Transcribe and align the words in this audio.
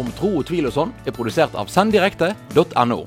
om 0.00 0.10
tro 0.18 0.30
og 0.40 0.46
tvil 0.48 0.68
og 0.68 0.74
sånn 0.74 0.94
er 1.06 1.14
produsert 1.16 1.54
av 1.58 1.70
senddirekte.no. 1.72 3.00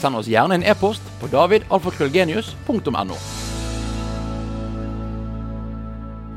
Send 0.00 0.18
oss 0.18 0.30
gjerne 0.30 0.58
en 0.58 0.66
e-post 0.66 1.04
på 1.20 1.30
davidalfakrøllgenius.no. 1.32 3.18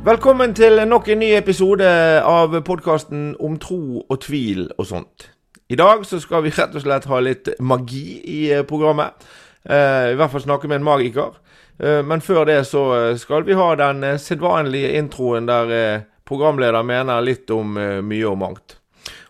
Velkommen 0.05 0.53
til 0.53 0.83
nok 0.85 1.07
en 1.09 1.23
ny 1.23 1.31
episode 1.33 1.87
av 2.21 2.53
podkasten 2.67 3.31
om 3.41 3.55
tro 3.57 4.03
og 4.03 4.19
tvil 4.21 4.67
og 4.75 4.85
sånt. 4.85 5.31
I 5.65 5.79
dag 5.79 6.03
så 6.05 6.19
skal 6.21 6.43
vi 6.45 6.53
rett 6.53 6.75
og 6.77 6.83
slett 6.83 7.07
ha 7.09 7.21
litt 7.25 7.49
magi 7.57 8.19
i 8.21 8.41
eh, 8.53 8.61
programmet. 8.69 9.25
Eh, 9.65 10.11
I 10.13 10.17
hvert 10.19 10.29
fall 10.29 10.43
snakke 10.45 10.69
med 10.69 10.77
en 10.77 10.85
magiker. 10.85 11.39
Eh, 11.81 12.03
men 12.05 12.21
før 12.21 12.45
det 12.45 12.59
så 12.69 12.85
skal 13.17 13.47
vi 13.47 13.57
ha 13.57 13.71
den 13.79 14.05
sedvanlige 14.21 14.93
introen 14.99 15.49
der 15.49 16.05
programleder 16.25 16.85
mener 16.85 17.25
litt 17.25 17.49
om 17.49 17.73
mye 17.73 18.29
og 18.29 18.37
mangt. 18.37 18.77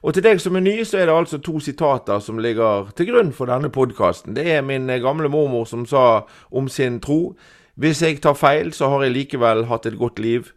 Og 0.06 0.14
til 0.14 0.22
deg 0.22 0.38
som 0.38 0.54
er 0.54 0.62
ny, 0.62 0.74
så 0.86 1.00
er 1.00 1.08
det 1.10 1.16
altså 1.18 1.40
to 1.42 1.58
sitater 1.60 2.20
som 2.22 2.38
ligger 2.38 2.92
til 2.94 3.08
grunn 3.10 3.32
for 3.34 3.50
denne 3.50 3.72
podkasten. 3.74 4.36
Det 4.38 4.44
er 4.54 4.62
min 4.62 4.86
eh, 4.90 5.02
gamle 5.02 5.32
mormor 5.34 5.66
som 5.66 5.82
sa 5.90 6.28
om 6.54 6.68
sin 6.70 7.00
tro. 7.02 7.34
Hvis 7.74 8.04
jeg 8.06 8.22
tar 8.22 8.38
feil, 8.38 8.70
så 8.74 8.92
har 8.94 9.02
jeg 9.02 9.16
likevel 9.16 9.66
hatt 9.66 9.88
et 9.90 9.98
godt 9.98 10.22
liv. 10.22 10.52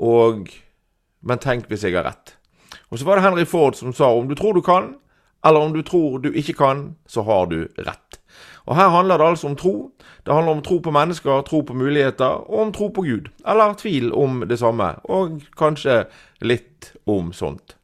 Og 0.00 0.48
Men 1.24 1.38
tenk 1.38 1.68
hvis 1.68 1.84
jeg 1.84 1.94
har 1.96 2.04
rett. 2.04 2.34
Og 2.90 2.98
så 2.98 3.04
var 3.04 3.16
det 3.16 3.24
Henry 3.24 3.44
Ford 3.44 3.74
som 3.74 3.92
sa 3.92 4.10
om 4.12 4.28
du 4.28 4.34
tror 4.34 4.52
du 4.52 4.60
kan, 4.60 4.96
eller 5.44 5.60
om 5.60 5.72
du 5.72 5.82
tror 5.82 6.18
du 6.18 6.32
ikke 6.32 6.52
kan, 6.52 6.96
så 7.08 7.22
har 7.22 7.46
du 7.46 7.68
rett. 7.78 8.18
Og 8.66 8.76
her 8.76 8.88
handler 8.88 9.18
det 9.18 9.26
altså 9.26 9.48
om 9.48 9.56
tro. 9.56 9.92
Det 10.26 10.34
handler 10.34 10.52
om 10.52 10.62
tro 10.62 10.78
på 10.78 10.90
mennesker, 10.90 11.42
tro 11.42 11.60
på 11.60 11.74
muligheter, 11.74 12.44
og 12.50 12.60
om 12.60 12.72
tro 12.72 12.88
på 12.88 13.02
Gud. 13.02 13.28
Eller 13.46 13.72
tvil 13.72 14.12
om 14.12 14.44
det 14.48 14.58
samme. 14.58 14.94
Og 15.04 15.40
kanskje 15.56 16.04
litt 16.40 16.92
om 17.06 17.32
sånt. 17.32 17.76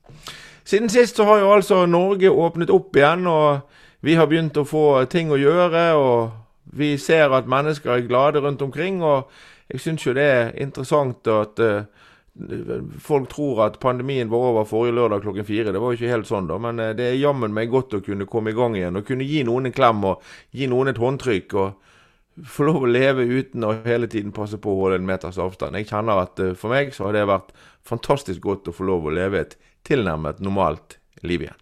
Siden 0.64 0.88
sist 0.92 1.16
så 1.16 1.24
har 1.24 1.40
jo 1.40 1.52
altså 1.54 1.84
Norge 1.86 2.30
åpnet 2.30 2.70
opp 2.70 2.96
igjen, 2.96 3.26
og 3.26 3.60
vi 4.04 4.16
har 4.16 4.28
begynt 4.30 4.56
å 4.60 4.66
få 4.68 5.04
ting 5.12 5.32
å 5.32 5.38
gjøre, 5.40 5.84
og 5.96 6.76
vi 6.76 6.94
ser 7.00 7.32
at 7.34 7.48
mennesker 7.50 7.94
er 7.94 8.06
glade 8.08 8.40
rundt 8.40 8.62
omkring, 8.62 9.02
og 9.02 9.30
jeg 9.70 9.82
syns 9.84 10.06
jo 10.06 10.14
det 10.16 10.26
er 10.26 10.52
interessant 10.62 11.26
at 11.30 11.60
uh, 11.62 11.82
folk 13.02 13.28
tror 13.30 13.64
at 13.66 13.78
pandemien 13.82 14.30
var 14.30 14.50
over 14.50 14.68
forrige 14.68 14.96
lørdag 14.96 15.22
klokken 15.24 15.46
fire. 15.46 15.72
Det 15.72 15.82
var 15.82 15.92
jo 15.92 15.98
ikke 15.98 16.14
helt 16.14 16.30
sånn, 16.30 16.48
da, 16.50 16.58
men 16.62 16.80
uh, 16.80 16.92
det 16.96 17.10
er 17.10 17.20
jammen 17.20 17.54
meg 17.54 17.72
godt 17.72 17.98
å 17.98 18.02
kunne 18.04 18.28
komme 18.30 18.54
i 18.54 18.56
gang 18.56 18.78
igjen, 18.78 19.00
og 19.00 19.06
kunne 19.08 19.26
gi 19.28 19.44
noen 19.46 19.70
en 19.70 19.76
klem 19.76 20.04
og 20.12 20.24
gi 20.56 20.70
noen 20.70 20.92
et 20.92 21.00
håndtrykk. 21.02 21.56
og 21.60 21.88
få 22.46 22.66
lov 22.68 22.84
å 22.84 22.90
leve 22.90 23.26
uten 23.26 23.64
å 23.66 23.74
hele 23.84 24.08
tiden 24.10 24.32
passe 24.36 24.58
på 24.60 24.72
å 24.72 24.82
holde 24.84 25.00
en 25.00 25.08
meters 25.08 25.38
avstand. 25.40 25.76
Jeg 25.76 25.90
kjenner 25.90 26.22
at 26.22 26.40
uh, 26.40 26.52
for 26.58 26.72
meg 26.72 26.94
så 26.96 27.08
har 27.08 27.16
det 27.16 27.26
vært 27.30 27.54
fantastisk 27.86 28.44
godt 28.44 28.70
å 28.70 28.76
få 28.76 28.86
lov 28.88 29.08
å 29.08 29.14
leve 29.14 29.42
et 29.42 29.56
tilnærmet 29.88 30.40
normalt 30.44 30.98
liv 31.24 31.46
igjen. 31.46 31.58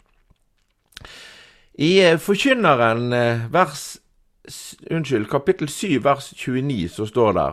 I 1.79 2.19
Forkynneren 2.19 3.13
vers 3.55 3.99
Unnskyld, 4.91 5.29
kapittel 5.29 5.69
7 5.69 6.05
vers 6.05 6.33
29 6.37 6.89
så 6.89 7.07
står 7.07 7.33
det 7.37 7.49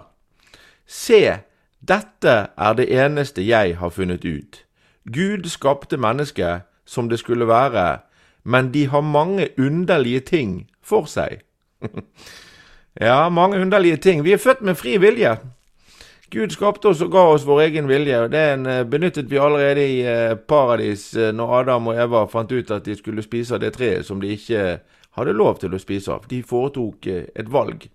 Se, 0.88 1.40
dette 1.80 2.36
er 2.58 2.78
det 2.78 2.86
eneste 2.94 3.44
jeg 3.44 3.76
har 3.82 3.90
funnet 3.90 4.26
ut. 4.26 4.62
Gud 5.06 5.50
skapte 5.50 5.98
mennesket 5.98 6.66
som 6.86 7.10
det 7.10 7.20
skulle 7.20 7.48
være, 7.48 8.00
men 8.44 8.72
de 8.72 8.86
har 8.88 9.02
mange 9.02 9.50
underlige 9.58 10.20
ting 10.20 10.70
for 10.82 11.06
seg. 11.06 11.42
ja, 13.00 13.30
mange 13.30 13.60
underlige 13.62 13.98
ting. 13.98 14.24
Vi 14.24 14.34
er 14.34 14.42
født 14.42 14.62
med 14.62 14.78
fri 14.80 14.98
vilje. 14.98 15.38
Gud 16.32 16.52
skapte 16.52 16.90
oss 16.90 17.04
og 17.06 17.12
ga 17.14 17.22
oss 17.36 17.46
vår 17.48 17.62
egen 17.68 17.88
vilje, 17.88 18.18
og 18.26 18.32
den 18.34 18.66
benyttet 18.90 19.30
vi 19.32 19.38
allerede 19.38 19.84
i 19.86 20.00
paradis 20.48 21.12
når 21.14 21.54
Adam 21.60 21.92
og 21.92 22.00
Eva 22.02 22.26
fant 22.28 22.52
ut 22.52 22.72
at 22.74 22.88
de 22.88 22.96
skulle 22.98 23.24
spise 23.24 23.56
av 23.56 23.62
det 23.62 23.76
treet 23.78 24.08
som 24.08 24.20
de 24.20 24.34
ikke 24.34 24.80
hadde 25.16 25.36
lov 25.38 25.60
til 25.62 25.76
å 25.76 25.80
spise 25.80 26.12
av. 26.12 26.26
De 26.28 26.42
foretok 26.44 27.08
et 27.08 27.52
valg. 27.52 27.86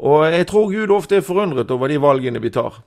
Og 0.00 0.24
jeg 0.32 0.46
tror 0.48 0.70
Gud 0.72 0.94
ofte 0.94 1.20
er 1.20 1.26
forundret 1.26 1.70
over 1.70 1.92
de 1.92 2.00
valgene 2.00 2.40
vi 2.40 2.52
tar. 2.54 2.80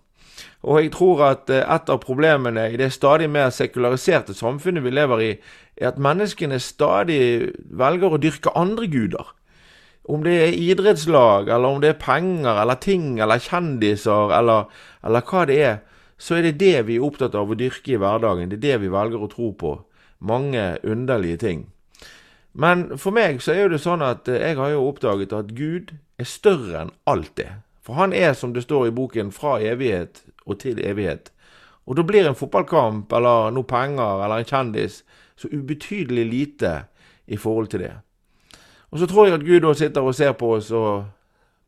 Og 0.63 0.79
jeg 0.79 0.93
tror 0.95 1.21
at 1.27 1.51
et 1.51 1.91
av 1.91 1.99
problemene 2.01 2.69
i 2.71 2.79
det 2.79 2.93
stadig 2.95 3.29
mer 3.29 3.51
sekulariserte 3.51 4.33
samfunnet 4.35 4.83
vi 4.83 4.93
lever 4.95 5.21
i, 5.21 5.31
er 5.77 5.91
at 5.91 6.01
menneskene 6.01 6.59
stadig 6.59 7.51
velger 7.69 8.15
å 8.15 8.21
dyrke 8.21 8.53
andre 8.57 8.87
guder. 8.87 9.33
Om 10.03 10.23
det 10.25 10.33
er 10.35 10.57
idrettslag, 10.59 11.47
eller 11.47 11.67
om 11.67 11.81
det 11.81 11.93
er 11.93 11.99
penger, 12.01 12.57
eller 12.61 12.75
ting, 12.75 13.19
eller 13.23 13.39
kjendiser, 13.39 14.33
eller, 14.35 14.67
eller 15.03 15.23
hva 15.29 15.45
det 15.47 15.59
er, 15.63 15.77
så 16.19 16.37
er 16.37 16.47
det 16.47 16.57
det 16.59 16.87
vi 16.87 16.97
er 16.99 17.05
opptatt 17.07 17.35
av 17.35 17.51
å 17.51 17.57
dyrke 17.57 17.95
i 17.95 17.99
hverdagen. 17.99 18.51
Det 18.51 18.59
er 18.59 18.65
det 18.67 18.81
vi 18.83 18.91
velger 18.91 19.23
å 19.23 19.31
tro 19.31 19.51
på. 19.59 19.77
Mange 20.23 20.73
underlige 20.83 21.39
ting. 21.39 21.63
Men 22.53 22.97
for 23.01 23.15
meg 23.15 23.41
så 23.41 23.55
er 23.55 23.63
jo 23.63 23.73
det 23.73 23.81
sånn 23.81 24.03
at 24.05 24.29
jeg 24.29 24.59
har 24.59 24.73
jo 24.75 24.85
oppdaget 24.91 25.33
at 25.33 25.55
Gud 25.57 25.95
er 26.21 26.29
større 26.29 26.83
enn 26.83 26.93
alt 27.09 27.33
det. 27.39 27.49
For 27.83 27.97
han 27.97 28.13
er, 28.15 28.35
som 28.37 28.53
det 28.53 28.63
står 28.63 28.87
i 28.87 28.95
boken, 28.95 29.33
fra 29.35 29.57
evighet 29.59 30.21
og 30.45 30.59
til 30.61 30.79
evighet. 30.79 31.31
Og 31.87 31.97
da 31.97 32.05
blir 32.07 32.27
en 32.29 32.37
fotballkamp 32.37 33.11
eller 33.11 33.51
noe 33.51 33.67
penger 33.67 34.23
eller 34.23 34.39
en 34.39 34.47
kjendis 34.47 35.01
så 35.35 35.49
ubetydelig 35.51 36.25
lite 36.29 36.73
i 37.27 37.39
forhold 37.39 37.73
til 37.73 37.83
det. 37.83 37.93
Og 38.93 38.99
så 38.99 39.07
tror 39.09 39.25
jeg 39.25 39.39
at 39.39 39.45
Gud 39.45 39.63
da 39.65 39.73
sitter 39.73 40.05
og 40.05 40.13
ser 40.15 40.35
på 40.37 40.51
oss 40.53 40.67
og 40.71 41.07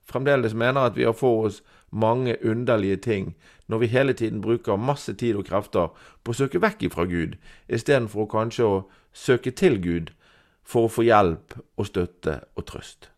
fremdeles 0.05 0.53
mener 0.53 0.85
at 0.85 0.97
vi 0.97 1.07
har 1.07 1.15
for 1.17 1.47
oss 1.47 1.63
mange 1.89 2.35
underlige 2.45 2.97
ting, 3.01 3.35
når 3.67 3.77
vi 3.77 3.87
hele 3.87 4.13
tiden 4.13 4.41
bruker 4.41 4.75
masse 4.75 5.13
tid 5.13 5.35
og 5.35 5.47
krefter 5.47 5.89
på 6.23 6.35
å 6.35 6.37
søke 6.37 6.61
vekk 6.61 6.85
ifra 6.85 7.07
Gud, 7.09 7.33
istedenfor 7.65 8.29
kanskje 8.29 8.69
å 8.69 8.77
søke 9.09 9.51
til 9.57 9.81
Gud 9.81 10.13
for 10.61 10.85
å 10.85 10.93
få 10.93 11.07
hjelp 11.07 11.57
og 11.57 11.89
støtte 11.89 12.43
og 12.53 12.69
trøst. 12.69 13.09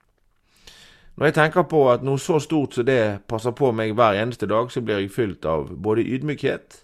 Når 1.19 1.25
jeg 1.25 1.35
tenker 1.41 1.67
på 1.67 1.83
at 1.91 2.03
noe 2.07 2.21
så 2.21 2.39
stort 2.39 2.79
som 2.79 2.87
det 2.87 3.27
passer 3.27 3.51
på 3.51 3.73
meg 3.75 3.91
hver 3.97 4.15
eneste 4.21 4.47
dag, 4.47 4.71
så 4.71 4.79
blir 4.85 5.01
jeg 5.01 5.11
fylt 5.11 5.45
av 5.45 5.73
både 5.75 6.07
ydmykhet, 6.07 6.83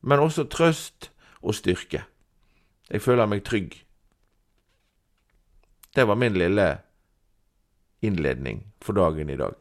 men 0.00 0.24
også 0.24 0.48
trøst 0.48 1.10
og 1.42 1.52
styrke. 1.58 2.06
Jeg 2.88 3.02
føler 3.04 3.28
meg 3.28 3.44
trygg. 3.44 3.82
Det 5.96 6.04
var 6.04 6.18
min 6.20 6.34
lille 6.36 6.78
innledning 8.00 8.66
for 8.84 8.92
dagen 8.92 9.30
i 9.30 9.36
dag. 9.36 9.54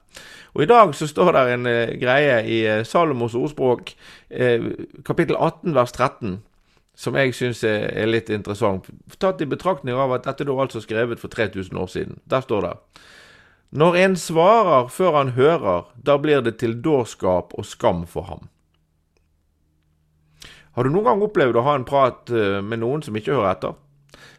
Og 0.54 0.64
I 0.64 0.70
dag 0.70 0.94
så 0.96 1.08
står 1.08 1.32
det 1.36 1.46
en 1.54 1.66
eh, 1.70 1.96
greie 2.02 2.38
i 2.50 2.62
eh, 2.66 2.84
Salomos 2.86 3.36
ordspråk, 3.38 3.94
eh, 4.30 4.72
kapittel 5.06 5.36
18 5.38 5.76
vers 5.76 5.92
13, 5.92 6.40
som 6.98 7.16
jeg 7.16 7.36
syns 7.38 7.64
er, 7.64 7.92
er, 7.94 8.10
litt 8.10 8.32
interessant. 8.34 8.88
Tatt 9.22 9.42
i 9.42 9.50
betraktning 9.50 9.96
av 9.96 10.16
at 10.16 10.26
dette 10.26 10.48
da 10.48 10.56
altså 10.58 10.82
skrevet 10.82 11.22
for 11.22 11.30
3000 11.30 11.78
år 11.78 11.94
siden. 11.94 12.20
Der 12.26 12.42
står 12.42 12.66
det 12.66 12.74
når 13.72 13.96
en 14.00 14.16
svarer 14.16 14.88
før 14.88 15.18
han 15.18 15.30
hører, 15.36 15.90
da 16.00 16.16
blir 16.18 16.40
det 16.42 16.58
til 16.62 16.78
dårskap 16.80 17.52
og 17.54 17.66
skam 17.68 18.06
for 18.08 18.24
ham. 18.24 18.48
Har 20.78 20.86
du 20.86 20.94
noen 20.94 21.08
gang 21.08 21.22
opplevd 21.26 21.58
å 21.58 21.66
ha 21.66 21.74
en 21.74 21.88
prat 21.90 22.30
eh, 22.30 22.60
med 22.62 22.84
noen 22.84 23.02
som 23.02 23.16
ikke 23.18 23.34
hører 23.34 23.56
etter? 23.56 23.78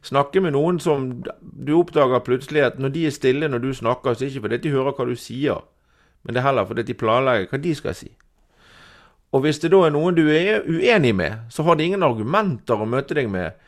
Snakke 0.07 0.39
med 0.39 0.55
noen 0.55 0.77
som 0.79 1.09
du 1.43 1.73
oppdager 1.75 2.23
plutselig 2.23 2.63
at 2.63 2.79
når 2.79 2.93
de 2.95 3.03
er 3.09 3.15
stille 3.15 3.49
når 3.51 3.65
du 3.65 3.73
snakker, 3.75 4.15
så 4.15 4.23
er 4.23 4.29
det 4.29 4.37
ikke 4.37 4.45
fordi 4.45 4.61
de 4.63 4.75
hører 4.77 4.95
hva 4.95 5.07
du 5.09 5.17
sier, 5.19 5.65
men 6.23 6.37
det 6.37 6.41
er 6.41 6.47
heller 6.47 6.69
fordi 6.69 6.85
de 6.87 6.97
planlegger 7.01 7.51
hva 7.51 7.61
de 7.65 7.75
skal 7.75 7.97
si. 7.99 8.13
Og 9.35 9.43
hvis 9.43 9.59
det 9.65 9.73
da 9.75 9.83
er 9.89 9.93
noen 9.97 10.15
du 10.15 10.29
er 10.31 10.63
uenig 10.63 11.11
med, 11.19 11.43
så 11.51 11.67
har 11.67 11.75
de 11.75 11.91
ingen 11.91 12.07
argumenter 12.07 12.79
å 12.79 12.87
møte 12.89 13.19
deg 13.19 13.27
med. 13.35 13.59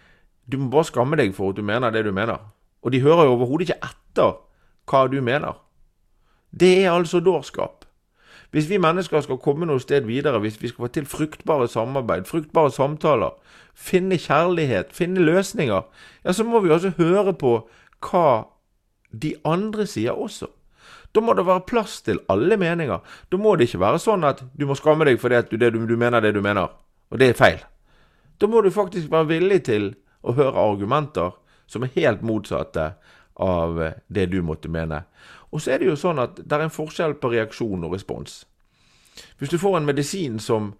Du 0.46 0.56
må 0.62 0.70
bare 0.70 0.88
skamme 0.88 1.18
deg 1.18 1.34
for 1.34 1.50
at 1.50 1.58
du 1.58 1.66
mener 1.66 1.90
det 1.90 2.06
du 2.06 2.14
mener. 2.14 2.38
Og 2.86 2.94
de 2.94 3.02
hører 3.02 3.26
jo 3.26 3.34
overhodet 3.34 3.68
ikke 3.68 3.90
etter 3.90 4.38
hva 4.88 5.04
du 5.10 5.18
mener. 5.20 5.58
Det 6.54 6.72
er 6.84 6.94
altså 6.94 7.20
dårskap. 7.20 7.79
Hvis 8.50 8.70
vi 8.70 8.80
mennesker 8.82 9.22
skal 9.22 9.38
komme 9.38 9.66
noe 9.68 9.80
sted 9.82 10.08
videre, 10.08 10.40
hvis 10.42 10.58
vi 10.62 10.68
skal 10.68 10.86
få 10.86 10.92
til 10.94 11.06
fruktbare 11.06 11.68
samarbeid, 11.70 12.26
fruktbare 12.26 12.72
samtaler, 12.74 13.36
finne 13.74 14.18
kjærlighet, 14.18 14.90
finne 14.92 15.22
løsninger, 15.22 15.82
ja, 16.24 16.32
så 16.32 16.44
må 16.44 16.60
vi 16.60 16.72
også 16.74 16.96
høre 16.98 17.34
på 17.38 17.52
hva 18.02 18.26
de 19.10 19.34
andre 19.46 19.86
sier 19.86 20.18
også. 20.18 20.50
Da 21.14 21.22
må 21.22 21.34
det 21.34 21.46
være 21.46 21.66
plass 21.66 22.00
til 22.06 22.20
alle 22.30 22.56
meninger. 22.58 22.98
Da 23.30 23.38
må 23.38 23.56
det 23.56 23.68
ikke 23.68 23.82
være 23.82 24.02
sånn 24.02 24.26
at 24.26 24.42
du 24.54 24.66
må 24.66 24.76
skamme 24.78 25.06
deg 25.06 25.18
fordi 25.22 25.42
du, 25.50 25.56
du, 25.58 25.86
du 25.86 25.96
mener 25.98 26.22
det 26.22 26.34
du 26.34 26.42
mener, 26.42 26.70
og 27.10 27.22
det 27.22 27.30
er 27.30 27.38
feil. 27.38 27.62
Da 28.40 28.48
må 28.48 28.62
du 28.62 28.70
faktisk 28.74 29.10
være 29.10 29.30
villig 29.34 29.64
til 29.66 29.92
å 30.22 30.34
høre 30.34 30.58
argumenter 30.58 31.34
som 31.70 31.84
er 31.86 31.94
helt 31.94 32.22
motsatte 32.26 32.92
av 33.40 33.80
det 34.08 34.26
du 34.30 34.40
måtte 34.44 34.70
mene. 34.72 35.02
Og 35.50 35.62
så 35.62 35.74
er 35.74 35.82
det 35.82 35.90
jo 35.90 35.98
sånn 35.98 36.20
at 36.22 36.38
det 36.38 36.56
er 36.56 36.66
en 36.66 36.74
forskjell 36.74 37.16
på 37.18 37.32
reaksjon 37.32 37.86
og 37.86 37.96
respons. 37.96 38.44
Hvis 39.40 39.50
du 39.50 39.58
får 39.58 39.80
en 39.80 39.88
medisin 39.88 40.38
som 40.38 40.74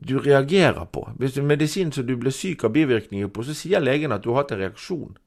du 0.00 0.16
reagerer 0.18 0.86
på, 0.92 1.04
hvis 1.18 1.34
det 1.34 1.42
er 1.42 1.44
en 1.44 1.52
medisin 1.52 1.92
som 1.92 2.06
du 2.06 2.16
blir 2.18 2.34
syk 2.34 2.64
av 2.64 2.72
bivirkninger 2.74 3.28
på, 3.28 3.44
så 3.46 3.54
sier 3.54 3.82
legen 3.82 4.14
at 4.14 4.24
du 4.24 4.32
har 4.32 4.42
hatt 4.42 4.54
en 4.56 4.62
reaksjon. 4.62 5.18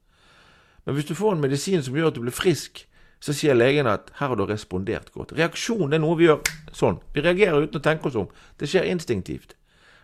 Men 0.84 0.96
hvis 0.96 1.08
du 1.08 1.14
får 1.16 1.36
en 1.36 1.44
medisin 1.44 1.84
som 1.84 1.96
gjør 1.96 2.10
at 2.10 2.18
du 2.18 2.24
blir 2.26 2.34
frisk, 2.34 2.84
så 3.24 3.32
sier 3.32 3.56
legen 3.56 3.88
at 3.88 4.10
her 4.18 4.32
har 4.32 4.36
du 4.36 4.44
respondert 4.44 5.12
godt. 5.14 5.32
Reaksjon 5.38 5.94
er 5.94 6.02
noe 6.02 6.18
vi 6.18 6.26
gjør 6.26 6.42
sånn. 6.76 6.98
Vi 7.14 7.22
reagerer 7.24 7.64
uten 7.64 7.80
å 7.80 7.84
tenke 7.84 8.10
oss 8.10 8.18
om. 8.20 8.26
Det 8.60 8.68
skjer 8.68 8.90
instinktivt. 8.90 9.54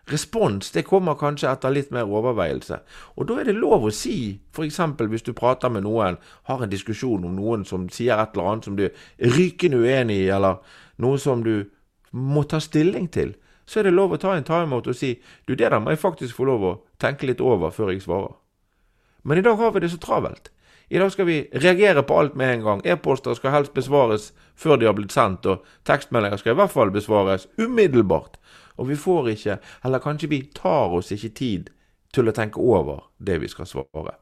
Respons 0.08 0.70
det 0.72 0.86
kommer 0.88 1.18
kanskje 1.18 1.50
etter 1.50 1.72
litt 1.74 1.90
mer 1.94 2.08
overveielse. 2.08 2.80
Og 3.16 3.28
da 3.28 3.40
er 3.40 3.50
det 3.50 3.58
lov 3.58 3.84
å 3.86 3.92
si, 3.94 4.40
f.eks. 4.54 4.80
hvis 4.98 5.26
du 5.26 5.32
prater 5.36 5.70
med 5.70 5.84
noen, 5.84 6.16
har 6.48 6.62
en 6.62 6.72
diskusjon 6.72 7.24
om 7.26 7.36
noen 7.36 7.66
som 7.68 7.88
sier 7.92 8.18
et 8.18 8.34
eller 8.34 8.50
annet 8.50 8.64
som 8.64 8.78
du 8.78 8.86
er 8.88 9.36
rykende 9.36 9.82
uenig 9.82 10.24
i, 10.24 10.30
eller 10.32 10.58
noe 10.98 11.18
som 11.18 11.44
du 11.44 11.68
må 12.10 12.42
ta 12.48 12.60
stilling 12.60 13.08
til, 13.12 13.36
så 13.66 13.80
er 13.80 13.86
det 13.86 13.94
lov 13.94 14.16
å 14.16 14.18
ta 14.18 14.34
en 14.34 14.46
timeout 14.46 14.88
og 14.90 14.96
si 14.98 15.12
du, 15.46 15.54
det 15.54 15.68
der 15.68 15.78
må 15.78 15.92
jeg 15.92 16.02
faktisk 16.02 16.40
få 16.40 16.48
lov 16.48 16.64
å 16.66 16.78
tenke 16.98 17.28
litt 17.28 17.42
over 17.44 17.70
før 17.70 17.92
jeg 17.92 18.02
svarer. 18.02 18.34
Men 19.22 19.38
i 19.38 19.44
dag 19.46 19.60
har 19.60 19.70
vi 19.76 19.84
det 19.84 19.92
så 19.92 20.00
travelt. 20.00 20.50
I 20.90 20.98
dag 20.98 21.12
skal 21.12 21.28
vi 21.28 21.44
reagere 21.52 22.02
på 22.02 22.16
alt 22.18 22.34
med 22.34 22.50
en 22.50 22.64
gang. 22.64 22.80
E-poster 22.84 23.36
skal 23.38 23.52
helst 23.54 23.76
besvares 23.76 24.32
før 24.58 24.80
de 24.80 24.88
har 24.88 24.96
blitt 24.98 25.14
sendt, 25.14 25.46
og 25.46 25.62
tekstmeldinger 25.86 26.40
skal 26.40 26.56
i 26.56 26.58
hvert 26.58 26.72
fall 26.72 26.90
besvares 26.90 27.46
umiddelbart. 27.62 28.39
Og 28.80 28.88
vi 28.88 28.96
får 28.96 29.28
ikke, 29.34 29.58
eller 29.84 30.02
kanskje 30.02 30.30
vi 30.32 30.40
tar 30.56 30.96
oss 30.96 31.12
ikke 31.12 31.34
tid 31.36 31.70
til 32.14 32.28
å 32.28 32.34
tenke 32.34 32.60
over 32.60 33.04
det 33.18 33.38
vi 33.42 33.48
skal 33.50 33.68
svare. 33.68 34.16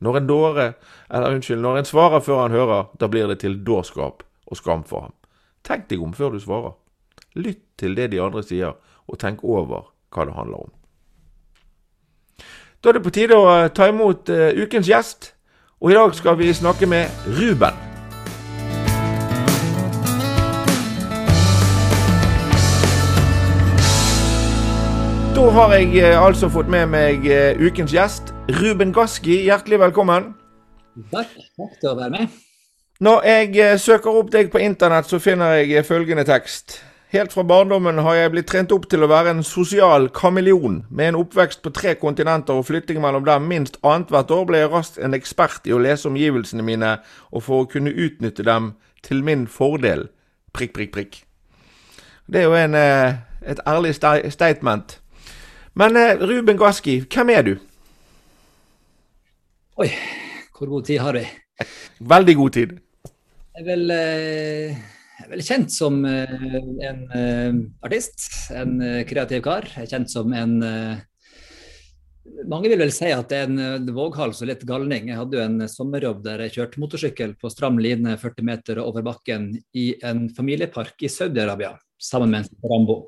Når 0.00 0.16
en 0.16 0.28
dåre, 0.28 0.66
eller 1.10 1.34
unnskyld, 1.36 1.60
når 1.60 1.80
en 1.80 1.88
svarer 1.88 2.22
før 2.24 2.44
han 2.46 2.56
hører, 2.56 2.86
da 3.00 3.08
blir 3.10 3.28
det 3.28 3.40
til 3.42 3.58
dårskap 3.66 4.22
og 4.46 4.56
skam 4.56 4.84
for 4.88 5.08
ham. 5.08 5.16
Tenk 5.66 5.90
deg 5.90 6.02
om 6.02 6.14
før 6.16 6.32
du 6.32 6.40
svarer. 6.40 6.78
Lytt 7.36 7.66
til 7.78 7.96
det 7.98 8.10
de 8.14 8.22
andre 8.22 8.42
sier, 8.46 8.78
og 9.10 9.20
tenk 9.20 9.44
over 9.44 9.90
hva 10.14 10.26
det 10.26 10.38
handler 10.38 10.64
om. 10.64 10.72
Da 12.80 12.88
er 12.88 12.96
det 12.96 13.04
på 13.04 13.12
tide 13.12 13.36
å 13.36 13.68
ta 13.76 13.90
imot 13.92 14.32
uh, 14.32 14.48
ukens 14.56 14.88
gjest, 14.88 15.34
og 15.80 15.92
i 15.92 16.00
dag 16.00 16.16
skal 16.16 16.40
vi 16.40 16.48
snakke 16.56 16.88
med 16.88 17.12
Ruben. 17.36 17.89
Da 25.40 25.46
har 25.50 25.70
jeg 25.72 25.94
eh, 25.96 26.18
altså 26.20 26.50
fått 26.52 26.68
med 26.68 26.90
meg 26.92 27.22
eh, 27.24 27.56
ukens 27.56 27.94
gjest, 27.94 28.34
Ruben 28.58 28.90
Gaski. 28.92 29.38
Hjertelig 29.46 29.78
velkommen. 29.80 30.26
Takk. 31.08 31.32
Takk 31.56 31.78
til 31.80 31.88
å 31.88 31.94
være 31.96 32.12
med. 32.12 32.34
Når 33.00 33.24
jeg 33.24 33.48
eh, 33.56 33.72
søker 33.80 34.18
opp 34.20 34.28
deg 34.34 34.52
på 34.52 34.60
internett, 34.60 35.08
så 35.08 35.16
finner 35.16 35.62
jeg 35.62 35.86
følgende 35.88 36.26
tekst. 36.28 36.76
Helt 37.16 37.32
fra 37.32 37.46
barndommen 37.48 38.02
har 38.04 38.18
jeg 38.18 38.34
blitt 38.34 38.50
trent 38.52 38.76
opp 38.76 38.84
til 38.92 39.00
å 39.00 39.08
være 39.08 39.32
en 39.32 39.42
sosial 39.46 40.10
kameleon. 40.12 40.82
Med 40.92 41.14
en 41.14 41.22
oppvekst 41.22 41.64
på 41.64 41.72
tre 41.72 41.96
kontinenter 41.96 42.60
og 42.60 42.68
flytting 42.68 43.00
mellom 43.00 43.24
dem 43.24 43.48
minst 43.48 43.80
annethvert 43.80 44.36
år, 44.36 44.46
ble 44.52 44.64
jeg 44.66 44.74
raskt 44.76 45.00
en 45.00 45.16
ekspert 45.16 45.64
i 45.64 45.72
å 45.72 45.80
lese 45.80 46.12
omgivelsene 46.12 46.68
mine, 46.68 46.98
og 47.32 47.48
for 47.48 47.64
å 47.64 47.70
kunne 47.78 47.96
utnytte 47.96 48.44
dem 48.44 48.74
til 49.00 49.24
min 49.24 49.48
fordel. 49.48 50.10
Prikk, 50.52 50.76
prikk, 50.76 50.96
prikk. 51.00 51.22
Det 52.28 52.44
er 52.44 52.50
jo 52.50 52.58
en, 52.60 52.82
et 53.40 53.64
ærlig 53.64 53.96
statement. 53.96 55.00
Men 55.78 55.96
eh, 55.96 56.18
Ruben 56.18 56.58
Gaski, 56.58 57.00
hvem 57.06 57.30
er 57.30 57.44
du? 57.46 57.52
Oi, 59.80 59.90
hvor 60.56 60.72
god 60.74 60.88
tid 60.88 60.98
har 61.00 61.16
vi? 61.16 61.26
Veldig 62.10 62.34
god 62.40 62.56
tid. 62.56 62.72
Jeg 63.54 63.62
er 63.62 63.68
vel, 63.68 63.92
eh, 63.94 64.80
jeg 65.20 65.26
er 65.26 65.30
vel 65.30 65.44
kjent 65.46 65.74
som 65.74 66.00
eh, 66.08 66.58
en 66.88 67.04
artist, 67.86 68.26
en 68.56 68.80
kreativ 69.06 69.44
kar. 69.46 69.68
Jeg 69.76 69.86
er 69.86 69.94
kjent 69.94 70.12
som 70.12 70.34
en 70.34 70.58
mange 72.50 72.70
vil 72.70 72.78
vel 72.78 72.92
si 72.94 73.08
at 73.10 73.30
det 73.30 73.38
er 73.38 73.48
en 73.48 73.90
våghals 73.94 74.42
og 74.42 74.50
litt 74.50 74.66
galning. 74.68 75.08
Jeg 75.10 75.18
hadde 75.18 75.38
jo 75.38 75.44
en 75.44 75.68
sommerjobb 75.70 76.22
der 76.24 76.44
jeg 76.44 76.56
kjørte 76.56 76.82
motorsykkel 76.82 77.34
på 77.40 77.50
stram 77.52 77.78
line 77.82 78.16
40 78.20 78.46
meter 78.46 78.82
over 78.82 79.04
bakken 79.06 79.52
i 79.76 79.92
en 80.06 80.26
familiepark 80.34 81.06
i 81.06 81.10
Saudi-Arabia 81.10 81.74
sammen 82.00 82.32
med 82.34 82.46
en 82.46 82.70
Rambo. 82.70 83.02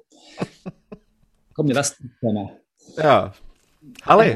Kom 1.57 1.71
i 1.71 1.77
Vesten 1.77 2.13
til 2.21 2.35
meg. 2.37 2.57
Ja. 2.97 3.17
Herlig. 4.07 4.33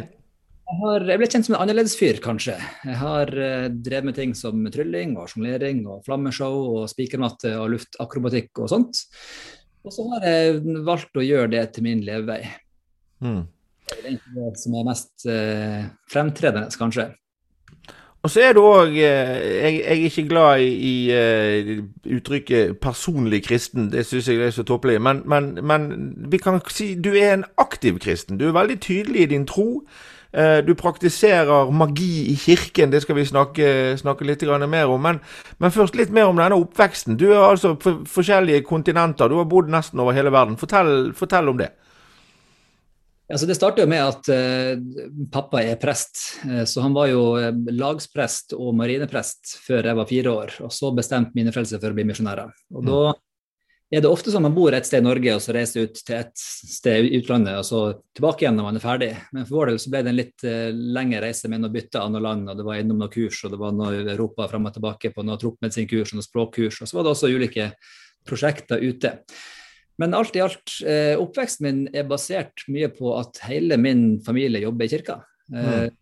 Jeg, 0.66 0.78
har, 0.80 1.04
jeg 1.06 1.20
ble 1.20 1.28
kjent 1.30 1.46
som 1.46 1.54
en 1.54 1.62
annerledes 1.62 1.94
fyr, 1.98 2.18
kanskje. 2.22 2.56
Jeg 2.58 2.98
har 2.98 3.30
uh, 3.30 3.66
drevet 3.70 4.08
med 4.08 4.16
ting 4.18 4.32
som 4.34 4.64
trylling 4.74 5.14
og 5.20 5.30
sjonglering 5.30 5.84
og 5.86 6.00
flammeshow 6.06 6.56
og 6.80 6.88
spikermatte 6.90 7.52
og 7.60 7.70
luftakrobatikk 7.76 8.64
og 8.64 8.72
sånt. 8.72 9.04
Og 9.86 9.94
så 9.94 10.06
har 10.14 10.26
jeg 10.26 10.80
valgt 10.86 11.14
å 11.14 11.22
gjøre 11.22 11.52
det 11.54 11.62
til 11.76 11.86
min 11.86 12.02
levevei. 12.06 12.40
Mm. 13.22 13.44
Det 13.86 13.94
er 13.94 14.08
egentlig 14.10 14.42
det 14.42 14.64
som 14.64 14.74
er 14.74 14.88
mest 14.88 15.28
uh, 15.30 15.86
fremtredende, 16.10 16.74
kanskje. 16.80 17.12
Og 18.26 18.31
så 18.31 18.40
er 18.43 18.56
du 18.56 18.64
òg 18.67 18.96
eh, 18.99 19.02
jeg, 19.06 19.75
jeg, 19.78 19.82
er 19.87 20.06
ikke 20.08 20.23
glad 20.28 20.61
i, 20.61 20.70
i 20.90 20.94
uh, 21.14 22.17
uttrykket 22.17 22.73
'personlig 22.82 23.44
kristen'. 23.46 23.87
Det 23.93 24.02
syns 24.06 24.28
jeg 24.28 24.43
er 24.43 24.50
så 24.50 24.62
tåpelig. 24.62 25.02
Men, 25.02 25.23
men, 25.26 25.58
men, 25.62 26.14
vi 26.31 26.37
kan 26.37 26.58
si 26.69 26.94
du 26.94 27.12
er 27.14 27.34
en 27.34 27.44
aktiv 27.58 27.99
kristen. 27.99 28.38
Du 28.38 28.49
er 28.49 28.52
veldig 28.52 28.81
tydelig 28.81 29.20
i 29.20 29.26
din 29.26 29.46
tro. 29.46 29.87
Uh, 30.34 30.58
du 30.67 30.75
praktiserer 30.75 31.70
magi 31.70 32.32
i 32.32 32.34
kirken, 32.34 32.93
det 32.93 33.02
skal 33.02 33.17
vi 33.17 33.25
snakke, 33.25 33.94
snakke 33.96 34.26
litt 34.26 34.43
mer 34.43 34.87
om. 34.87 35.00
Men, 35.00 35.20
men, 35.58 35.70
først 35.70 35.96
litt 35.96 36.11
mer 36.11 36.25
om 36.25 36.37
denne 36.37 36.58
oppveksten. 36.58 37.17
Du 37.17 37.31
er 37.32 37.50
altså 37.50 37.75
på 37.75 38.02
forskjellige 38.06 38.62
kontinenter. 38.62 39.28
Du 39.28 39.37
har 39.37 39.44
bodd 39.44 39.70
nesten 39.70 40.00
over 40.00 40.12
hele 40.12 40.33
verden. 40.33 40.56
Fortell, 40.56 41.14
fortell 41.14 41.49
om 41.49 41.59
det. 41.59 41.71
Altså 43.26 43.47
det 43.49 43.56
starter 43.59 43.83
jo 43.83 43.90
med 43.90 44.02
at 44.04 44.28
uh, 44.30 45.23
pappa 45.35 45.64
er 45.66 45.78
prest, 45.83 46.21
uh, 46.47 46.62
så 46.62 46.85
han 46.85 46.95
var 46.95 47.11
jo 47.11 47.23
uh, 47.35 47.50
lagsprest 47.75 48.54
og 48.54 48.75
marineprest 48.78 49.56
før 49.64 49.90
jeg 49.90 49.99
var 49.99 50.11
fire 50.11 50.35
år. 50.42 50.59
Og 50.66 50.75
så 50.75 50.92
bestemte 50.95 51.35
mine 51.35 51.54
foreldre 51.54 51.80
for 51.83 51.90
å 51.90 51.97
bli 51.97 52.06
misjonærer. 52.06 52.52
Og 52.76 52.85
mm. 52.85 52.92
da 52.92 53.00
er 53.97 54.02
det 54.02 54.11
ofte 54.11 54.30
sånn 54.35 54.47
man 54.47 54.54
bor 54.54 54.75
et 54.75 54.87
sted 54.87 55.02
i 55.02 55.06
Norge 55.06 55.35
og 55.35 55.42
så 55.42 55.54
reiser 55.54 55.87
ut 55.87 55.99
til 56.06 56.16
et 56.18 56.33
sted 56.38 57.06
i 57.06 57.21
utlandet 57.21 57.54
og 57.54 57.66
så 57.66 57.83
tilbake 58.18 58.42
igjen 58.42 58.56
når 58.59 58.66
man 58.66 58.78
er 58.78 58.83
ferdig. 58.83 59.11
Men 59.35 59.47
for 59.47 59.61
vår 59.61 59.73
del 59.73 59.83
så 59.83 59.92
ble 59.95 60.00
det 60.02 60.11
en 60.11 60.18
litt 60.18 60.47
lengre 60.97 61.23
reise 61.23 61.50
med 61.50 61.62
noe 61.62 61.75
bytte 61.75 62.02
av 62.02 62.11
noe 62.11 62.23
land, 62.23 62.50
og 62.50 62.59
det 62.59 62.66
var 62.66 62.83
innom 62.83 62.99
noen 62.99 63.14
kurs, 63.14 63.45
og 63.47 63.54
det 63.54 63.61
var 63.62 63.75
noe 63.78 64.02
Europa 64.02 64.49
fram 64.50 64.66
og 64.66 64.75
tilbake 64.75 65.14
på 65.14 65.26
noe 65.26 65.38
troppmedisinkurs 65.38 66.14
og 66.14 66.18
noe 66.18 66.26
språkkurs, 66.26 66.80
og 66.83 66.90
så 66.90 66.99
var 66.99 67.06
det 67.06 67.14
også 67.14 67.30
ulike 67.30 67.71
prosjekter 68.26 68.83
ute. 68.83 69.14
Men 69.98 70.16
alt 70.16 70.36
i 70.36 70.42
alt, 70.44 70.74
eh, 70.84 71.14
oppveksten 71.16 71.64
min 71.64 71.84
er 71.96 72.08
basert 72.08 72.66
mye 72.72 72.90
på 72.92 73.14
at 73.16 73.40
hele 73.48 73.78
min 73.80 74.18
familie 74.24 74.66
jobber 74.66 74.84
i 74.84 74.92
kirka. 74.92 75.20
Eh, 75.54 75.70
mm. 75.86 75.94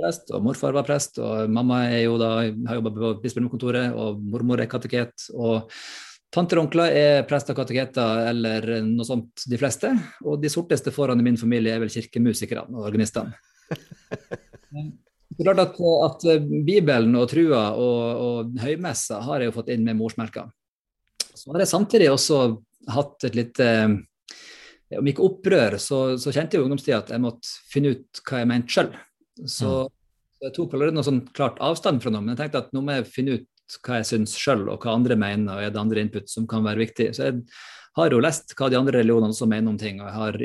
Prest, 0.00 0.30
og 0.32 0.44
morfar 0.46 0.72
var 0.72 0.86
prest, 0.86 1.18
og 1.20 1.50
mamma 1.52 1.82
er 1.90 2.06
jo 2.06 2.14
da, 2.20 2.30
har 2.68 2.78
jobba 2.78 2.92
på 2.94 3.10
bispedømmekontoret, 3.24 3.90
og 3.92 4.22
mormor 4.32 4.62
er 4.62 4.70
kateket. 4.70 5.26
og 5.34 5.68
Tanter 6.30 6.60
og 6.60 6.68
onkler 6.68 6.94
er 6.94 7.24
prester, 7.26 7.56
kateketer 7.58 8.28
eller 8.30 8.66
noe 8.86 9.06
sånt, 9.06 9.44
de 9.50 9.58
fleste. 9.58 9.90
Og 10.22 10.38
de 10.38 10.50
sorteste 10.52 10.92
foran 10.94 11.18
i 11.18 11.26
min 11.26 11.38
familie 11.40 11.74
er 11.74 11.82
vel 11.82 11.90
kirkemusikerne 11.90 12.78
og 12.78 12.86
organistene. 12.86 13.34
Det 15.30 15.42
er 15.42 15.46
klart 15.46 15.60
at, 15.62 15.76
at, 16.06 16.24
Bibelen 16.66 17.14
og 17.18 17.28
trua 17.30 17.70
og, 17.78 18.00
og 18.22 18.62
høymessa 18.62 19.20
har 19.26 19.42
jeg 19.42 19.50
jo 19.50 19.56
fått 19.58 19.70
inn 19.74 19.82
med 19.86 19.98
morsmelka. 19.98 20.46
Så 21.34 21.50
har 21.50 21.62
jeg 21.64 21.70
samtidig 21.70 22.10
også 22.12 22.40
hatt 22.88 23.28
et 23.28 23.36
litt 23.36 23.60
eh, 23.60 23.88
Om 24.98 25.06
ikke 25.06 25.22
opprør, 25.22 25.76
så, 25.78 26.16
så 26.18 26.32
kjente 26.34 26.56
jeg 26.56 26.62
i 26.62 26.66
ungdomstida 26.66 26.98
at 27.04 27.12
jeg 27.14 27.22
måtte 27.22 27.50
finne 27.70 27.94
ut 27.94 28.22
hva 28.26 28.40
jeg 28.40 28.48
mente 28.50 28.74
sjøl. 28.74 28.88
Så, 29.46 29.68
mm. 29.86 29.92
jeg 30.46 30.54
tok 30.56 30.74
allerede 30.74 30.96
noe 30.96 31.06
sånn 31.06 31.20
klart 31.36 31.60
avstand 31.62 32.02
fra 32.02 32.10
noe, 32.10 32.24
men 32.24 32.34
jeg 32.34 32.40
tenkte 32.42 32.64
at 32.64 32.72
nå 32.74 32.82
må 32.82 32.96
jeg 32.98 33.06
finne 33.12 33.38
ut 33.38 33.46
hva 33.86 34.00
jeg 34.00 34.08
syns 34.08 34.34
sjøl, 34.34 34.64
og 34.72 34.82
hva 34.82 34.96
andre 34.96 35.14
mener, 35.18 35.52
og 35.54 35.62
er 35.62 35.70
det 35.70 35.78
andre 35.78 36.02
input 36.02 36.30
som 36.32 36.48
kan 36.50 36.64
være 36.66 36.82
viktig. 36.82 37.10
Så 37.14 37.28
jeg 37.28 37.38
har 37.98 38.14
jo 38.14 38.22
lest 38.22 38.54
hva 38.58 38.70
de 38.70 38.78
andre 38.80 38.98
religionene 38.98 39.34
også 39.34 39.48
mener 39.50 39.72
om 39.72 39.78
ting, 39.78 40.00
og 40.02 40.08
jeg 40.08 40.18
har 40.18 40.40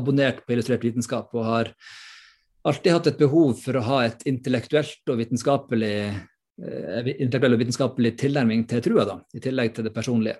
abonnert 0.00 0.42
på 0.44 0.56
illustrert 0.56 0.84
vitenskap 0.84 1.32
og 1.36 1.48
har 1.48 1.72
alltid 2.64 2.96
hatt 2.96 3.10
et 3.12 3.20
behov 3.20 3.58
for 3.60 3.78
å 3.78 3.84
ha 3.84 3.98
et 4.06 4.24
intellektuelt 4.28 5.12
og 5.12 5.20
vitenskapelig, 5.20 5.96
eh, 6.64 7.10
intellektuell 7.18 7.56
og 7.56 7.64
vitenskapelig 7.64 8.14
tilnærming 8.20 8.64
til 8.70 8.84
trua, 8.84 9.04
da, 9.08 9.18
i 9.34 9.42
tillegg 9.44 9.74
til 9.76 9.84
det 9.88 9.94
personlige. 9.96 10.38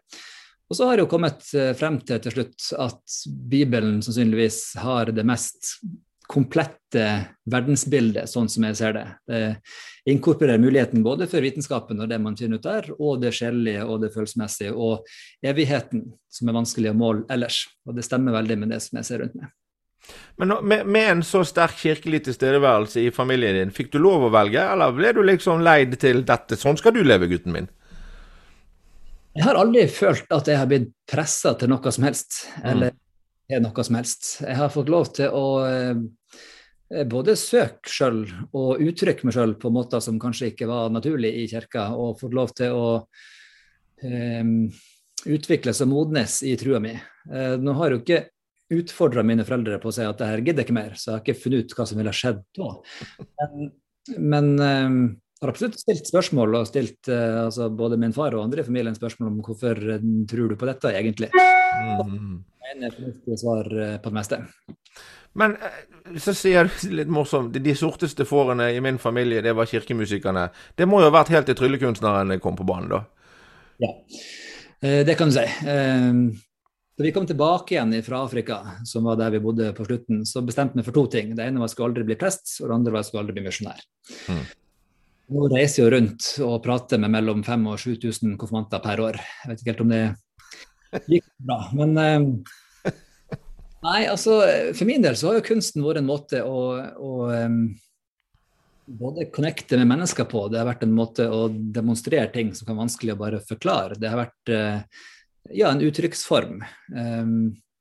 Og 0.75 0.79
så 0.81 0.89
har 0.89 0.97
jeg 0.99 1.05
jo 1.05 1.11
kommet 1.13 1.45
frem 1.79 2.01
til 2.03 2.19
til 2.19 2.33
slutt 2.35 2.65
at 2.83 3.19
Bibelen 3.31 4.01
sannsynligvis 4.03 4.57
har 4.83 5.13
det 5.15 5.23
mest 5.23 5.77
komplette 6.27 7.05
verdensbildet, 7.47 8.27
sånn 8.27 8.49
som 8.51 8.67
jeg 8.67 8.79
ser 8.81 8.97
det. 8.97 9.05
Det 9.31 10.11
inkorporerer 10.11 10.59
muligheten 10.59 11.05
både 11.07 11.29
for 11.31 11.47
vitenskapen 11.47 12.03
og 12.03 12.11
det 12.11 12.19
man 12.19 12.35
finner 12.35 12.59
ut 12.59 12.67
der, 12.67 12.89
og 12.99 13.23
det 13.23 13.31
sjelelige 13.39 13.85
og 13.87 14.03
det 14.03 14.11
følelsesmessige, 14.17 14.73
og 14.75 15.07
evigheten, 15.47 16.09
som 16.27 16.51
er 16.51 16.59
vanskelig 16.59 16.91
å 16.91 16.97
måle 17.05 17.23
ellers. 17.31 17.61
Og 17.87 17.95
det 17.95 18.09
stemmer 18.09 18.35
veldig 18.35 18.59
med 18.65 18.75
det 18.75 18.81
som 18.83 18.99
jeg 18.99 19.09
ser 19.13 19.23
rundt 19.23 19.39
meg. 19.39 19.55
Men 20.43 20.57
med, 20.67 20.91
med, 20.91 21.11
en 21.13 21.23
så 21.23 21.45
sterk 21.47 21.79
kirkelig 21.85 22.25
tilstedeværelse 22.27 23.07
i 23.07 23.15
familien 23.15 23.61
din, 23.61 23.73
fikk 23.79 23.95
du 23.95 24.03
lov 24.03 24.27
å 24.27 24.35
velge, 24.35 24.67
eller 24.75 24.99
ble 24.99 25.15
du 25.15 25.23
liksom 25.23 25.63
leid 25.63 25.95
til 26.03 26.27
dette? 26.27 26.59
Sånn 26.59 26.83
skal 26.83 26.99
du 26.99 27.05
leve, 27.07 27.31
gutten 27.31 27.55
min. 27.55 27.71
Jeg 29.35 29.47
har 29.49 29.59
aldri 29.59 29.87
følt 29.91 30.31
at 30.35 30.49
jeg 30.51 30.61
har 30.61 30.69
blitt 30.71 30.93
pressa 31.11 31.55
til 31.59 31.73
noe 31.73 31.93
som 31.95 32.07
helst, 32.07 32.45
mm. 32.61 32.67
eller 32.71 32.95
til 33.51 33.65
noe 33.65 33.87
som 33.87 33.99
helst. 33.99 34.29
Jeg 34.45 34.59
har 34.61 34.73
fått 34.73 34.93
lov 34.93 35.11
til 35.17 35.35
å 35.35 35.47
eh, 35.67 36.03
både 37.11 37.35
søke 37.39 37.91
sjøl 37.91 38.23
og 38.55 38.83
uttrykke 38.85 39.27
meg 39.27 39.35
sjøl 39.35 39.57
på 39.59 39.73
måter 39.75 40.03
som 40.05 40.21
kanskje 40.23 40.53
ikke 40.53 40.69
var 40.71 40.93
naturlig 40.95 41.33
i 41.43 41.49
kirka, 41.51 41.89
og 41.99 42.21
fått 42.21 42.37
lov 42.37 42.55
til 42.55 42.77
å 42.77 42.87
um, 44.05 44.55
utvikles 45.25 45.83
og 45.83 45.91
modnes 45.91 46.39
i 46.47 46.55
trua 46.61 46.79
mi. 46.85 46.95
Uh, 47.27 47.57
nå 47.59 47.75
har 47.81 47.95
jo 47.95 48.03
ikke 48.05 48.23
utfordra 48.75 49.25
mine 49.27 49.45
foreldre 49.47 49.81
på 49.83 49.91
å 49.91 49.97
si 49.97 50.07
at 50.07 50.21
det 50.21 50.31
her 50.31 50.45
gidder 50.45 50.63
jeg 50.63 50.69
ikke 50.71 50.79
mer, 50.79 50.95
så 50.95 51.11
jeg 51.11 51.17
har 51.17 51.25
ikke 51.25 51.43
funnet 51.43 51.65
ut 51.67 51.77
hva 51.79 51.89
som 51.89 52.01
ville 52.01 52.15
skjedd 52.17 52.45
da. 52.61 52.71
Men, 53.41 53.69
men 54.21 54.49
um, 54.61 54.97
har 55.45 55.53
absolutt 55.53 55.79
stilt 55.81 56.09
spørsmål, 56.09 56.59
og 56.59 56.67
stilt 56.69 57.13
uh, 57.13 57.45
altså 57.45 57.69
både 57.71 58.01
min 58.01 58.17
far 58.17 58.35
og 58.35 58.47
andre 58.47 58.65
i 58.65 58.67
familien 58.67 58.97
spørsmål 58.97 59.31
om 59.31 59.39
hvorfor 59.45 59.79
tror 60.31 60.51
du 60.51 60.59
på 60.59 60.69
dette 60.73 60.93
egentlig. 60.97 61.31
Mm 61.35 62.43
mener 62.75 62.95
fornuftige 62.95 63.39
svar 63.39 63.83
eh, 63.83 63.97
på 63.99 64.11
det 64.11 64.19
meste. 64.19 64.41
Men 65.33 65.57
eh, 65.57 66.17
så 66.23 66.35
sier 66.37 66.71
du 66.71 66.95
litt 66.95 67.13
morsomt 67.13 67.55
de 67.55 67.77
sorteste 67.79 68.27
fårene 68.29 68.71
i 68.75 68.81
min 68.85 68.99
familie, 69.03 69.43
det 69.45 69.55
var 69.57 69.71
kirkemusikerne. 69.71 70.49
Det 70.77 70.89
må 70.89 71.03
jo 71.03 71.11
ha 71.11 71.19
vært 71.19 71.35
helt 71.35 71.51
til 71.51 71.59
tryllekunstneren 71.59 72.39
kom 72.43 72.59
på 72.59 72.67
banen, 72.69 72.91
da? 72.93 73.05
Ja, 73.83 73.93
eh, 74.81 75.03
det 75.07 75.19
kan 75.19 75.33
du 75.33 75.39
si. 75.39 75.47
Da 76.95 77.03
vi 77.03 77.11
kom 77.11 77.25
tilbake 77.27 77.75
igjen 77.75 77.91
fra 78.07 78.21
Afrika, 78.23 78.61
som 78.87 79.09
var 79.09 79.19
der 79.19 79.33
vi 79.35 79.43
bodde 79.43 79.73
på 79.75 79.87
slutten, 79.87 80.21
så 80.29 80.45
bestemte 80.47 80.79
vi 80.79 80.85
for 80.87 80.95
to 80.95 81.09
ting. 81.11 81.33
Det 81.35 81.43
ene 81.43 81.59
var 81.59 81.67
at 81.67 81.73
jeg 81.73 81.75
skulle 81.75 81.89
aldri 81.91 82.05
bli 82.07 82.17
prest, 82.21 82.45
og 82.61 82.69
det 82.69 82.77
andre 82.77 82.93
var 82.93 83.01
at 83.01 83.03
jeg 83.03 83.11
skulle 83.11 83.25
aldri 83.25 83.35
bli 83.35 83.47
misjonær. 83.49 83.81
Mm. 84.31 84.45
Nå 85.33 85.47
reiser 85.49 85.85
jo 85.85 85.93
rundt 85.95 86.27
og 86.45 86.59
prater 86.65 87.01
med 87.01 87.13
mellom 87.15 87.41
5000 87.47 87.71
og 87.73 87.81
7000 87.81 88.35
konfirmanter 88.41 88.83
per 88.85 89.01
år. 89.01 89.17
Jeg 89.17 89.51
vet 89.51 89.63
ikke 89.63 89.73
helt 89.73 89.85
om 89.85 89.95
det 89.95 90.03
gikk 91.09 91.31
bra. 91.49 91.59
Men 91.79 91.97
eh, 92.03 92.93
Nei, 93.85 94.05
altså 94.09 94.39
for 94.73 94.89
min 94.89 95.03
del 95.05 95.17
så 95.21 95.31
har 95.31 95.39
jo 95.39 95.49
kunsten 95.49 95.85
vært 95.85 96.01
en 96.01 96.09
måte 96.09 96.41
å, 96.41 96.61
å 96.97 97.11
både 98.85 99.27
connecte 99.33 99.77
med 99.81 99.91
mennesker 99.91 100.29
på. 100.29 100.47
Det 100.49 100.61
har 100.61 100.69
vært 100.71 100.87
en 100.87 100.95
måte 100.97 101.27
å 101.29 101.47
demonstrere 101.53 102.31
ting 102.33 102.55
som 102.57 102.69
kan 102.69 102.81
vanskelig 102.81 103.13
å 103.13 103.21
bare 103.21 103.43
forklare. 103.45 103.99
Det 104.01 104.09
har 104.09 104.23
vært 104.23 104.53
uh, 104.53 105.05
ja, 105.53 105.69
en 105.69 105.85
uttrykksform. 105.85 106.63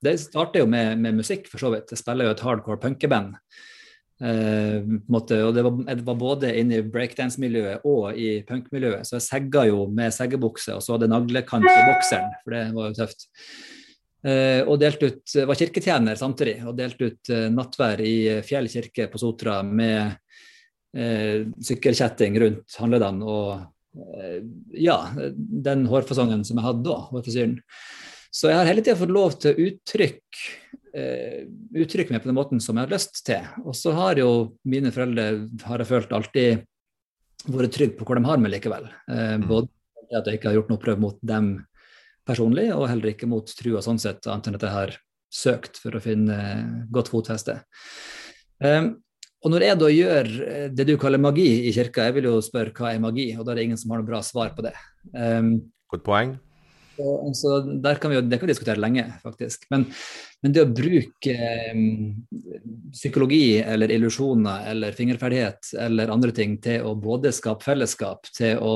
Det 0.03 0.13
starter 0.19 0.63
jo 0.63 0.67
med, 0.67 0.99
med, 0.99 1.15
musikk, 1.21 1.47
for 1.47 1.63
så 1.63 1.71
vidt. 1.71 1.91
Jeg 1.95 2.01
spiller 2.03 2.27
jo 2.27 2.35
et 2.35 2.43
hardcore 2.43 2.81
punkeband. 2.83 3.37
Måte, 4.21 5.39
og 5.43 5.55
det 5.55 5.63
var, 5.65 5.77
det 5.89 6.05
var 6.07 6.15
både 6.15 6.51
inne 6.59 6.77
i 6.79 6.85
breakdance-miljøet 6.87 7.83
og 7.89 8.15
i 8.15 8.43
punk-miljøet. 8.47 9.07
Så 9.07 9.17
jeg 9.17 9.25
segga 9.25 9.65
jo 9.67 9.87
med 9.91 10.13
seggebukse, 10.15 10.75
og 10.77 10.83
så 10.85 10.95
hadde 10.95 11.09
naglekant 11.11 11.65
på 11.65 11.85
bokseren, 11.89 12.29
for 12.43 12.55
det 12.55 12.61
var 12.77 12.91
jo 12.91 12.97
tøft. 13.01 13.27
Uh, 14.23 14.61
og 14.71 14.77
delte 14.79 15.09
ut, 15.09 15.35
var 15.49 15.59
kirketjener 15.59 16.15
samtidig, 16.19 16.61
og 16.63 16.77
delte 16.77 17.09
ut 17.09 17.33
uh, 17.33 17.49
nattvær 17.51 18.03
i 18.05 18.15
Fjell 18.47 18.69
kirke 18.71 19.09
på 19.11 19.21
Sotra 19.21 19.61
med 19.65 20.19
sykkelkjetting 20.93 22.35
rundt 22.37 22.75
handledene 22.77 23.25
og 23.25 23.63
ja, 24.77 24.97
den 25.65 25.87
hårfasongen 25.89 26.43
som 26.45 26.59
jeg 26.59 26.67
hadde 26.67 26.85
da, 26.85 26.99
hårfrisyren. 27.09 27.55
Så 28.29 28.51
jeg 28.51 28.59
har 28.59 28.69
hele 28.69 28.83
tida 28.85 28.99
fått 28.99 29.13
lov 29.13 29.33
til 29.41 29.53
å 29.53 29.65
uttrykke 29.71 30.77
uh, 30.97 31.39
uttrykke 31.83 32.13
meg 32.13 32.23
på 32.23 32.29
den 32.29 32.37
måten 32.37 32.61
som 32.63 32.77
jeg 32.77 32.87
har 32.87 32.93
lyst 32.93 33.23
til. 33.27 33.49
Og 33.65 33.75
så 33.77 33.93
har 33.97 34.21
jo 34.21 34.29
mine 34.69 34.93
foreldre, 34.93 35.27
har 35.65 35.83
jeg 35.83 35.91
følt, 35.91 36.15
alltid 36.15 36.63
vært 37.51 37.75
trygge 37.75 37.97
på 37.99 38.07
hvor 38.07 38.19
de 38.19 38.27
har 38.27 38.41
meg 38.41 38.53
likevel. 38.53 38.87
Eh, 39.11 39.37
både 39.43 39.67
at 40.13 40.27
jeg 40.27 40.39
ikke 40.39 40.51
har 40.51 40.59
gjort 40.59 40.69
noe 40.71 40.81
prøv 40.81 40.99
mot 41.01 41.17
dem 41.25 41.53
personlig, 42.27 42.69
og 42.71 42.87
heller 42.87 43.11
ikke 43.11 43.27
mot 43.27 43.49
trua 43.59 43.81
sånn 43.83 43.99
sett, 43.99 44.23
annet 44.29 44.47
enn 44.47 44.59
at 44.59 44.63
jeg 44.67 44.75
har 44.77 44.93
søkt 45.33 45.79
for 45.81 45.97
å 45.97 46.03
finne 46.03 46.37
godt 46.93 47.09
fotfeste. 47.11 47.57
Um, 48.63 48.93
og 49.43 49.51
når 49.51 49.65
jeg 49.65 49.79
da 49.81 49.89
gjør 49.91 50.29
det 50.71 50.85
du 50.87 50.93
kaller 51.01 51.19
magi 51.19 51.49
i 51.67 51.73
kirka, 51.75 52.05
jeg 52.07 52.15
vil 52.19 52.29
jo 52.29 52.37
spørre 52.45 52.71
hva 52.77 52.93
er 52.93 53.01
magi, 53.03 53.25
og 53.35 53.43
da 53.43 53.51
er 53.51 53.59
det 53.59 53.65
ingen 53.67 53.81
som 53.81 53.91
har 53.91 53.99
noe 53.99 54.07
bra 54.07 54.21
svar 54.23 54.53
på 54.55 54.63
det. 54.63 54.75
Um, 55.11 55.57
Godt 55.91 56.05
poeng. 56.05 56.37
Så, 56.95 57.31
så 57.33 57.59
der 57.81 57.97
kan 58.01 58.11
vi, 58.11 58.19
det 58.21 58.37
kan 58.37 58.47
vi 58.47 58.53
diskutere 58.53 58.81
lenge, 58.81 59.05
faktisk. 59.23 59.65
Men, 59.73 59.85
men 60.43 60.53
det 60.53 60.61
å 60.61 60.69
bruke 60.69 61.33
eh, 61.33 61.79
psykologi 62.93 63.57
eller 63.61 63.91
illusjoner 63.95 64.67
eller 64.73 64.97
fingerferdighet 64.97 65.73
eller 65.87 66.13
andre 66.13 66.33
ting 66.35 66.59
til 66.61 66.85
å 66.85 66.93
både 66.99 67.33
skape 67.33 67.65
fellesskap, 67.65 68.29
til 68.37 68.61
å 68.61 68.75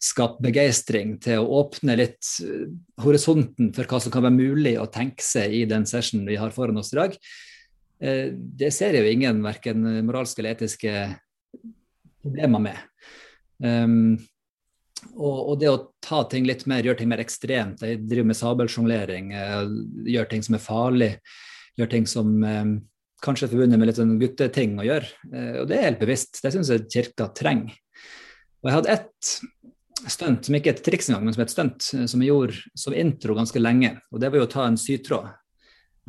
skape 0.00 0.40
begeistring, 0.48 1.18
til 1.22 1.42
å 1.42 1.60
åpne 1.60 1.98
litt 2.00 2.32
eh, 2.46 2.66
horisonten 3.04 3.74
for 3.76 3.90
hva 3.90 4.00
som 4.00 4.14
kan 4.14 4.24
være 4.24 4.38
mulig 4.38 4.76
å 4.80 4.88
tenke 4.92 5.24
seg 5.24 5.60
i 5.60 5.64
den 5.68 5.84
sessionen 5.90 6.28
vi 6.30 6.40
har 6.40 6.56
foran 6.56 6.80
oss 6.80 6.94
i 6.94 7.00
dag, 7.02 7.18
eh, 8.00 8.26
det 8.32 8.72
ser 8.76 8.96
jeg 8.96 9.04
jo 9.04 9.16
ingen 9.18 9.44
verken 9.44 9.84
moralske 10.08 10.40
eller 10.40 10.56
etiske 10.56 10.96
problemer 12.24 12.70
med. 12.70 12.86
Um, 13.60 14.16
og, 15.14 15.36
og, 15.38 15.54
det 15.60 15.70
å 15.70 15.80
ta 16.04 16.22
ting 16.30 16.46
litt 16.48 16.66
mer, 16.70 16.84
gjøre 16.84 17.00
ting 17.00 17.10
mer 17.10 17.22
ekstremt. 17.22 17.82
Jeg 17.84 18.02
driver 18.08 18.30
med 18.30 18.38
sabelsjonglering, 18.38 19.32
eh, 19.36 19.72
gjør 20.14 20.30
ting 20.30 20.44
som 20.46 20.56
er 20.56 20.64
farlig. 20.64 21.10
Gjør 21.78 21.92
ting 21.92 22.08
som 22.10 22.32
eh, 22.44 22.74
kanskje 23.24 23.48
er 23.48 23.52
forbundet 23.54 23.80
med 23.80 23.90
litt 23.90 24.00
sånn 24.00 24.18
gutteting 24.20 24.76
å 24.80 24.86
gjøre. 24.86 25.08
Eh, 25.30 25.54
og 25.62 25.70
det 25.70 25.78
er 25.78 25.88
helt 25.88 26.02
bevisst. 26.02 26.42
Det 26.44 26.52
syns 26.54 26.72
jeg 26.72 26.88
kirka 26.92 27.30
trenger. 27.36 27.76
Og 28.60 28.68
jeg 28.68 28.76
hadde 28.76 28.94
ett 28.98 29.32
stunt, 30.10 30.46
som 30.46 30.56
ikke 30.56 30.72
er 30.72 30.78
et 30.78 30.84
triks 30.84 31.10
engang, 31.10 31.26
men 31.26 31.36
som 31.36 31.42
er 31.42 31.48
et 31.48 31.54
stunt, 31.54 31.88
som 32.12 32.22
jeg 32.22 32.30
gjorde 32.30 32.60
som 32.84 32.96
intro 32.96 33.36
ganske 33.36 33.60
lenge. 33.60 33.94
Og 34.12 34.20
det 34.20 34.30
var 34.32 34.40
jo 34.40 34.46
å 34.48 34.52
ta 34.52 34.66
en 34.68 34.78
sytråd, 34.80 35.28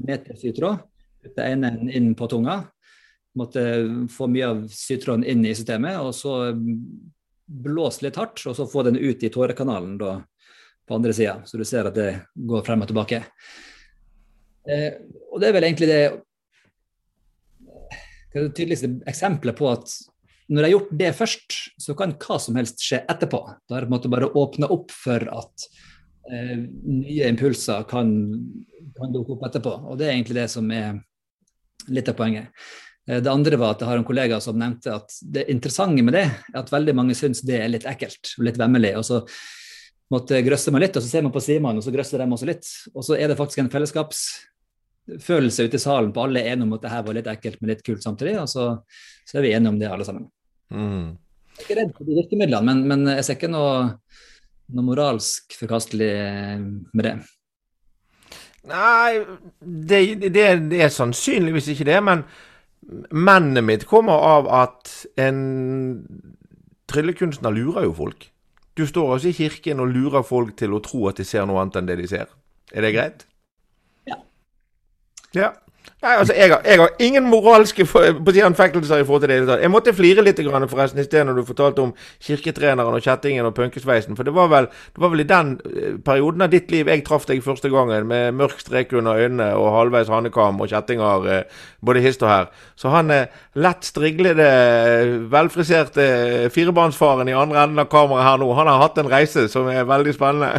meter 0.03 0.37
sytråd, 0.39 0.83
putte 1.21 1.47
ene 1.47 1.73
inn 1.91 2.11
på 2.17 2.27
tunga. 2.31 2.61
Måtte 3.39 3.63
få 4.11 4.27
mye 4.27 4.47
av 4.51 4.61
sytråden 4.75 5.23
inn 5.27 5.43
i 5.47 5.55
systemet, 5.55 5.99
og 6.03 6.11
så 6.15 6.53
blåse 7.51 8.05
litt 8.05 8.19
hardt, 8.19 8.43
og 8.47 8.55
så 8.57 8.67
få 8.69 8.85
den 8.87 8.99
ut 8.99 9.23
i 9.23 9.31
tårekanalen 9.33 9.97
da, 9.99 10.19
på 10.87 10.97
andre 10.97 11.13
sida, 11.15 11.39
så 11.45 11.59
du 11.59 11.65
ser 11.67 11.89
at 11.89 11.97
det 11.97 12.11
går 12.35 12.63
frem 12.67 12.83
og 12.83 12.91
tilbake. 12.91 13.23
Eh, 14.69 15.01
og 15.31 15.41
det 15.41 15.49
er 15.49 15.57
vel 15.57 15.67
egentlig 15.67 15.89
det, 15.89 16.01
det 18.33 18.47
tydeligste 18.57 18.93
eksempelet 19.09 19.57
på 19.57 19.69
at 19.71 19.93
når 20.51 20.65
jeg 20.65 20.67
har 20.67 20.73
gjort 20.75 20.97
det 20.99 21.11
først, 21.15 21.57
så 21.79 21.95
kan 21.95 22.13
hva 22.19 22.37
som 22.43 22.57
helst 22.59 22.83
skje 22.83 22.99
etterpå. 23.09 23.39
Da 23.69 23.77
er 23.77 23.83
det 23.83 23.87
på 23.87 23.93
en 23.93 23.95
måte 23.95 24.11
bare 24.11 24.31
åpne 24.35 24.67
opp 24.73 24.91
for 24.91 25.23
at 25.31 25.67
eh, 26.27 26.57
nye 26.59 27.29
impulser 27.31 27.85
kan, 27.87 28.11
kan 28.97 29.13
dukke 29.15 29.37
opp 29.37 29.45
etterpå. 29.47 29.77
Og 29.87 29.99
det 29.99 30.09
er 30.09 30.17
egentlig 30.17 30.41
det 30.41 30.49
som 30.51 30.67
er 30.75 30.99
litt 31.87 32.11
av 32.11 32.17
poenget. 32.19 32.51
Eh, 33.09 33.21
det 33.23 33.31
andre 33.31 33.57
var 33.59 33.75
at 33.75 33.81
jeg 33.83 33.89
har 33.89 34.01
en 34.01 34.07
kollega 34.07 34.39
som 34.43 34.59
nevnte 34.59 34.93
at 34.93 35.17
det 35.21 35.47
interessante 35.53 36.05
med 36.05 36.17
det, 36.17 36.27
er 36.53 36.61
at 36.61 36.71
veldig 36.73 36.95
mange 36.97 37.17
syns 37.17 37.43
det 37.47 37.57
er 37.61 37.71
litt 37.71 37.87
ekkelt 37.89 38.35
og 38.37 38.47
litt 38.47 38.59
vemmelig. 38.61 38.95
og 38.99 39.07
så 39.07 39.23
måtte 40.11 40.41
grøsse 40.43 40.73
meg 40.75 40.85
litt, 40.85 40.97
og 40.99 41.03
så 41.05 41.09
ser 41.09 41.23
man 41.25 41.33
på 41.33 41.43
Simon, 41.43 41.77
og 41.79 41.85
så 41.85 41.93
grøsser 41.93 42.19
de 42.19 42.27
også 42.27 42.49
litt. 42.49 42.67
Og 42.91 43.05
så 43.07 43.15
er 43.15 43.31
det 43.31 43.37
faktisk 43.39 43.61
en 43.63 43.71
fellesskapsfølelse 43.71 45.67
ute 45.67 45.79
i 45.79 45.83
salen 45.83 46.11
på 46.11 46.25
alle 46.25 46.41
er 46.41 46.51
enige 46.51 46.67
om 46.67 46.75
at 46.75 46.83
det 46.83 46.91
her 46.91 47.05
var 47.07 47.15
litt 47.17 47.29
ekkelt, 47.31 47.61
men 47.61 47.71
litt 47.71 47.83
kult 47.87 48.03
samtidig. 48.03 48.35
Og 48.41 48.49
så, 48.51 48.65
så 49.27 49.39
er 49.39 49.47
vi 49.47 49.53
enige 49.55 49.71
om 49.71 49.79
det, 49.79 49.87
alle 49.87 50.07
sammen. 50.07 50.27
Mm. 50.67 51.15
Jeg 51.55 51.63
er 51.63 51.63
ikke 51.63 51.79
redd 51.79 51.95
for 51.95 52.09
de 52.09 52.17
virkemidlene, 52.19 52.67
men, 52.67 52.83
men 52.91 53.13
jeg 53.15 53.27
ser 53.27 53.39
ikke 53.39 53.51
noe, 53.51 53.71
noe 54.75 54.87
moralsk 54.87 55.55
forkastelig 55.61 56.11
med 56.59 57.07
det. 57.07 57.15
Nei, 58.71 59.23
det, 59.63 59.99
det, 60.27 60.47
det 60.69 60.83
er 60.85 60.91
sannsynligvis 60.93 61.71
ikke 61.73 61.87
det, 61.87 62.01
men 62.05 62.27
Mennet 63.11 63.63
mitt 63.63 63.85
kommer 63.85 64.23
av 64.25 64.47
at 64.49 64.91
en 65.21 65.41
tryllekunstner 66.91 67.53
lurer 67.53 67.85
jo 67.85 67.93
folk. 67.95 68.27
Du 68.77 68.87
står 68.87 69.13
altså 69.15 69.29
i 69.29 69.35
kirken 69.37 69.83
og 69.83 69.91
lurer 69.93 70.23
folk 70.25 70.55
til 70.59 70.73
å 70.73 70.81
tro 70.83 71.05
at 71.11 71.19
de 71.19 71.25
ser 71.27 71.45
noe 71.47 71.61
annet 71.61 71.77
enn 71.79 71.89
det 71.89 71.99
de 72.01 72.07
ser. 72.09 72.31
Er 72.73 72.85
det 72.85 72.93
greit? 72.95 73.25
Ja. 74.09 74.17
Ja. 75.37 75.51
Nei, 76.01 76.15
altså, 76.17 76.33
jeg 76.33 76.49
har, 76.49 76.61
jeg 76.65 76.79
har 76.81 76.89
ingen 76.99 77.27
moralske 77.29 77.85
anfektelser 78.45 79.03
i 79.03 79.05
forhold 79.05 79.21
til 79.21 79.45
det. 79.45 79.57
Jeg 79.61 79.69
måtte 79.69 79.93
flire 79.93 80.23
litt 80.25 80.39
forresten 80.41 80.97
i 80.97 81.05
sted 81.05 81.27
når 81.27 81.37
du 81.37 81.45
fortalte 81.45 81.83
om 81.83 81.91
kirketreneren 82.25 82.97
og 82.97 83.05
kjettingen 83.05 83.45
og 83.45 83.53
punkesveisen. 83.53 84.17
For 84.17 84.25
det 84.25 84.33
var, 84.33 84.49
vel, 84.49 84.65
det 84.65 85.03
var 85.03 85.13
vel 85.13 85.21
i 85.21 85.27
den 85.29 85.53
eh, 85.69 85.99
perioden 86.01 86.41
av 86.41 86.49
ditt 86.49 86.73
liv 86.73 86.89
jeg 86.89 87.05
traff 87.05 87.29
deg 87.29 87.43
første 87.45 87.69
gangen, 87.69 88.09
med 88.09 88.33
mørk 88.33 88.65
strek 88.65 88.97
under 88.97 89.21
øynene 89.21 89.51
og 89.53 89.69
halvveis 89.77 90.09
hannekam 90.09 90.65
og 90.65 90.73
kjettinger 90.73 91.29
eh, 91.29 91.63
både 91.85 92.01
hist 92.01 92.25
og 92.25 92.33
her. 92.33 92.51
Så 92.73 92.89
han 92.89 93.13
eh, 93.13 93.29
lett 93.61 93.85
striglede, 93.85 94.51
velfriserte 95.29 96.49
firebarnsfaren 96.49 97.29
i 97.29 97.37
andre 97.37 97.67
enden 97.67 97.85
av 97.85 97.93
kameraet 97.93 98.25
her 98.25 98.41
nå, 98.41 98.53
han 98.57 98.73
har 98.73 98.87
hatt 98.87 98.97
en 98.97 99.17
reise 99.19 99.45
som 99.53 99.69
er 99.69 99.85
veldig 99.85 100.17
spennende. 100.17 100.55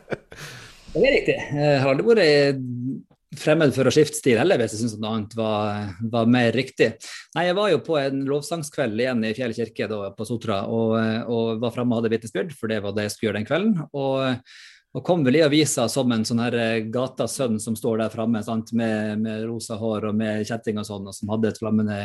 det 0.96 1.04
er 1.04 1.20
riktig. 1.20 1.38
Jeg 1.54 1.84
har 1.84 1.92
aldri 1.94 2.10
vært 2.10 3.05
fremmed 3.34 3.74
for 3.74 3.88
å 3.88 3.92
skifte 3.92 4.20
stil 4.20 4.38
heller, 4.38 4.60
hvis 4.60 4.76
jeg 4.76 4.84
syns 4.84 4.94
noe 5.00 5.16
annet 5.16 5.34
var, 5.38 5.90
var, 6.12 6.28
mer 6.30 6.52
riktig. 6.54 6.92
Nei, 7.34 7.48
Jeg 7.48 7.56
var 7.58 7.72
jo 7.72 7.82
på 7.84 7.98
en 7.98 8.22
lovsangskveld 8.28 9.02
igjen 9.02 9.24
i 9.26 9.34
Fjell 9.34 9.54
kirke 9.56 9.88
da, 9.90 9.98
på 10.14 10.26
Sotra, 10.28 10.62
og, 10.70 10.94
og 11.32 11.60
var 11.62 11.74
framme 11.74 11.94
og 11.94 12.02
hadde 12.02 12.14
vitnesbyrd, 12.14 12.54
for 12.56 12.70
det 12.70 12.80
var 12.84 12.94
det 12.94 13.08
jeg 13.08 13.16
skulle 13.16 13.30
gjøre 13.30 13.40
den 13.40 13.48
kvelden. 13.48 13.74
Og, 13.98 14.54
og 14.96 15.04
kom 15.04 15.26
vel 15.26 15.40
i 15.40 15.44
avisa 15.44 15.88
som 15.92 16.12
en 16.14 16.24
sånn 16.28 16.44
her 16.44 16.58
eh, 16.60 16.86
gatas 16.92 17.34
sønn 17.40 17.58
som 17.62 17.76
står 17.78 18.04
der 18.04 18.14
framme 18.14 18.40
med, 18.46 19.24
med, 19.24 19.44
rosa 19.50 19.78
hår 19.80 20.10
og 20.12 20.16
med 20.22 20.46
kjetting 20.46 20.78
og 20.80 20.86
sånn, 20.88 21.10
og 21.10 21.16
som 21.16 21.34
hadde 21.34 21.50
et 21.50 21.60
flammende 21.60 22.00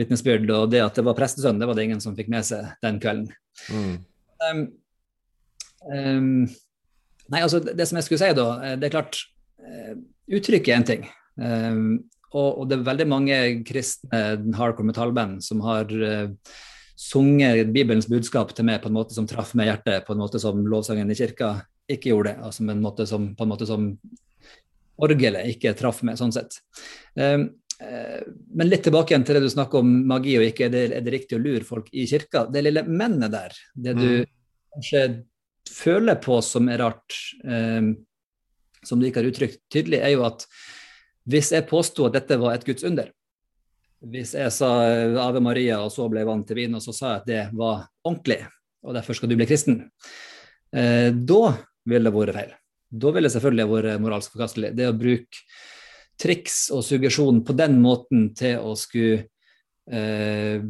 vitnesbyrd. 0.00 0.50
Og 0.56 0.70
det 0.74 0.82
at 0.84 0.98
det 0.98 1.06
var 1.06 1.18
prestesønn, 1.18 1.62
det 1.62 1.70
var 1.70 1.78
det 1.78 1.86
ingen 1.88 2.02
som 2.02 2.18
fikk 2.18 2.32
med 2.32 2.48
seg 2.48 2.74
den 2.82 2.98
kvelden. 3.02 3.30
Mm. 3.70 3.96
Um, 4.50 4.64
um, 5.94 6.46
nei, 7.30 7.40
altså 7.44 7.62
det, 7.62 7.86
som 7.86 8.00
jeg 8.00 8.08
skulle 8.08 8.24
si 8.24 8.36
da, 8.36 8.48
eh, 8.66 8.80
det 8.80 8.90
er 8.90 8.98
klart 8.98 9.22
Uttrykket 10.30 10.72
er 10.72 10.78
én 10.78 10.86
ting. 10.86 11.06
Um, 11.40 11.84
og, 12.30 12.60
og, 12.60 12.66
det 12.70 12.78
er 12.78 12.86
veldig 12.86 13.06
mange 13.10 13.38
kristne 13.66 14.20
hardcore 14.54 14.86
metallband 14.86 15.40
som 15.42 15.62
har 15.64 15.90
uh, 15.90 16.30
sunget 17.00 17.72
Bibelens 17.74 18.08
budskap 18.10 18.52
til 18.54 18.68
meg 18.68 18.82
på 18.82 18.90
en 18.90 18.98
måte 18.98 19.16
som 19.16 19.26
traff 19.26 19.54
meg 19.58 19.66
i 19.66 19.72
hjertet, 19.72 20.04
på 20.06 20.14
en 20.14 20.22
måte 20.22 20.42
som 20.42 20.60
lovsangen 20.68 21.10
i 21.10 21.18
kirka 21.18 21.56
ikke 21.90 22.12
gjorde 22.12 22.34
det. 22.34 22.44
Altså 22.46 22.66
en 22.66 22.84
måte 22.84 23.06
som, 23.10 23.32
på 23.34 23.46
en 23.46 23.50
måte 23.50 23.66
som 23.66 23.88
orgelet 25.00 25.48
ikke 25.54 25.74
traff 25.78 26.04
meg, 26.06 26.20
sånn 26.20 26.34
sett. 26.34 26.60
Um, 27.16 27.48
men 27.80 28.68
litt 28.68 28.82
tilbake 28.84 29.14
igjen 29.14 29.22
til 29.24 29.38
det 29.38 29.46
du 29.46 29.52
snakker 29.54 29.80
om 29.80 29.92
magi 30.10 30.34
og 30.36 30.44
ikke 30.44 30.66
er 30.66 30.72
det, 30.74 30.82
er 30.98 31.04
det 31.04 31.14
riktig 31.14 31.38
å 31.38 31.40
lure 31.40 31.64
folk 31.64 31.88
i 31.96 32.04
kirka. 32.08 32.44
Det 32.52 32.60
lille 32.66 32.84
mennet 32.84 33.32
der, 33.32 33.56
det 33.72 33.94
du 33.96 34.08
mm. 34.20 34.30
kanskje 34.76 35.04
føler 35.70 36.18
på 36.20 36.36
som 36.44 36.68
er 36.68 36.82
rart, 36.82 37.16
um, 37.44 37.94
som 38.86 39.00
du 39.00 39.08
ikke 39.08 39.22
har 39.22 39.30
uttrykt 39.30 39.62
tydelig, 39.72 40.00
er 40.00 40.14
jo 40.14 40.26
at 40.28 40.46
hvis 41.30 41.52
jeg 41.54 41.68
påsto 41.68 42.06
at 42.06 42.16
dette 42.16 42.38
var 42.40 42.56
et 42.56 42.66
Guds 42.66 42.84
under, 42.86 43.10
hvis 44.00 44.32
jeg 44.32 44.52
sa 44.54 44.70
Ave 45.26 45.42
Maria 45.44 45.82
og 45.84 45.90
så 45.92 46.06
ble 46.08 46.24
vann 46.24 46.44
til 46.48 46.62
vin, 46.62 46.76
og 46.76 46.84
så 46.84 46.94
sa 46.96 47.10
jeg 47.12 47.20
at 47.20 47.28
det 47.28 47.42
var 47.56 47.84
ordentlig, 48.06 48.40
og 48.80 48.96
derfor 48.96 49.16
skal 49.16 49.28
du 49.28 49.36
bli 49.36 49.48
kristen, 49.48 49.82
eh, 50.72 51.10
da 51.12 51.42
ville 51.88 52.08
det 52.08 52.16
vært 52.16 52.38
feil. 52.38 52.54
Da 52.90 53.12
ville 53.12 53.28
det 53.28 53.34
selvfølgelig 53.34 53.68
vært 53.70 54.00
moralsk 54.02 54.32
forkastelig. 54.34 54.72
Det 54.78 54.88
å 54.88 54.96
bruke 54.96 55.44
triks 56.20 56.62
og 56.74 56.82
suggesjon 56.84 57.44
på 57.46 57.54
den 57.56 57.78
måten 57.80 58.30
til 58.36 58.64
å 58.64 58.74
skulle 58.78 59.28
eh, 59.90 60.64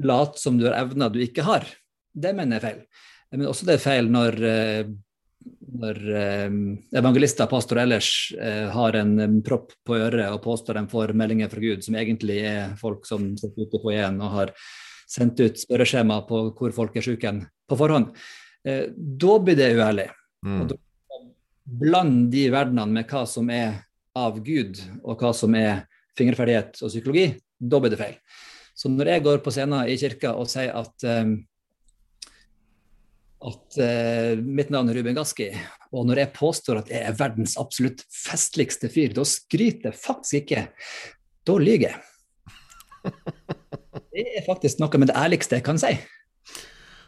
late 0.00 0.40
som 0.40 0.58
du 0.58 0.66
har 0.68 0.80
evner 0.80 1.12
du 1.12 1.20
ikke 1.24 1.44
har, 1.46 1.68
det 2.10 2.34
mener 2.36 2.56
jeg 2.56 2.60
er 2.60 2.66
feil. 2.66 3.06
Men 3.36 3.50
også 3.52 3.68
det 3.68 3.76
er 3.76 3.84
feil 3.84 4.10
når 4.10 4.40
eh, 4.48 4.90
når 5.80 5.98
eh, 6.18 6.50
evangelister, 6.98 7.48
pastor 7.50 7.80
ellers, 7.82 8.10
eh, 8.40 8.68
har 8.72 8.98
en 8.98 9.40
propp 9.46 9.72
på 9.86 9.96
øret 9.96 10.28
og 10.28 10.42
påstår 10.44 10.80
de 10.80 10.84
får 10.90 11.14
meldinger 11.16 11.50
fra 11.52 11.62
Gud, 11.62 11.84
som 11.86 11.96
egentlig 11.96 12.40
er 12.50 12.76
folk 12.80 13.06
som 13.08 13.32
sitter 13.40 13.68
ute 13.68 13.80
på 13.82 13.94
igjen 13.94 14.20
og 14.20 14.34
har 14.36 14.54
sendt 15.10 15.40
ut 15.42 15.58
spørreskjema 15.58 16.20
på 16.28 16.44
hvor 16.58 16.74
folk 16.76 16.98
er 16.98 17.06
syke 17.06 17.32
på 17.70 17.78
forhånd, 17.78 18.12
eh, 18.66 18.86
da 18.94 19.38
blir 19.42 19.58
det 19.58 19.72
uærlig. 19.78 20.10
Mm. 20.46 20.60
Og 20.62 20.70
da 20.72 20.80
Bland 21.70 22.32
de 22.32 22.48
verdenene 22.50 22.90
med 22.90 23.06
hva 23.06 23.22
som 23.30 23.50
er 23.54 23.84
av 24.18 24.40
Gud, 24.42 24.80
og 25.04 25.20
hva 25.20 25.30
som 25.36 25.54
er 25.54 25.84
fingerferdighet 26.18 26.80
og 26.82 26.90
psykologi, 26.90 27.28
da 27.60 27.78
blir 27.78 27.92
det 27.92 28.00
feil. 28.00 28.16
Så 28.74 28.90
når 28.90 29.12
jeg 29.12 29.24
går 29.26 29.42
på 29.44 29.52
scenen 29.54 29.86
i 29.86 29.98
kirka 30.00 30.32
og 30.34 30.48
sier 30.50 30.72
at 30.74 31.06
um, 31.06 31.36
at 33.40 33.80
uh, 33.80 34.36
mitt 34.40 34.70
navn 34.72 34.90
er 34.90 35.00
Ruben 35.00 35.16
Gaski. 35.16 35.48
Og 35.96 36.06
når 36.08 36.24
jeg 36.24 36.34
påstår 36.36 36.82
at 36.82 36.92
jeg 36.92 37.02
er 37.08 37.16
verdens 37.16 37.56
absolutt 37.60 38.04
festligste 38.12 38.90
fyr, 38.92 39.14
da 39.16 39.24
skryter 39.26 39.90
jeg 39.90 40.00
faktisk 40.00 40.42
ikke. 40.42 40.66
Da 41.48 41.58
lyver 41.60 41.90
jeg. 41.90 42.00
Det 44.10 44.24
er 44.36 44.44
faktisk 44.44 44.82
noe 44.82 45.00
med 45.00 45.08
det 45.08 45.16
ærligste 45.16 45.56
jeg 45.56 45.64
kan 45.64 45.80
si. 45.80 45.94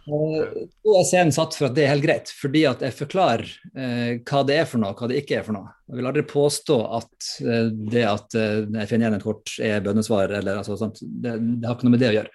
og 0.08 0.38
jeg 0.40 0.94
er 0.96 1.04
scenen 1.06 1.34
satt 1.36 1.54
for 1.54 1.68
at 1.68 1.76
det 1.76 1.84
er 1.84 1.92
helt 1.92 2.06
greit, 2.06 2.32
fordi 2.32 2.62
at 2.66 2.80
jeg 2.82 2.96
forklarer 2.96 3.44
eh, 3.76 4.08
hva 4.24 4.40
det 4.48 4.56
er 4.62 4.66
for 4.70 4.82
noe, 4.82 4.96
hva 4.96 5.10
det 5.10 5.20
ikke 5.20 5.36
er 5.38 5.44
for 5.46 5.58
noe. 5.58 5.68
Jeg 5.90 5.98
vil 5.98 6.08
aldri 6.08 6.24
påstå 6.32 6.78
at 6.96 7.28
eh, 7.44 7.68
det 7.92 8.06
at 8.08 8.38
jeg 8.38 8.88
finner 8.88 9.04
igjen 9.04 9.18
et 9.18 9.26
kort 9.26 9.52
er 9.60 9.84
bønnesvar, 9.84 10.32
eller 10.40 10.62
altså, 10.62 10.90
det, 11.02 11.36
det, 11.36 11.68
har 11.68 11.76
ikke 11.76 11.90
noe 11.90 11.96
med 11.98 12.02
det 12.02 12.10
å 12.14 12.16
gjøre. 12.16 12.34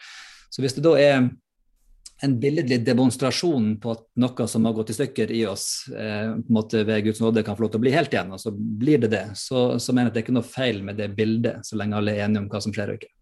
Så 0.53 0.63
hvis 0.63 0.77
det 0.77 0.86
da 0.86 0.93
er 1.01 1.27
en 2.21 2.39
billedlig 2.41 2.80
demonstrasjon 2.86 3.75
på 3.82 3.93
at 3.93 4.03
noe 4.21 4.47
som 4.49 4.65
har 4.65 4.73
gått 4.73 4.89
i 4.89 4.95
stykker 4.97 5.32
i 5.32 5.43
oss, 5.49 5.67
eh, 5.91 6.32
på 6.34 6.49
en 6.49 6.58
måte 6.58 6.82
ved 6.88 7.03
Guds 7.06 7.21
nåde 7.21 7.43
kan 7.45 7.58
få 7.58 7.67
lov 7.67 7.75
til 7.75 7.82
å 7.82 7.86
bli 7.86 7.93
helt 7.93 8.13
igjen, 8.13 8.34
og 8.34 8.41
så 8.41 8.53
blir 8.53 9.03
det 9.03 9.12
det, 9.13 9.25
så, 9.38 9.67
så 9.80 9.93
mener 9.93 10.10
jeg 10.10 10.13
at 10.13 10.15
det 10.15 10.23
er 10.23 10.25
ikke 10.25 10.38
noe 10.39 10.49
feil 10.56 10.82
med 10.88 10.97
det 10.97 11.12
bildet, 11.17 11.62
så 11.67 11.77
lenge 11.77 11.99
alle 11.99 12.15
er 12.15 12.25
enige 12.25 12.45
om 12.45 12.49
hva 12.51 12.63
som 12.63 12.73
skjer 12.73 12.93
og 12.93 12.99
ikke. 12.99 13.13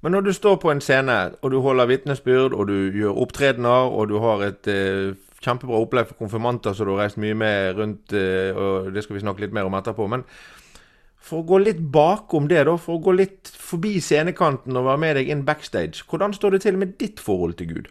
Men 0.00 0.16
når 0.16 0.26
du 0.26 0.32
står 0.32 0.56
på 0.62 0.70
en 0.72 0.80
scene, 0.82 1.18
og 1.44 1.52
du 1.52 1.58
holder 1.60 1.90
vitnesbyrd, 1.90 2.54
og 2.56 2.70
du 2.70 2.96
gjør 2.96 3.18
opptredener, 3.20 3.92
og 3.92 4.08
du 4.08 4.16
har 4.24 4.46
et 4.46 4.70
eh, 4.72 5.12
kjempebra 5.44 5.82
opplegg 5.84 6.08
for 6.08 6.24
konfirmanter 6.24 6.74
som 6.74 6.88
du 6.88 6.94
har 6.96 7.04
reist 7.04 7.20
mye 7.20 7.36
med 7.36 7.76
rundt, 7.78 8.16
eh, 8.16 8.50
og 8.56 8.90
det 8.94 9.04
skal 9.04 9.18
vi 9.18 9.22
snakke 9.26 9.44
litt 9.44 9.54
mer 9.54 9.68
om 9.68 9.76
etterpå. 9.78 10.08
men 10.10 10.26
for 11.20 11.42
å 11.42 11.46
gå 11.46 11.58
litt 11.60 11.80
bakom 11.92 12.48
det, 12.48 12.62
da, 12.64 12.74
for 12.80 12.96
å 12.96 13.04
gå 13.04 13.12
litt 13.12 13.50
forbi 13.52 13.98
scenekanten 14.02 14.76
og 14.78 14.86
være 14.88 15.02
med 15.02 15.18
deg 15.18 15.28
inn 15.30 15.44
backstage, 15.44 16.06
hvordan 16.08 16.32
står 16.32 16.56
det 16.56 16.62
til 16.64 16.80
med 16.80 16.96
ditt 16.98 17.20
forhold 17.20 17.58
til 17.60 17.68
Gud? 17.74 17.90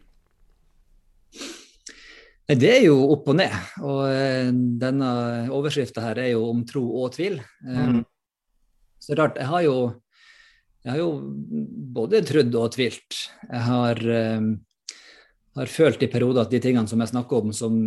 Det 2.49 2.69
er 2.79 2.85
jo 2.87 2.97
opp 3.13 3.27
og 3.29 3.35
ned. 3.37 3.53
Og 3.85 3.99
eh, 4.09 4.49
denne 4.81 5.09
overskrifta 5.53 6.01
her 6.01 6.21
er 6.23 6.31
jo 6.31 6.47
om 6.49 6.63
tro 6.65 6.81
og 7.03 7.11
tvil. 7.13 7.37
Eh, 7.67 7.91
mm. 7.93 7.99
Så 8.99 9.17
rart. 9.17 9.37
Jeg 9.37 9.49
har 9.51 9.65
jo, 9.67 9.75
jeg 10.81 10.95
har 10.95 10.99
jo 11.03 11.11
både 11.93 12.23
trodd 12.25 12.57
og 12.57 12.73
tvilt. 12.73 13.19
Jeg 13.45 13.61
har, 13.67 14.01
eh, 14.01 14.49
har, 15.59 15.73
følt 15.75 16.01
i 16.01 16.09
perioder 16.09 16.47
at 16.47 16.55
de 16.55 16.61
tingene 16.63 16.89
som 16.89 17.05
jeg 17.05 17.13
snakker 17.13 17.43
om, 17.43 17.53
som, 17.53 17.77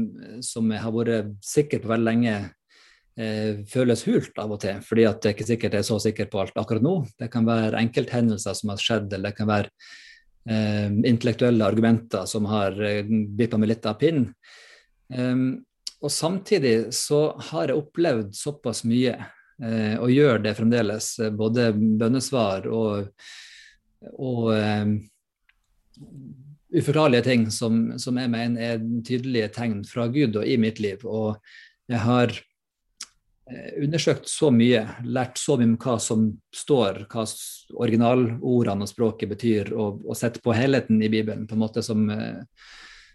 som 0.46 0.70
jeg 0.70 0.84
har 0.84 0.94
vært 0.94 1.34
sikker 1.42 1.82
på 1.82 1.90
veldig 1.90 2.10
lenge, 2.12 2.36
eh, 3.18 3.66
føles 3.66 4.06
hult 4.06 4.38
av 4.38 4.54
og 4.54 4.62
til. 4.62 4.78
Fordi 4.86 5.08
at 5.10 5.26
jeg 5.26 5.36
ikke 5.36 5.50
sikkert 5.50 5.78
er 5.80 5.90
så 5.90 5.98
sikker 6.06 6.30
på 6.30 6.44
alt 6.44 6.62
akkurat 6.62 6.86
nå. 6.86 7.00
Det 7.18 7.32
kan 7.34 7.50
være 7.50 7.82
enkelthendelser 7.82 8.54
som 8.62 8.70
har 8.76 8.86
skjedd, 8.86 9.10
eller 9.10 9.32
det 9.32 9.42
kan 9.42 9.50
være 9.50 9.74
intellektuelle 10.42 11.62
argumenter 11.62 12.24
som 12.26 12.48
har 12.50 12.74
bippa 12.74 13.36
vippa 13.38 13.60
meg 13.62 13.68
litt 13.70 13.86
av 13.86 13.94
pinnen. 14.00 14.32
Um, 15.12 15.62
og 16.02 16.10
samtidig 16.10 16.90
så 16.96 17.20
har 17.50 17.70
jeg 17.70 17.78
opplevd 17.78 18.34
såpass 18.34 18.82
mye, 18.88 19.14
eh, 19.62 19.94
og 20.02 20.10
gjør 20.10 20.42
det 20.42 20.56
fremdeles, 20.58 21.12
eh, 21.22 21.30
både 21.30 21.68
bønnesvar 21.76 22.66
og, 22.66 23.12
og 24.18 24.48
um, 24.50 24.96
uforklarlige 26.74 27.28
ting 27.28 27.46
som, 27.54 27.84
som, 28.02 28.18
jeg 28.18 28.32
mener 28.34 28.66
er 28.66 28.82
tydelige 29.06 29.52
tegn 29.54 29.84
fra 29.86 30.08
Gud 30.10 30.40
og 30.40 30.48
i 30.48 30.58
mitt 30.58 30.82
liv. 30.82 31.06
Og 31.06 31.38
jeg 31.86 32.02
har 32.02 32.34
Eh, 32.34 32.51
undersøkt 33.82 34.28
så 34.30 34.50
mye, 34.54 34.84
lært 35.04 35.40
så 35.40 35.56
mye 35.58 35.72
om 35.72 35.78
hva 35.80 35.96
som 36.00 36.28
står, 36.54 37.04
hva 37.10 37.24
originalordene 37.82 38.86
og 38.86 38.90
språket 38.90 39.32
betyr, 39.32 39.72
og, 39.74 40.04
og 40.06 40.18
sett 40.18 40.38
på 40.44 40.54
helheten 40.56 41.02
i 41.02 41.10
Bibelen 41.12 41.46
på 41.48 41.56
en 41.56 41.64
måte 41.64 41.82
som, 41.84 42.04
eh, 42.10 42.42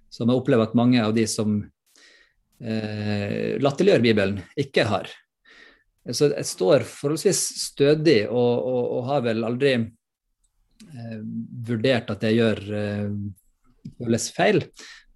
som 0.09 0.29
jeg 0.29 0.41
opplever 0.41 0.67
at 0.67 0.77
mange 0.77 1.01
av 1.03 1.15
de 1.15 1.25
som 1.31 1.57
eh, 2.59 3.55
latterliggjør 3.63 4.03
Bibelen, 4.03 4.41
ikke 4.59 4.87
har. 4.89 5.09
Så 6.07 6.31
jeg 6.31 6.47
står 6.47 6.85
forholdsvis 6.87 7.41
stødig 7.65 8.21
og, 8.29 8.53
og, 8.63 8.83
og 8.97 9.09
har 9.09 9.25
vel 9.25 9.43
aldri 9.47 9.73
eh, 9.79 11.17
vurdert 11.67 12.13
at 12.13 12.23
jeg 12.27 12.39
gjør 12.39 12.63
eh, 12.79 13.09
føles 13.97 14.29
feil. 14.35 14.63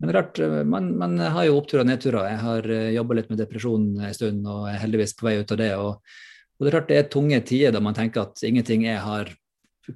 Men 0.01 0.13
rart, 0.15 0.39
eh, 0.39 0.63
man, 0.63 0.91
man, 0.97 1.19
har 1.19 1.45
jo 1.47 1.59
oppturer 1.59 1.85
og 1.85 1.91
nedturer. 1.91 2.31
Jeg 2.31 2.41
har 2.41 2.71
eh, 2.73 2.89
jobba 2.95 3.19
litt 3.19 3.29
med 3.31 3.41
depresjon 3.43 3.87
en 3.99 4.17
stund 4.17 4.47
og 4.49 4.67
er 4.71 4.81
heldigvis 4.81 5.15
på 5.17 5.27
vei 5.27 5.37
ut 5.41 5.53
av 5.53 5.61
det. 5.61 5.71
Og, 5.77 6.17
og 6.57 6.65
det 6.65 6.71
er 6.71 6.77
klart 6.77 6.89
det 6.91 6.99
er 6.99 7.11
tunge 7.13 7.41
tider 7.47 7.75
da 7.75 7.83
man 7.83 7.97
tenker 7.97 8.25
at 8.25 8.43
ingenting 8.47 8.87
jeg 8.89 9.01
har 9.03 9.33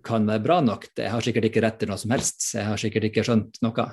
kan 0.04 0.26
være 0.28 0.44
bra 0.44 0.60
nok. 0.66 0.90
Jeg 0.98 1.14
har 1.14 1.24
sikkert 1.24 1.46
ikke 1.48 1.62
rett 1.64 1.78
til 1.80 1.92
noe 1.92 2.02
som 2.02 2.12
helst. 2.12 2.42
Jeg 2.58 2.66
har 2.68 2.80
sikkert 2.82 3.06
ikke 3.08 3.24
skjønt 3.24 3.62
noe. 3.64 3.86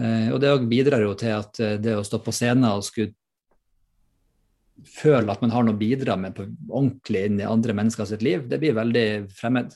Uh, 0.00 0.32
og 0.32 0.38
det 0.40 0.50
bidrar 0.70 1.04
jo 1.04 1.12
til 1.20 1.34
at 1.36 1.60
det 1.84 1.92
å 1.92 2.04
stå 2.06 2.22
på 2.24 2.32
scenen 2.32 2.64
og 2.70 2.86
skulle 2.86 3.12
føle 4.88 5.32
at 5.32 5.42
man 5.44 5.52
har 5.52 5.66
noe 5.66 5.76
å 5.76 5.80
bidra 5.80 6.16
med 6.16 6.34
på 6.36 6.46
ordentlig 6.68 7.26
inn 7.28 7.40
i 7.42 7.48
andre 7.48 7.74
mennesker 7.76 8.08
sitt 8.08 8.24
liv, 8.24 8.46
det 8.48 8.58
blir 8.62 8.76
veldig 8.76 9.06
fremmed. 9.36 9.74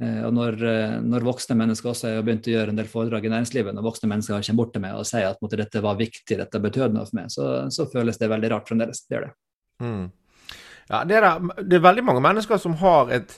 Eh, 0.00 0.20
og 0.28 0.34
når, 0.36 0.58
eh, 0.60 0.94
når, 1.00 1.24
voksne 1.24 1.56
mennesker 1.56 1.88
også 1.88 2.10
har 2.12 2.24
begynt 2.24 2.48
å 2.50 2.52
gjøre 2.52 2.74
en 2.74 2.80
del 2.80 2.88
foredrag 2.90 3.24
i 3.24 3.32
næringslivet, 3.32 3.72
når 3.72 3.86
voksne 3.86 4.10
mennesker 4.10 4.42
kommer 4.44 4.60
bort 4.60 4.74
til 4.74 4.84
meg 4.84 4.96
og 4.98 5.08
sier 5.08 5.30
at 5.30 5.40
måtte, 5.40 5.56
dette 5.56 5.80
var 5.84 5.96
viktig, 5.96 6.36
dette 6.36 6.60
betød 6.60 6.96
noe 6.96 7.08
for 7.08 7.16
meg, 7.16 7.30
så, 7.32 7.46
så, 7.72 7.88
føles 7.92 8.20
det 8.20 8.28
veldig 8.28 8.50
rart 8.52 8.68
fremdeles. 8.68 9.00
Det 9.06 9.16
gjør 9.16 9.28
det. 9.28 9.34
Mm. 9.80 10.04
Ja, 10.90 11.00
det 11.08 11.16
er, 11.18 11.30
det 11.64 11.78
er 11.78 11.86
veldig 11.88 12.04
mange 12.04 12.24
mennesker 12.24 12.60
som 12.60 12.76
har 12.82 13.08
et, 13.16 13.32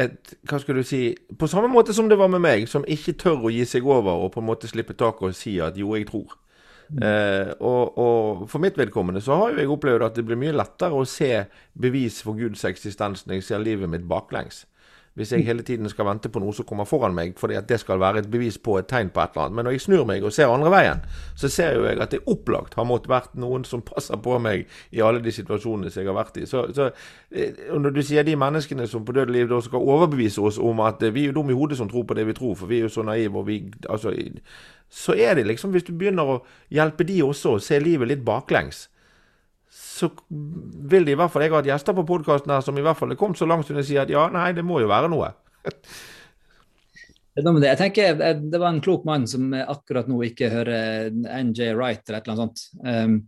et, 0.00 0.32
hva 0.48 0.58
skal 0.58 0.80
du 0.80 0.82
si 0.84 1.02
På 1.38 1.46
samme 1.48 1.68
måte 1.70 1.94
som 1.94 2.08
det 2.10 2.18
var 2.18 2.32
med 2.32 2.42
meg, 2.42 2.64
som 2.72 2.86
ikke 2.88 3.14
tør 3.20 3.46
å 3.46 3.52
gi 3.52 3.62
seg 3.68 3.86
over 3.86 4.24
og 4.24 4.32
på 4.34 4.42
en 4.42 4.48
måte 4.48 4.70
slippe 4.70 4.96
taket 4.96 5.28
og 5.28 5.36
si 5.36 5.58
at 5.62 5.76
jo, 5.78 5.92
jeg 5.98 6.08
tror. 6.08 6.38
Mm. 6.88 7.04
Eh, 7.04 7.52
og, 7.60 8.00
og, 8.00 8.48
for 8.48 8.64
mitt 8.64 8.80
vedkommende 8.80 9.20
så 9.20 9.36
har 9.36 9.52
jo 9.52 9.60
jeg 9.60 9.70
opplevd 9.76 10.06
at 10.06 10.16
det 10.16 10.24
blir 10.24 10.40
mye 10.40 10.56
lettere 10.56 10.96
å 10.96 11.04
se 11.04 11.44
bevis 11.76 12.22
for 12.24 12.38
Guds 12.40 12.64
eksistens 12.64 13.26
når 13.26 13.38
jeg 13.38 13.48
ser 13.50 13.60
livet 13.60 13.92
mitt 13.92 14.08
baklengs. 14.08 14.64
Hvis 15.18 15.32
jeg 15.34 15.42
hele 15.48 15.64
tiden 15.66 15.88
skal 15.90 16.06
vente 16.06 16.30
på 16.30 16.38
noe 16.38 16.54
som 16.54 16.66
kommer 16.68 16.86
foran 16.86 17.16
meg, 17.16 17.32
fordi 17.40 17.56
at 17.58 17.66
det 17.66 17.80
skal 17.82 17.98
være 17.98 18.22
et 18.22 18.28
bevis 18.30 18.54
på 18.62 18.76
et 18.78 18.86
tegn 18.86 19.10
på 19.10 19.18
et 19.18 19.34
eller 19.34 19.48
annet. 19.48 19.56
Men 19.56 19.66
når 19.66 19.74
jeg 19.74 19.82
snur 19.88 20.04
meg 20.06 20.22
og 20.22 20.34
ser 20.34 20.52
andre 20.52 20.70
veien, 20.70 21.00
så 21.34 21.50
ser 21.50 21.74
jo 21.74 21.88
jeg 21.88 21.98
at 21.98 22.14
det 22.14 22.20
opplagt 22.30 22.76
har 22.78 22.86
måttet 22.86 23.10
vært 23.10 23.34
noen 23.34 23.66
som 23.66 23.82
passer 23.82 24.20
på 24.22 24.36
meg 24.42 24.68
i 24.94 25.02
alle 25.02 25.22
de 25.24 25.32
situasjonene 25.34 25.90
som 25.90 26.04
jeg 26.04 26.10
har 26.12 26.18
vært 26.20 26.38
i. 26.38 26.46
Så, 26.46 26.68
så 26.76 26.90
eh, 27.34 27.66
Når 27.74 27.96
du 27.96 28.02
sier 28.06 28.22
de 28.22 28.36
menneskene 28.38 28.86
som 28.86 29.04
på 29.04 29.16
døde 29.16 29.34
liv 29.34 29.50
skal 29.66 29.82
overbevise 29.82 30.44
oss 30.44 30.60
om 30.62 30.84
at 30.86 31.02
vi 31.02 31.26
er 31.26 31.32
jo 31.32 31.40
dumme 31.40 31.54
i 31.54 31.58
hodet 31.58 31.80
som 31.80 31.90
tror 31.90 32.06
på 32.06 32.14
det 32.14 32.28
vi 32.28 32.36
tror, 32.38 32.54
for 32.54 32.70
vi 32.70 32.78
er 32.78 32.86
jo 32.86 32.94
så 32.94 33.02
naive 33.02 33.42
og 33.42 33.48
vi 33.50 33.64
altså, 33.88 34.14
Så 34.88 35.14
er 35.18 35.34
det 35.34 35.46
liksom, 35.46 35.74
hvis 35.74 35.82
du 35.82 35.92
begynner 35.92 36.22
å 36.22 36.38
hjelpe 36.70 37.04
de 37.04 37.22
også 37.22 37.56
å 37.56 37.60
se 37.60 37.80
livet 37.82 38.08
litt 38.08 38.24
baklengs, 38.24 38.86
så 39.98 40.10
vil 40.90 41.06
de 41.06 41.14
i 41.14 41.18
hvert 41.18 41.32
fall 41.32 41.44
Jeg 41.44 41.52
har 41.52 41.62
hatt 41.62 41.70
gjester 41.72 41.96
på 41.96 42.06
podkasten 42.08 42.52
her 42.54 42.62
som 42.64 42.78
i 42.78 42.84
hvert 42.84 42.98
fall 42.98 43.12
er 43.14 43.18
kommet 43.20 43.40
så 43.40 43.48
langt 43.48 43.68
som 43.68 43.78
de 43.78 43.84
sier 43.86 44.04
at 44.04 44.12
ja, 44.12 44.28
nei, 44.32 44.50
det 44.56 44.64
må 44.66 44.80
jo 44.82 44.90
være 44.90 45.10
noe. 45.12 45.32
Jeg 47.38 47.78
tenker 47.78 48.18
Det 48.18 48.58
var 48.58 48.70
en 48.72 48.80
klok 48.82 49.04
mann 49.06 49.26
som 49.30 49.52
akkurat 49.54 50.08
nå 50.10 50.20
ikke 50.26 50.50
hører 50.50 51.10
NJ 51.12 51.74
Wright 51.78 52.02
eller 52.08 52.18
et 52.18 52.30
eller 52.30 52.34
annet 52.34 52.42
sånt. 52.42 52.64
Um, 52.82 53.18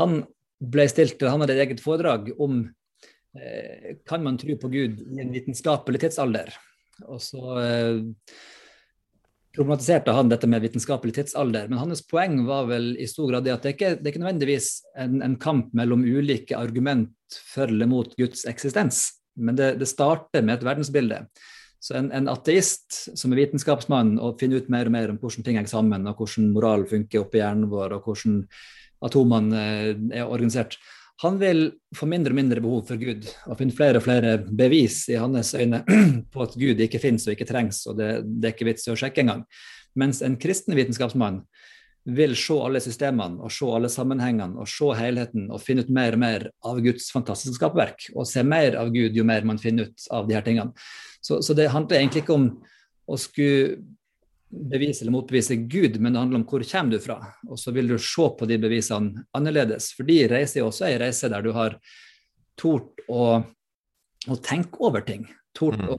han 0.00 0.18
ble 0.56 0.88
stilt, 0.88 1.22
han 1.24 1.40
hadde 1.44 1.56
et 1.56 1.62
eget 1.64 1.80
foredrag 1.84 2.28
om 2.42 2.58
uh, 2.66 3.88
kan 4.08 4.24
man 4.24 4.36
tro 4.40 4.58
på 4.60 4.72
Gud 4.72 5.00
i 5.06 5.22
en 5.24 5.32
vitenskapelig 5.32 6.02
tidsalder. 6.04 6.52
Og 7.08 7.22
så 7.24 7.56
uh, 7.56 8.04
problematiserte 9.56 10.12
han 10.14 10.30
dette 10.30 10.48
med 10.50 10.62
vitenskapelig 10.64 11.14
tidsalder, 11.16 11.68
men 11.70 11.80
hans 11.80 12.04
poeng 12.06 12.42
var 12.46 12.68
vel 12.70 12.92
i 13.00 13.08
stor 13.10 13.30
grad 13.30 13.46
det 13.46 13.54
at 13.54 13.66
det 13.66 13.74
ikke 13.74 13.92
det 13.98 14.12
ikke 14.12 14.22
nødvendigvis 14.22 14.70
en, 15.02 15.20
en, 15.24 15.36
kamp 15.40 15.72
mellom 15.76 16.04
ulike 16.04 16.56
argument 16.56 17.12
for 17.54 17.70
eller 17.72 17.88
mot 17.90 18.12
Guds 18.20 18.44
eksistens, 18.48 19.02
men 19.36 19.58
det, 19.58 19.74
det 19.80 19.88
starter 19.90 20.44
med 20.44 20.58
et 20.58 20.66
verdensbilde. 20.66 21.24
Så 21.82 21.96
en, 21.98 22.08
en, 22.14 22.28
ateist 22.32 23.02
som 23.18 23.32
er 23.32 23.42
vitenskapsmann 23.44 24.16
og 24.18 24.40
finner 24.40 24.62
ut 24.62 24.70
mer 24.72 24.88
og 24.88 24.94
mer 24.96 25.12
om 25.12 25.20
hvordan 25.20 25.46
ting 25.46 25.58
henger 25.58 25.72
sammen, 25.72 26.06
og 26.08 26.20
hvordan 26.20 26.52
moral 26.54 26.86
funker 26.90 27.22
oppi 27.22 27.42
hjernen 27.42 27.70
vår, 27.70 27.96
og 27.96 28.08
hvordan 28.08 28.40
atomene 29.06 29.60
eh, 29.60 29.92
er 30.20 30.26
organisert, 30.26 30.78
han 31.22 31.38
vil 31.40 31.70
få 31.96 32.08
mindre 32.10 32.34
og 32.34 32.36
mindre 32.36 32.60
behov 32.60 32.82
for 32.90 33.00
Gud 33.00 33.24
og 33.46 33.56
finne 33.56 33.76
flere 33.76 34.00
og 34.00 34.04
flere 34.04 34.36
bevis 34.44 35.06
i 35.08 35.16
hans 35.16 35.54
øyne 35.56 35.80
på 36.32 36.44
at 36.44 36.56
Gud 36.60 36.82
ikke 36.84 37.00
finnes 37.00 37.24
og 37.26 37.32
ikke 37.36 37.48
trengs, 37.48 37.86
og 37.88 37.96
det, 38.00 38.10
det 38.26 38.50
er 38.50 38.56
ikke 38.56 38.68
vits 38.68 38.88
i 38.88 38.92
å 38.92 38.98
sjekke 39.00 39.24
engang. 39.24 39.46
Mens 39.96 40.20
en 40.24 40.36
kristen 40.40 40.76
vitenskapsmann 40.76 41.40
vil 42.06 42.36
se 42.38 42.54
alle 42.62 42.80
systemene 42.84 43.42
og 43.42 43.50
se 43.50 43.66
alle 43.66 43.88
sammenhengene 43.90 44.60
og 44.62 44.68
se 44.70 44.92
helheten 44.98 45.48
og 45.50 45.62
finne 45.64 45.82
ut 45.82 45.90
mer 45.90 46.14
og 46.14 46.22
mer 46.22 46.46
av 46.68 46.78
Guds 46.84 47.08
fantastiske 47.14 47.58
skapverk, 47.58 48.10
og 48.14 48.28
se 48.28 48.44
mer 48.46 48.76
av 48.78 48.92
Gud 48.94 49.16
jo 49.16 49.24
mer 49.26 49.46
man 49.48 49.58
finner 49.62 49.88
ut 49.88 50.08
av 50.14 50.28
de 50.28 50.36
her 50.36 50.44
tingene. 50.46 50.76
Så, 51.24 51.40
så 51.42 51.56
det 51.56 51.72
handler 51.72 51.98
egentlig 51.98 52.22
ikke 52.26 52.36
om 52.36 52.50
å 53.10 53.18
skulle 53.18 53.80
bevise 54.50 55.02
eller 55.02 55.14
motbevise 55.14 55.56
Gud, 55.56 55.98
men 56.00 56.12
det 56.14 56.20
handler 56.22 56.40
om 56.40 56.46
hvor 56.48 56.64
kommer 56.70 56.94
du 56.94 57.02
fra. 57.02 57.18
Og 57.50 57.58
så 57.60 57.72
vil 57.74 57.90
du 57.90 57.98
se 57.98 58.28
på 58.38 58.48
de 58.48 58.58
bevisene 58.62 59.26
annerledes. 59.36 59.92
For 59.96 60.06
de 60.08 60.22
reiser 60.30 60.62
jo 60.62 60.70
også 60.70 60.88
ei 60.88 60.98
reise 61.02 61.30
der 61.32 61.44
du 61.44 61.52
har 61.56 61.78
tort 62.58 63.02
å, 63.08 63.40
å 64.30 64.36
tenke 64.44 64.80
over 64.86 65.04
ting. 65.06 65.26
Tort 65.56 65.80
mm. 65.80 65.90
å, 65.92 65.98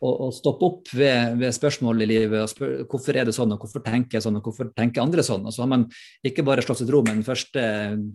å, 0.00 0.12
å, 0.26 0.30
stoppe 0.34 0.66
opp 0.66 0.92
ved, 0.96 1.36
ved, 1.40 1.54
spørsmål 1.54 2.06
i 2.06 2.08
livet. 2.10 2.38
og 2.42 2.50
spør, 2.50 2.76
Hvorfor 2.90 3.20
er 3.20 3.28
det 3.28 3.36
sånn, 3.36 3.54
og 3.54 3.62
hvorfor 3.62 3.84
tenker 3.86 4.18
jeg 4.18 4.26
sånn, 4.26 4.40
og 4.40 4.48
hvorfor 4.48 4.72
tenker 4.76 5.04
andre 5.04 5.26
sånn? 5.26 5.46
Og 5.46 5.54
så 5.54 5.64
har 5.64 5.72
man 5.76 5.86
ikke 6.26 6.46
bare 6.46 6.64
slått 6.64 6.82
seg 6.82 6.88
til 6.88 6.98
ro 6.98 7.04
med 7.04 7.20
den 7.20 7.28
første 7.28 7.66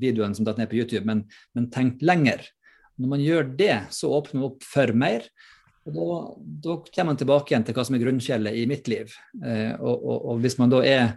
videoen 0.01 0.35
som 0.37 0.47
datt 0.47 0.59
ned 0.61 0.71
på 0.71 0.81
YouTube, 0.81 1.05
men, 1.07 1.27
men 1.57 1.69
tenkt 1.73 2.03
lenger. 2.05 2.43
Når 3.01 3.13
man 3.13 3.23
gjør 3.23 3.55
det, 3.57 3.75
så 3.93 4.11
åpner 4.17 4.41
man 4.41 4.51
opp 4.51 4.65
for 4.67 4.93
mer. 4.97 5.25
Og 5.89 5.95
da, 5.95 6.07
da, 6.61 6.77
kommer 6.85 7.11
man 7.11 7.19
tilbake 7.19 7.53
igjen 7.53 7.65
til 7.65 7.75
hva 7.77 7.85
som 7.87 7.97
er 7.97 8.03
grunnfjellet 8.03 8.57
i 8.59 8.65
mitt 8.69 8.89
liv. 8.91 9.13
Eh, 9.41 9.73
og, 9.79 9.95
og, 9.95 10.17
og, 10.17 10.41
hvis 10.43 10.57
man 10.59 10.73
da 10.73 10.81
er 10.85 11.15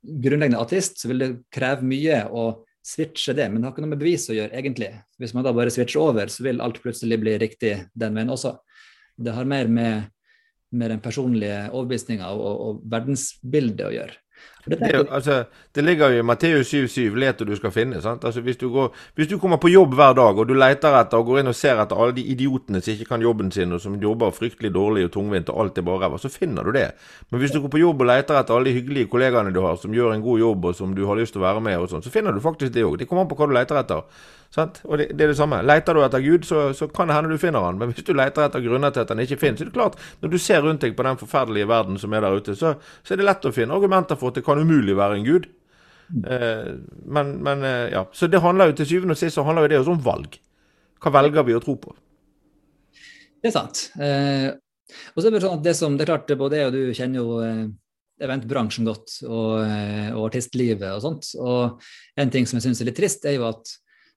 grunnleggende 0.00 0.60
ateist, 0.62 1.00
så 1.00 1.10
vil 1.10 1.24
det 1.24 1.30
kreve 1.52 1.86
mye 1.86 2.22
å 2.30 2.44
switche 2.86 3.34
det, 3.36 3.48
men 3.50 3.60
det 3.60 3.68
har 3.68 3.74
ikke 3.74 3.84
noe 3.84 3.92
med 3.92 4.00
bevis 4.00 4.30
å 4.30 4.36
gjøre, 4.36 4.54
egentlig. 4.56 4.92
Hvis 5.20 5.34
man 5.36 5.44
da 5.44 5.52
bare 5.56 5.72
switcher 5.74 6.00
over, 6.00 6.30
så 6.32 6.46
vil 6.46 6.62
alt 6.64 6.80
plutselig 6.80 7.18
bli 7.20 7.36
riktig 7.42 7.74
den 7.98 8.16
veien 8.16 8.32
også. 8.32 8.54
Det 9.20 9.34
har 9.36 9.48
mer 9.50 9.68
med, 9.68 10.08
med 10.72 10.94
den 10.94 11.02
personlige 11.04 11.66
overbevisninga 11.74 12.30
og, 12.32 12.50
og 12.64 12.80
verdensbildet 12.90 13.86
å 13.90 13.94
gjøre. 13.98 14.16
Det, 14.64 15.06
altså, 15.10 15.44
det, 15.74 15.84
ligger 15.84 16.08
jo 16.12 16.18
i 16.20 16.24
Matteus 16.26 16.74
7,7 16.74 17.16
let 17.16 17.40
og 17.40 17.48
du 17.48 17.56
skal 17.56 17.72
finne. 17.72 18.02
sant? 18.02 18.24
Altså, 18.24 18.40
hvis, 18.40 18.56
du 18.56 18.68
går, 18.72 18.94
hvis 19.14 19.28
du 19.28 19.38
kommer 19.38 19.56
på 19.56 19.68
jobb 19.68 19.94
hver 19.94 20.12
dag 20.18 20.38
og 20.38 20.48
du 20.48 20.54
leter 20.54 20.96
etter 21.00 21.18
og 21.18 21.30
går 21.30 21.40
inn 21.40 21.52
og 21.52 21.56
ser 21.56 21.80
etter 21.80 21.96
alle 21.96 22.16
de 22.16 22.24
idiotene 22.34 22.82
som 22.82 22.92
ikke 22.92 23.08
kan 23.14 23.24
jobben 23.24 23.52
sin, 23.52 23.72
og 23.72 23.80
som 23.80 23.96
jobber 24.00 24.34
fryktelig 24.36 24.74
dårlig 24.74 25.06
og 25.08 25.14
tungvint, 25.16 25.48
og 25.48 25.64
alt 25.64 25.78
er 25.78 25.86
bare 25.86 26.04
ræva, 26.04 26.18
så 26.20 26.28
finner 26.32 26.66
du 26.66 26.74
det. 26.76 26.90
Men 27.30 27.40
hvis 27.40 27.54
du 27.54 27.60
går 27.60 27.72
på 27.72 27.84
jobb 27.84 28.04
og 28.04 28.10
leter 28.12 28.40
etter 28.40 28.56
alle 28.56 28.70
de 28.70 28.76
hyggelige 28.76 29.08
kollegaene 29.08 29.54
du 29.54 29.62
har, 29.64 29.80
som 29.80 29.94
gjør 29.94 30.12
en 30.14 30.26
god 30.26 30.44
jobb, 30.44 30.64
og 30.64 30.76
som 30.76 30.92
du 30.94 31.06
har 31.06 31.16
lyst 31.16 31.36
til 31.36 31.42
å 31.42 31.48
være 31.48 31.64
med, 31.64 31.78
og 31.80 31.88
sånn, 31.90 32.04
så 32.04 32.12
finner 32.12 32.36
du 32.36 32.44
faktisk 32.44 32.74
det 32.76 32.84
òg. 32.84 32.98
Det 33.00 33.08
kommer 33.08 33.24
an 33.24 33.32
på 33.32 33.40
hva 33.40 33.48
du 33.48 33.56
leter 33.56 33.80
etter. 33.80 34.04
Sant? 34.50 34.80
Og 34.84 34.98
det, 34.98 35.12
det, 35.14 35.22
er 35.24 35.30
det 35.30 35.36
samme. 35.38 35.60
Leter 35.62 35.94
du 35.94 36.00
etter 36.02 36.22
Gud, 36.24 36.42
så, 36.46 36.72
så, 36.74 36.88
kan 36.90 37.06
det 37.06 37.14
hende 37.14 37.30
du 37.30 37.38
finner 37.38 37.62
han. 37.62 37.78
Men 37.78 37.92
hvis 37.92 38.02
du 38.02 38.10
leter 38.18 38.48
etter 38.48 38.62
grunner 38.64 38.90
til 38.90 39.04
at 39.04 39.12
han 39.14 39.22
ikke 39.22 39.38
finnes, 39.38 39.60
så 39.60 39.66
er 39.66 39.70
det 39.70 39.76
klart, 39.76 39.98
når 40.22 40.32
du 40.32 40.38
ser 40.42 40.64
rundt 40.66 40.82
deg 40.82 40.96
på 40.98 41.06
den 41.06 41.20
forferdelige 41.20 41.68
verden 41.70 42.00
som 42.02 42.14
er 42.14 42.24
der 42.26 42.34
ute, 42.34 42.56
så, 42.58 42.72
så 43.06 43.14
er 43.14 43.20
det 43.20 43.28
lett 43.28 43.46
å 43.46 43.52
finne 43.54 43.76
argumenter 43.78 44.18
for 44.18 44.32
at 44.32 44.40
det 44.40 44.44
kan 44.50 44.60
umulig 44.60 44.98
være 44.98 45.18
en 45.20 45.26
Gud. 45.26 45.48
Eh, 46.10 46.70
men, 47.06 47.34
men 47.44 47.66
eh, 47.66 47.90
ja. 47.94 48.04
Så 48.12 48.26
det 48.30 48.42
handler 48.42 48.70
jo 48.70 48.78
til 48.80 48.88
syvende 48.94 49.16
og 49.16 49.20
sist 49.20 49.38
så 49.38 49.44
handler 49.46 49.66
jo 49.66 49.72
det 49.72 49.82
også 49.82 49.96
om 49.96 50.02
valg. 50.04 50.40
Hva 51.00 51.12
velger 51.20 51.46
vi 51.46 51.56
å 51.56 51.62
tro 51.62 51.76
på? 51.80 51.94
Det 53.40 53.48
er 53.48 53.54
sant. 53.56 53.86
Eh, 54.02 54.48
og 55.14 55.20
så 55.20 55.28
er 55.28 55.36
det 55.36 55.44
sånn 55.44 55.60
at 55.60 55.68
det 55.68 55.76
som, 55.78 55.94
det 55.96 56.04
er 56.04 56.12
klart, 56.12 56.32
både 56.38 56.58
jeg 56.58 56.70
og 56.70 56.74
du 56.74 56.96
kjenner 56.96 57.22
jo 57.22 57.36
eventbransjen 58.20 58.84
godt, 58.84 59.14
og, 59.24 59.62
og 59.62 60.24
artistlivet 60.26 60.90
og 60.90 61.04
sånt. 61.04 61.30
Og 61.40 61.78
en 62.20 62.32
ting 62.34 62.44
som 62.44 62.58
jeg 62.58 62.66
syns 62.66 62.82
er 62.82 62.90
litt 62.90 62.98
trist, 62.98 63.22
er 63.24 63.38
jo 63.38 63.46
at 63.48 63.70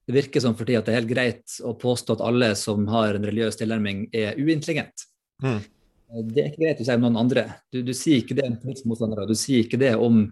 det 0.09 0.17
virker 0.17 0.43
som 0.43 0.57
for 0.57 0.67
tida 0.67 0.81
at 0.81 0.89
det 0.89 0.95
er 0.95 0.99
helt 0.99 1.11
greit 1.13 1.53
å 1.63 1.75
påstå 1.79 2.17
at 2.17 2.23
alle 2.25 2.49
som 2.59 2.83
har 2.91 3.15
en 3.15 3.23
religiøs 3.29 3.61
tilnærming, 3.61 4.07
er 4.11 4.35
uintelligent. 4.35 5.05
Mm. 5.45 5.61
Det 6.13 6.41
er 6.41 6.51
ikke 6.51 6.61
greit 6.61 6.81
å 6.81 6.85
si 6.85 6.93
om 6.93 7.05
noen 7.07 7.21
andre. 7.23 7.45
Du, 7.73 7.79
du 7.85 7.93
sier 7.97 8.21
ikke 8.21 8.37
det 8.37 8.45
om 8.45 8.59
politiske 8.61 8.89
motstandere, 8.91 9.25
du 9.29 9.37
sier 9.37 9.63
ikke 9.65 9.79
det 9.81 9.95
om, 9.97 10.27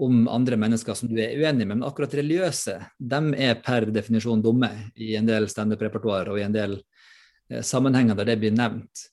om, 0.00 0.22
andre 0.32 0.56
mennesker 0.60 0.96
som 0.96 1.10
du 1.10 1.18
er 1.20 1.36
uenig 1.36 1.66
med. 1.66 1.76
Men 1.76 1.86
akkurat 1.88 2.16
religiøse, 2.16 2.78
de 2.96 3.22
er 3.36 3.60
per 3.64 3.90
definisjon 3.92 4.44
dumme 4.44 4.70
i 4.96 5.12
en 5.18 5.28
del 5.28 5.50
standup-repertoar 5.52 6.32
og 6.32 6.40
i 6.40 6.46
en 6.46 6.56
del 6.56 6.78
eh, 6.78 7.60
sammenhenger 7.60 8.16
der 8.18 8.32
det 8.32 8.38
blir 8.40 8.56
nevnt. 8.56 9.08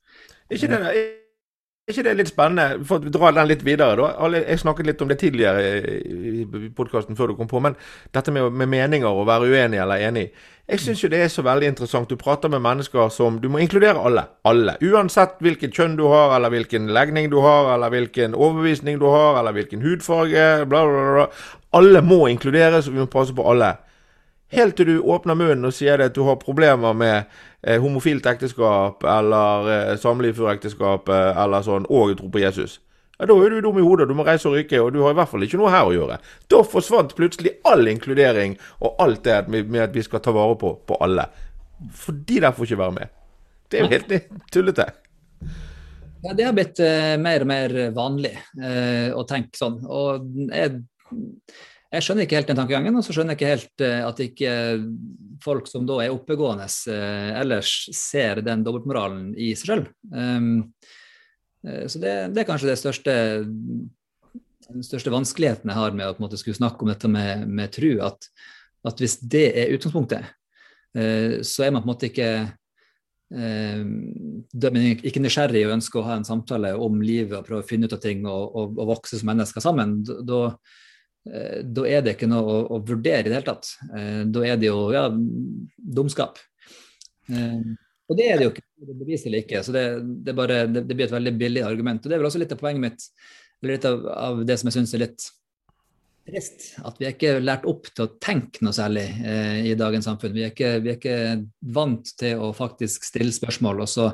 Ikke 0.50 0.72
det, 0.72 0.94
er 1.90 1.96
ikke 1.96 2.06
det 2.06 2.18
litt 2.20 2.30
spennende? 2.30 2.84
For 2.86 3.02
å 3.02 3.12
dra 3.14 3.32
den 3.34 3.50
litt 3.50 3.66
videre, 3.66 3.98
da. 3.98 4.30
Jeg 4.38 4.62
snakket 4.62 4.86
litt 4.86 5.02
om 5.02 5.10
det 5.10 5.18
tidligere 5.22 5.64
i 5.90 6.46
podkasten 6.78 7.18
før 7.18 7.32
du 7.32 7.40
kom 7.40 7.50
på, 7.50 7.62
men 7.64 7.78
dette 8.16 8.34
med, 8.36 8.52
med 8.54 8.70
meninger 8.70 9.10
og 9.10 9.28
være 9.30 9.50
uenig 9.50 9.82
eller 9.82 10.06
enig. 10.08 10.28
Jeg 10.70 10.84
syns 10.84 11.02
jo 11.02 11.10
det 11.10 11.24
er 11.26 11.32
så 11.34 11.42
veldig 11.42 11.72
interessant. 11.72 12.12
Du 12.12 12.20
prater 12.20 12.52
med 12.54 12.62
mennesker 12.62 13.10
som 13.10 13.40
Du 13.42 13.48
må 13.50 13.58
inkludere 13.64 14.04
alle. 14.06 14.28
Alle. 14.46 14.78
Uansett 14.86 15.42
hvilket 15.42 15.74
kjønn 15.74 15.98
du 15.98 16.06
har, 16.12 16.36
eller 16.36 16.54
hvilken 16.54 16.92
legning 16.94 17.32
du 17.32 17.40
har, 17.42 17.74
eller 17.74 17.90
hvilken 17.90 18.38
overbevisning 18.38 19.00
du 19.02 19.08
har, 19.10 19.40
eller 19.40 19.58
hvilken 19.58 19.82
hudfarge, 19.82 20.66
bla, 20.70 20.86
bla, 20.86 21.06
bla. 21.16 21.28
Alle 21.74 22.04
må 22.06 22.28
inkluderes, 22.30 22.88
og 22.88 22.94
vi 22.94 23.02
må 23.02 23.10
passe 23.10 23.34
på 23.34 23.46
alle. 23.50 23.74
Helt 24.50 24.76
til 24.80 24.88
du 24.90 24.96
åpner 25.06 25.38
munnen 25.38 25.68
og 25.68 25.74
sier 25.78 26.02
at 26.02 26.16
du 26.16 26.24
har 26.26 26.40
problemer 26.42 26.96
med 26.98 27.18
eh, 27.62 27.78
homofilt 27.82 28.26
ekteskap 28.26 29.04
eller 29.06 29.68
eh, 29.74 29.98
samliv 30.02 30.40
før 30.40 30.56
ekteskap 30.56 31.10
eh, 31.14 31.42
eller 31.44 31.66
sånn, 31.66 31.86
og 31.86 32.16
tror 32.18 32.32
på 32.34 32.42
Jesus. 32.42 32.80
Ja, 33.20 33.28
Da 33.30 33.36
er 33.36 33.54
du 33.54 33.62
dum 33.62 33.78
i 33.78 33.86
hodet, 33.86 34.08
du 34.10 34.16
må 34.18 34.26
reise 34.26 34.50
og 34.50 34.58
rykke, 34.58 34.82
og 34.82 34.94
du 34.96 35.04
har 35.04 35.14
i 35.14 35.20
hvert 35.20 35.30
fall 35.30 35.46
ikke 35.46 35.60
noe 35.60 35.74
her 35.74 35.86
å 35.86 35.94
gjøre. 35.94 36.18
Da 36.50 36.64
forsvant 36.66 37.14
plutselig 37.18 37.58
all 37.68 37.86
inkludering 37.92 38.58
og 38.80 38.98
alt 39.04 39.24
det 39.28 39.44
med 39.52 39.84
at 39.84 39.94
vi 39.94 40.06
skal 40.06 40.24
ta 40.26 40.34
vare 40.34 40.58
på, 40.58 40.74
på 40.88 40.98
alle. 41.04 41.28
For 41.94 42.18
de 42.18 42.42
der 42.42 42.56
får 42.56 42.70
ikke 42.70 42.82
være 42.82 42.98
med. 42.98 43.16
Det 43.70 43.78
er 43.80 43.86
jo 43.86 43.94
helt 43.94 44.32
tullete. 44.56 44.88
Ja, 46.24 46.34
det 46.36 46.48
har 46.48 46.56
blitt 46.56 46.80
uh, 46.84 47.16
mer 47.22 47.44
og 47.46 47.48
mer 47.48 47.76
vanlig 47.96 48.34
uh, 48.60 49.12
å 49.16 49.24
tenke 49.28 49.56
sånn. 49.60 49.78
Og 49.86 50.26
jeg 50.50 50.82
jeg 51.90 52.06
skjønner 52.06 52.26
ikke 52.26 52.38
helt 52.38 52.50
den 52.52 52.60
tankegangen, 52.60 52.98
og 53.00 53.06
så 53.06 53.16
skjønner 53.16 53.34
jeg 53.34 53.40
ikke 53.40 53.54
helt 53.54 53.84
uh, 53.86 54.02
at 54.10 54.20
ikke 54.22 54.52
folk 55.42 55.70
som 55.72 55.88
da 55.90 55.98
er 56.04 56.14
oppegående 56.14 56.68
uh, 56.70 57.30
ellers, 57.40 57.72
ser 57.98 58.44
den 58.46 58.66
dobbeltmoralen 58.66 59.32
i 59.34 59.56
seg 59.58 59.74
selv. 59.74 59.90
Um, 60.14 60.52
uh, 61.66 61.86
så 61.90 62.02
det, 62.02 62.14
det, 62.36 62.44
er 62.44 62.50
kanskje 62.50 62.70
det 62.70 62.78
største 62.82 63.16
den 64.70 64.86
største 64.86 65.10
vanskeligheten 65.10 65.72
jeg 65.72 65.80
har 65.80 65.96
med 65.98 66.06
å 66.06 66.14
på 66.14 66.22
en 66.22 66.28
måte 66.28 66.38
skulle 66.38 66.60
snakke 66.60 66.86
om 66.86 66.92
dette 66.92 67.10
med, 67.10 67.48
med 67.50 67.74
tru, 67.74 67.96
at, 68.06 68.30
at, 68.86 69.02
hvis 69.02 69.18
det 69.26 69.48
er 69.58 69.74
utgangspunktet, 69.74 70.36
så 70.94 71.64
er 71.66 71.74
man 71.74 71.82
på 71.82 71.88
en 71.88 71.90
måte 71.92 72.08
ikke 72.10 72.30
eh, 73.34 73.82
ikke 75.10 75.22
nysgjerrig 75.22 75.64
og 75.68 75.74
ønsker 75.78 76.02
å 76.02 76.06
ha 76.08 76.20
en 76.20 76.28
samtale 76.28 76.76
om 76.78 77.02
livet 77.02 77.38
og 77.38 77.48
prøve 77.48 77.66
å 77.66 77.68
finne 77.70 77.90
ut 77.90 77.96
av 77.98 78.02
ting 78.04 78.22
og, 78.26 78.46
og, 78.54 78.78
og 78.78 78.92
vokse 78.94 79.18
som 79.18 79.30
mennesker 79.30 79.64
sammen, 79.64 80.00
da, 80.06 80.42
eh, 80.54 80.89
da 81.26 81.84
er 81.86 82.04
det 82.06 82.16
ikke 82.16 82.30
noe 82.32 82.46
å, 82.46 82.60
å, 82.76 82.80
vurdere 82.86 83.28
i 83.28 83.30
det 83.30 83.38
hele 83.38 83.50
tatt. 83.50 83.74
Eh, 83.92 84.22
da 84.32 84.46
er 84.48 84.60
det 84.60 84.70
jo 84.70 84.88
ja, 84.96 85.08
dumskap. 85.78 86.40
Eh, 87.30 87.74
og 88.10 88.18
det 88.18 88.30
er 88.30 88.40
det 88.40 88.48
jo 88.48 88.54
ikke 88.54 88.96
beviselig 89.04 89.44
ikke. 89.44 89.64
Så 89.66 89.76
det, 89.76 89.84
det, 90.26 90.34
bare, 90.38 90.64
det, 90.70 90.86
det, 90.88 90.96
blir 90.96 91.10
et 91.10 91.18
veldig 91.18 91.36
billig 91.38 91.66
argument. 91.66 92.02
Og 92.02 92.10
det 92.10 92.18
er 92.18 92.24
vel 92.24 92.30
også 92.32 92.42
litt 92.42 92.56
av 92.56 92.62
poenget 92.62 92.86
mitt, 92.86 93.10
eller 93.62 93.76
litt 93.76 93.90
av, 93.90 94.08
av 94.16 94.42
det 94.48 94.58
som 94.58 94.72
jeg 94.72 94.80
syns 94.80 94.96
er 94.98 95.06
litt 95.06 95.28
trist 96.30 96.66
at 96.86 97.00
vi 97.00 97.08
er 97.08 97.16
ikke 97.16 97.40
lært 97.42 97.66
opp 97.70 97.88
til 97.90 98.06
å 98.06 98.12
tenke 98.22 98.62
noe 98.66 98.76
særlig 98.76 99.06
eh, 99.26 99.66
i 99.70 99.76
dagens 99.78 100.06
samfunn. 100.10 100.36
Vi 100.36 100.46
er, 100.46 100.54
ikke, 100.54 100.72
vi 100.84 100.94
er, 100.94 101.00
ikke, 101.00 101.20
vant 101.76 102.12
til 102.20 102.44
å 102.46 102.52
faktisk 102.56 103.08
stille 103.08 103.34
spørsmål 103.36 103.84
og 103.86 103.90
så 103.90 104.10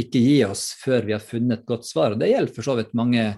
ikke 0.00 0.22
gi 0.22 0.38
oss 0.46 0.70
før 0.80 1.06
vi 1.08 1.14
har 1.16 1.24
funnet 1.24 1.62
et 1.62 1.68
godt 1.68 1.88
svar. 1.88 2.14
Og 2.14 2.22
Det 2.22 2.30
gjelder 2.32 2.56
for 2.56 2.66
så 2.66 2.76
vidt 2.80 2.96
mange 2.98 3.28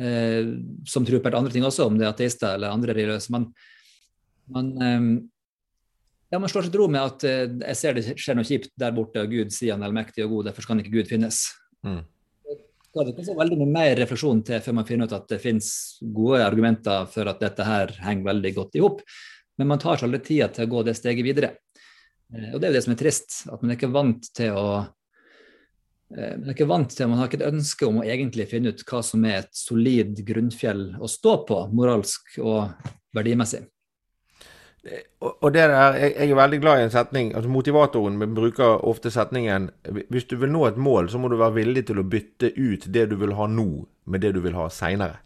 eh, 0.00 0.54
som 0.88 1.06
tror 1.06 1.20
på 1.20 1.30
helt 1.30 1.40
andre 1.42 1.54
ting 1.54 1.66
også, 1.66 1.88
om 1.88 1.98
det 1.98 2.08
er 2.08 2.14
ateister 2.14 2.56
eller 2.56 2.74
andre 2.74 2.96
religiøse. 2.96 3.34
Man, 3.34 3.50
man, 4.54 4.72
eh, 4.78 5.04
ja, 6.32 6.40
man 6.40 6.50
slår 6.50 6.66
seg 6.66 6.74
til 6.74 6.84
ro 6.84 6.88
med 6.92 7.02
at 7.04 7.28
eh, 7.28 7.44
jeg 7.72 7.80
ser 7.80 7.98
det 7.98 8.08
skjer 8.14 8.38
noe 8.38 8.48
kjipt 8.48 8.74
der 8.80 8.96
borte, 8.96 9.22
og 9.22 9.32
Gud 9.32 9.54
sier 9.54 9.76
han 9.76 9.86
er 9.86 9.94
mektig 9.94 10.26
og 10.26 10.38
god, 10.38 10.50
derfor 10.50 10.72
kan 10.72 10.82
ikke 10.82 10.98
Gud 10.98 11.12
finnes. 11.12 11.46
Mm 11.86 12.02
er 13.00 13.08
det 13.08 13.14
ikke 13.14 13.26
så 13.26 13.36
veldig 13.38 13.58
mye 13.60 13.74
mer 13.74 13.96
refleksjon 13.98 14.42
til 14.46 14.62
før 14.62 14.76
man 14.78 14.86
finner 14.88 15.08
ut 15.08 15.16
at 15.16 15.26
det 15.30 15.40
finnes 15.42 15.68
gode 16.14 16.42
argumenter 16.44 17.08
for 17.10 17.30
at 17.30 17.40
dette 17.42 17.66
her 17.66 17.94
henger 18.04 18.28
veldig 18.30 18.52
godt 18.58 18.78
i 18.78 18.82
hop. 18.84 19.00
Men 19.58 19.70
man 19.70 19.82
tar 19.82 19.98
seg 19.98 20.08
aldri 20.08 20.22
tida 20.26 20.50
til 20.54 20.66
å 20.66 20.72
gå 20.72 20.82
det 20.86 20.96
steget 20.98 21.26
videre. 21.26 21.54
Eh, 22.32 22.52
og 22.52 22.60
det 22.60 22.68
er 22.68 22.72
jo 22.72 22.76
det 22.76 22.84
som 22.86 22.94
er 22.94 23.00
trist, 23.00 23.40
at 23.50 23.62
man 23.62 23.72
er 23.72 23.78
ikke 23.78 23.94
vant 23.94 24.30
til 24.36 24.58
å 24.58 24.68
man 26.12 26.48
er 26.48 26.54
ikke 26.54 26.68
vant 26.70 26.92
til, 26.92 27.08
man 27.10 27.20
har 27.20 27.30
ikke 27.30 27.40
et 27.40 27.52
ønske 27.52 27.86
om 27.88 28.00
å 28.00 28.06
egentlig 28.06 28.48
finne 28.50 28.74
ut 28.74 28.82
hva 28.88 29.00
som 29.02 29.24
er 29.26 29.40
et 29.42 29.54
solid 29.56 30.20
grunnfjell 30.26 30.84
å 31.02 31.10
stå 31.10 31.38
på, 31.48 31.60
moralsk 31.74 32.36
og 32.44 32.90
verdimessig. 33.16 33.64
Og 35.24 35.48
det 35.54 35.64
der, 35.70 35.96
jeg, 35.96 36.28
er 36.28 36.36
veldig 36.36 36.60
glad 36.60 36.80
i 36.80 36.84
en 36.84 36.92
setning. 36.92 37.32
altså 37.34 37.48
Motivatoren 37.48 38.18
bruker 38.36 38.84
ofte 38.84 39.10
setningen 39.10 39.70
hvis 40.12 40.28
du 40.28 40.36
vil 40.36 40.52
nå 40.52 40.66
et 40.68 40.76
mål, 40.76 41.08
så 41.08 41.20
må 41.20 41.30
du 41.32 41.38
være 41.40 41.56
villig 41.62 41.86
til 41.88 42.02
å 42.02 42.04
bytte 42.04 42.52
ut 42.52 42.84
det 42.92 43.06
du 43.10 43.16
vil 43.20 43.32
ha 43.38 43.48
nå, 43.48 43.68
med 44.04 44.20
det 44.20 44.34
du 44.36 44.42
vil 44.44 44.58
ha 44.58 44.68
seinere. 44.68 45.22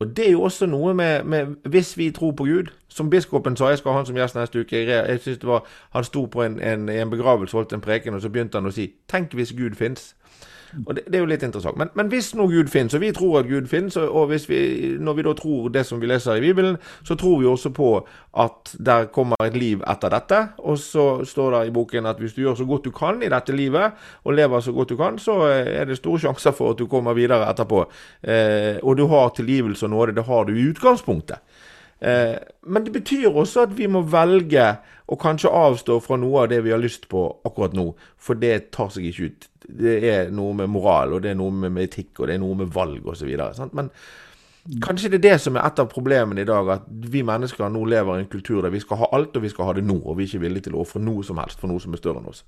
Og 0.00 0.16
det 0.16 0.26
er 0.28 0.32
jo 0.32 0.42
også 0.42 0.66
noe 0.66 0.94
med, 0.94 1.24
med, 1.24 1.46
Hvis 1.64 1.96
vi 1.98 2.10
tror 2.10 2.32
på 2.32 2.44
Gud 2.44 2.72
Som 2.88 3.10
biskopen 3.10 3.56
sa, 3.56 3.68
jeg 3.68 3.78
skal 3.78 3.90
ha 3.90 3.98
han 3.98 4.06
som 4.06 4.16
gjest 4.16 4.34
neste 4.34 4.60
uke. 4.60 4.76
Jeg 4.86 5.20
synes 5.20 5.38
det 5.38 5.48
var, 5.48 5.66
Han 5.90 6.04
sto 6.04 6.24
på 6.26 6.42
en, 6.42 6.60
en, 6.60 6.88
en 6.88 7.10
begravelse, 7.10 7.56
holdt 7.56 7.72
en 7.72 7.80
preken, 7.80 8.14
og 8.14 8.20
så 8.20 8.28
begynte 8.28 8.58
han 8.58 8.66
å 8.66 8.74
si 8.74 8.92
Tenk 9.08 9.34
hvis 9.34 9.52
Gud 9.52 9.74
fins. 9.78 10.14
Og 10.86 10.96
det, 10.96 11.04
det, 11.06 11.18
er 11.18 11.22
jo 11.22 11.30
litt 11.30 11.44
interessant. 11.46 11.78
Men, 11.78 11.90
men, 11.94 12.08
hvis 12.12 12.32
nå 12.36 12.46
Gud 12.50 12.70
finnes, 12.72 12.94
og 12.96 13.02
vi 13.02 13.12
tror 13.14 13.40
at 13.40 13.48
Gud 13.48 13.68
finnes, 13.70 13.96
og 13.96 14.32
vi, 14.32 14.60
når 15.00 15.18
vi 15.18 15.26
da 15.26 15.34
tror 15.38 15.68
det 15.74 15.84
som 15.86 16.00
vi 16.02 16.10
leser 16.10 16.38
i 16.38 16.44
Bibelen, 16.44 16.78
så 17.06 17.16
tror 17.20 17.40
vi 17.40 17.48
også 17.50 17.72
på 17.74 17.90
at 18.44 18.74
der 18.78 19.08
kommer 19.14 19.38
et 19.44 19.58
liv 19.58 19.84
etter 19.90 20.12
dette. 20.14 20.40
Og 20.64 20.78
så 20.82 21.06
står 21.28 21.58
det 21.58 21.62
i 21.68 21.74
boken 21.74 22.10
at 22.10 22.22
hvis 22.22 22.36
du 22.36 22.42
gjør 22.44 22.58
så 22.60 22.68
godt 22.68 22.88
du 22.88 22.94
kan 22.94 23.22
i 23.22 23.30
dette 23.32 23.54
livet, 23.56 24.00
og 24.24 24.38
lever 24.38 24.64
så 24.64 24.74
godt 24.74 24.94
du 24.94 24.98
kan, 25.00 25.18
så 25.18 25.40
er 25.52 25.84
det 25.88 26.00
store 26.00 26.26
sjanser 26.26 26.56
for 26.56 26.74
at 26.74 26.80
du 26.80 26.88
kommer 26.90 27.16
videre 27.16 27.46
etterpå. 27.50 27.84
Eh, 28.22 28.82
og 28.82 28.98
du 28.98 29.06
har 29.12 29.34
tilgivelse 29.36 29.86
og 29.86 29.94
nåde. 29.94 30.16
Det 30.18 30.26
har 30.26 30.44
du 30.44 30.56
i 30.56 30.68
utgangspunktet. 30.70 31.42
Eh, 32.00 32.36
men 32.66 32.84
det 32.84 32.92
betyr 32.92 33.30
også 33.30 33.68
at 33.68 33.76
vi 33.78 33.86
må 33.90 34.02
velge 34.10 34.66
å 35.06 35.16
kanskje 35.20 35.52
avstå 35.52 35.98
fra 36.04 36.18
noe 36.20 36.44
av 36.44 36.50
det 36.52 36.60
vi 36.64 36.72
har 36.72 36.82
lyst 36.82 37.08
på 37.10 37.22
akkurat 37.44 37.76
nå, 37.76 37.90
for 38.16 38.40
det 38.40 38.70
tar 38.74 38.90
seg 38.92 39.08
ikke 39.08 39.28
ut. 39.30 39.48
Det 39.64 39.96
er 40.10 40.30
noe 40.34 40.56
med 40.56 40.72
moral, 40.72 41.16
og 41.16 41.24
det 41.24 41.32
er 41.32 41.38
noe 41.40 41.52
med, 41.54 41.76
etikk, 41.84 42.18
og 42.18 42.28
det 42.28 42.36
er 42.36 42.42
noe 42.42 42.58
med 42.62 42.72
valg 42.72 43.06
osv. 43.12 43.30
Men 43.76 43.90
kanskje 44.84 45.12
det 45.12 45.20
er 45.20 45.26
det 45.28 45.38
som 45.44 45.56
er 45.56 45.68
et 45.68 45.80
av 45.80 45.92
problemene 45.92 46.44
i 46.44 46.48
dag, 46.48 46.72
at 46.78 46.88
vi 46.88 47.24
mennesker 47.26 47.68
nå 47.72 47.84
lever 47.92 48.18
i 48.18 48.24
en 48.24 48.32
kultur 48.32 48.62
der 48.64 48.72
vi 48.72 48.82
skal 48.84 49.04
ha 49.04 49.12
alt, 49.16 49.36
og 49.36 49.44
vi 49.44 49.52
skal 49.52 49.70
ha 49.70 49.76
det 49.76 49.86
nå, 49.86 50.00
og 50.00 50.18
vi 50.18 50.26
er 50.26 50.32
ikke 50.32 50.44
villige 50.46 50.68
til 50.68 50.78
å 50.78 50.84
ofre 50.84 51.04
noe 51.04 51.24
som 51.24 51.40
helst 51.40 51.60
for 51.60 51.72
noe 51.72 51.84
som 51.84 51.96
er 51.96 52.00
større 52.00 52.24
enn 52.24 52.32
oss. 52.32 52.44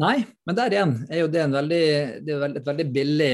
Nei, 0.00 0.18
men 0.44 0.56
der 0.56 0.74
igjen 0.74 0.98
er 1.08 1.22
jo 1.22 1.30
det, 1.32 1.46
veldig, 1.52 1.86
det 2.24 2.34
er 2.36 2.58
et 2.60 2.66
veldig 2.68 2.86
billig, 2.92 3.32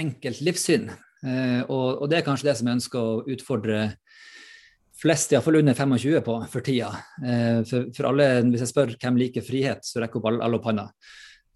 enkelt 0.00 0.40
livssyn. 0.44 0.88
Eh, 1.26 1.62
og, 1.66 2.02
og, 2.02 2.06
det 2.10 2.20
er 2.20 2.26
kanskje 2.26 2.50
det 2.50 2.56
som 2.58 2.68
jeg 2.68 2.78
ønsker 2.78 2.98
å 2.98 3.22
utfordre 3.34 3.78
flest, 4.98 5.32
iallfall 5.32 5.60
under 5.60 5.78
25 5.78 6.20
på 6.26 6.36
for 6.50 6.66
tida. 6.66 6.90
Eh, 7.22 7.62
for, 7.68 7.88
for, 7.94 8.10
alle, 8.10 8.28
hvis 8.50 8.66
jeg 8.66 8.72
spør 8.72 8.94
hvem 8.98 9.18
liker 9.22 9.46
frihet, 9.46 9.86
så 9.86 10.02
rekker 10.02 10.20
opp 10.20 10.30
alle, 10.30 10.44
alle 10.46 10.60
opp 10.60 10.70
hånda. 10.70 10.86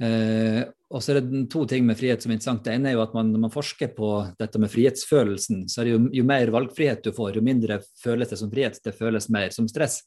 Uh, 0.03 0.65
og 0.91 1.03
så 1.05 1.13
er 1.13 1.21
det 1.21 1.45
to 1.53 1.61
ting 1.69 1.85
med 1.87 1.95
frihet 1.95 2.25
som 2.25 2.33
er 2.33 2.35
interessant. 2.35 2.65
Det 2.65 2.73
ene 2.75 2.91
er 2.91 2.97
jo 2.97 3.03
at 3.05 3.13
man, 3.15 3.29
når 3.31 3.43
man 3.45 3.53
forsker 3.55 3.93
på 3.95 4.09
dette 4.41 4.59
med 4.59 4.73
frihetsfølelsen, 4.73 5.61
så 5.71 5.79
er 5.79 5.87
det 5.87 5.93
jo, 5.93 6.01
jo 6.17 6.25
mer 6.27 6.51
valgfrihet 6.51 7.05
du 7.05 7.13
får, 7.15 7.37
jo 7.39 7.45
mindre 7.47 7.77
føles 8.01 8.33
det 8.33 8.39
som 8.41 8.51
frihet. 8.51 8.81
Det 8.83 8.97
føles 8.97 9.29
mer 9.31 9.55
som 9.55 9.69
stress. 9.71 10.01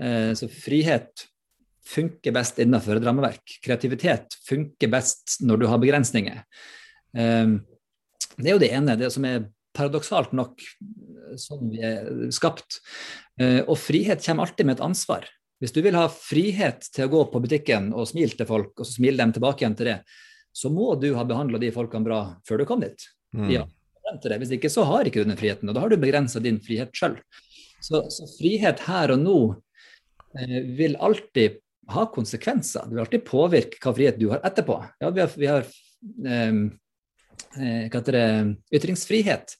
Uh, 0.00 0.32
så 0.38 0.48
frihet 0.48 1.26
funker 1.88 2.34
best 2.36 2.60
innenfor 2.62 2.98
et 2.98 3.06
rammeverk. 3.06 3.58
Kreativitet 3.64 4.38
funker 4.48 4.92
best 4.92 5.38
når 5.44 5.62
du 5.62 5.66
har 5.70 5.80
begrensninger. 5.82 6.42
Eh, 7.16 7.54
det 8.38 8.50
er 8.50 8.56
jo 8.56 8.62
det 8.62 8.70
ene, 8.74 8.96
det 8.98 9.10
som 9.14 9.26
er 9.26 9.48
paradoksalt 9.76 10.34
nok 10.36 10.62
sånn 11.38 11.72
vi 11.72 11.82
er 11.84 12.30
skapt. 12.34 12.80
Eh, 13.40 13.60
og 13.64 13.76
frihet 13.80 14.24
kommer 14.24 14.46
alltid 14.46 14.68
med 14.68 14.78
et 14.78 14.86
ansvar. 14.86 15.26
Hvis 15.58 15.74
du 15.74 15.80
vil 15.82 15.98
ha 15.98 16.06
frihet 16.12 16.86
til 16.94 17.08
å 17.08 17.12
gå 17.12 17.24
på 17.32 17.42
butikken 17.42 17.90
og 17.92 18.08
smile 18.10 18.38
til 18.38 18.48
folk, 18.48 18.72
og 18.78 18.86
så 18.86 18.98
smile 18.98 19.18
dem 19.20 19.34
tilbake 19.34 19.64
igjen 19.64 19.76
til 19.78 19.90
det, 19.90 19.98
så 20.54 20.70
må 20.72 20.92
du 20.98 21.10
ha 21.14 21.26
behandla 21.26 21.60
de 21.62 21.72
folkene 21.74 22.06
bra 22.06 22.20
før 22.48 22.62
du 22.62 22.68
kom 22.68 22.82
dit. 22.82 23.08
Mm. 23.36 23.50
Ja, 23.52 23.64
Hvis 24.40 24.54
ikke 24.56 24.70
så 24.72 24.86
har 24.88 25.06
ikke 25.06 25.22
du 25.22 25.28
den 25.28 25.38
friheten, 25.38 25.68
og 25.68 25.76
da 25.76 25.84
har 25.84 25.92
du 25.92 25.98
begrensa 26.00 26.40
din 26.40 26.62
frihet 26.64 26.94
sjøl. 26.96 27.18
Så, 27.84 28.06
så, 28.10 28.26
frihet 28.38 28.80
her 28.88 29.12
og 29.14 29.20
nå 29.22 29.38
eh, 30.38 30.62
vil 30.78 30.96
alltid 30.96 31.60
ha 31.92 32.06
konsekvenser. 32.10 32.86
Det 32.86 32.96
vil 32.96 33.04
alltid 33.04 33.26
påvirke 33.26 33.82
hva 33.82 33.94
frihet 33.94 34.18
du 34.18 34.30
har 34.32 34.42
etterpå. 34.46 34.80
Ja, 35.02 35.12
vi 35.14 35.22
har, 35.22 35.36
vi 35.36 35.50
har 35.50 35.68
eh, 35.68 36.48
Eh, 36.48 36.52
det, 37.56 38.28
ytringsfrihet. 38.74 39.54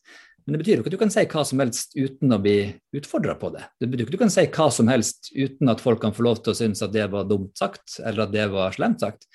Men 0.49 0.55
det 0.55 0.63
betyr 0.63 0.79
jo 0.79 0.81
ikke 0.81 0.89
at 0.89 0.95
du 0.95 1.03
kan 1.03 1.11
si 1.13 1.23
hva 1.29 1.43
som 1.45 1.61
helst 1.61 1.91
uten 1.93 2.33
å 2.33 2.39
bli 2.41 2.57
utfordra 2.97 3.35
på 3.37 3.51
det. 3.53 3.67
Det 3.77 3.89
betyr 3.93 4.07
ikke 4.07 4.15
at 4.15 4.17
du 4.17 4.23
kan 4.23 4.31
si 4.33 4.45
hva 4.49 4.69
som 4.73 4.89
helst 4.89 5.29
uten 5.37 5.69
at 5.69 5.83
folk 5.85 6.01
kan 6.01 6.15
få 6.17 6.25
lov 6.25 6.39
til 6.41 6.55
å 6.55 6.57
synes 6.57 6.81
at 6.87 6.95
det 6.95 7.05
var 7.13 7.27
dumt 7.29 7.53
sagt, 7.61 7.99
eller 8.01 8.25
at 8.25 8.33
det 8.33 8.47
var 8.55 8.73
slemt 8.73 9.05
sagt. 9.05 9.29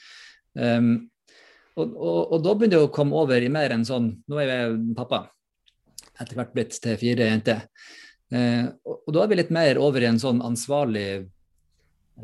Um, 0.58 1.12
og, 1.77 1.93
og, 1.93 2.17
og, 2.34 2.39
da 2.41 2.56
begynner 2.58 2.79
det 2.79 2.88
å 2.88 2.93
komme 2.93 3.17
over 3.21 3.45
i 3.45 3.51
mer 3.53 3.73
enn 3.73 3.86
sånn 3.86 4.10
Nå 4.29 4.38
er 4.41 4.49
jeg 4.51 4.73
pappa, 4.97 5.23
etter 6.21 6.38
hvert 6.38 6.51
blitt 6.53 6.82
til 6.82 6.97
fire 7.01 7.29
jenter. 7.29 7.62
Uh, 8.34 8.73
og, 8.82 8.97
og, 8.97 9.13
da 9.13 9.21
er 9.21 9.29
vi 9.29 9.39
litt 9.43 9.53
mer 9.53 9.84
over 9.86 10.01
i 10.01 10.10
en 10.10 10.21
sånn 10.21 10.41
ansvarlig 10.45 11.08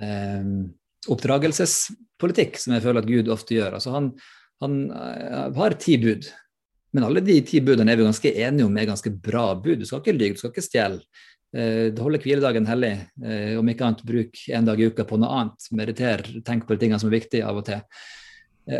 um, 0.02 0.66
oppdragelsespolitikk, 1.14 2.58
som 2.58 2.74
jeg 2.74 2.88
føler 2.90 3.06
at 3.06 3.14
Gud 3.14 3.30
ofte 3.38 3.54
gjør. 3.54 3.78
Altså 3.78 3.94
han, 3.94 4.16
han 4.64 4.78
uh, 4.92 5.50
har 5.56 5.76
ti 5.80 5.98
bud, 6.02 6.28
men 6.96 7.06
alle 7.06 7.24
de 7.24 7.40
ti 7.46 7.62
budene 7.64 7.94
er 7.94 8.00
vi 8.00 8.08
ganske 8.08 8.32
enige 8.34 8.68
om 8.68 8.78
er 8.78 8.90
ganske 8.90 9.12
bra 9.24 9.52
bud. 9.56 9.82
Du 9.82 9.88
skal 9.88 10.04
ikke 10.04 10.18
lyve, 10.18 10.38
du 10.38 10.42
skal 10.42 10.54
ikke 10.54 10.66
stjele. 10.66 11.02
Uh, 11.56 11.90
det 11.94 12.04
holder 12.04 12.24
hviledagen 12.26 12.70
hellig. 12.70 12.94
Uh, 13.24 13.60
om 13.62 13.72
ikke 13.72 13.88
annet, 13.88 14.06
bruk 14.08 14.42
en 14.56 14.72
dag 14.72 14.82
i 14.82 14.90
uka 14.90 15.06
på 15.10 15.20
noe 15.22 15.42
annet. 15.42 15.70
Mediter, 15.76 16.26
tenk 16.48 16.66
på 16.68 16.76
de 16.76 16.86
tingene 16.86 17.02
som 17.02 17.12
er 17.12 17.20
viktige 17.20 17.46
av 17.48 17.62
og 17.62 17.68
til. 17.70 17.84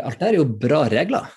alt 0.00 0.20
det 0.20 0.26
er 0.28 0.36
jo 0.38 0.50
bra 0.50 0.84
regler. 0.90 1.30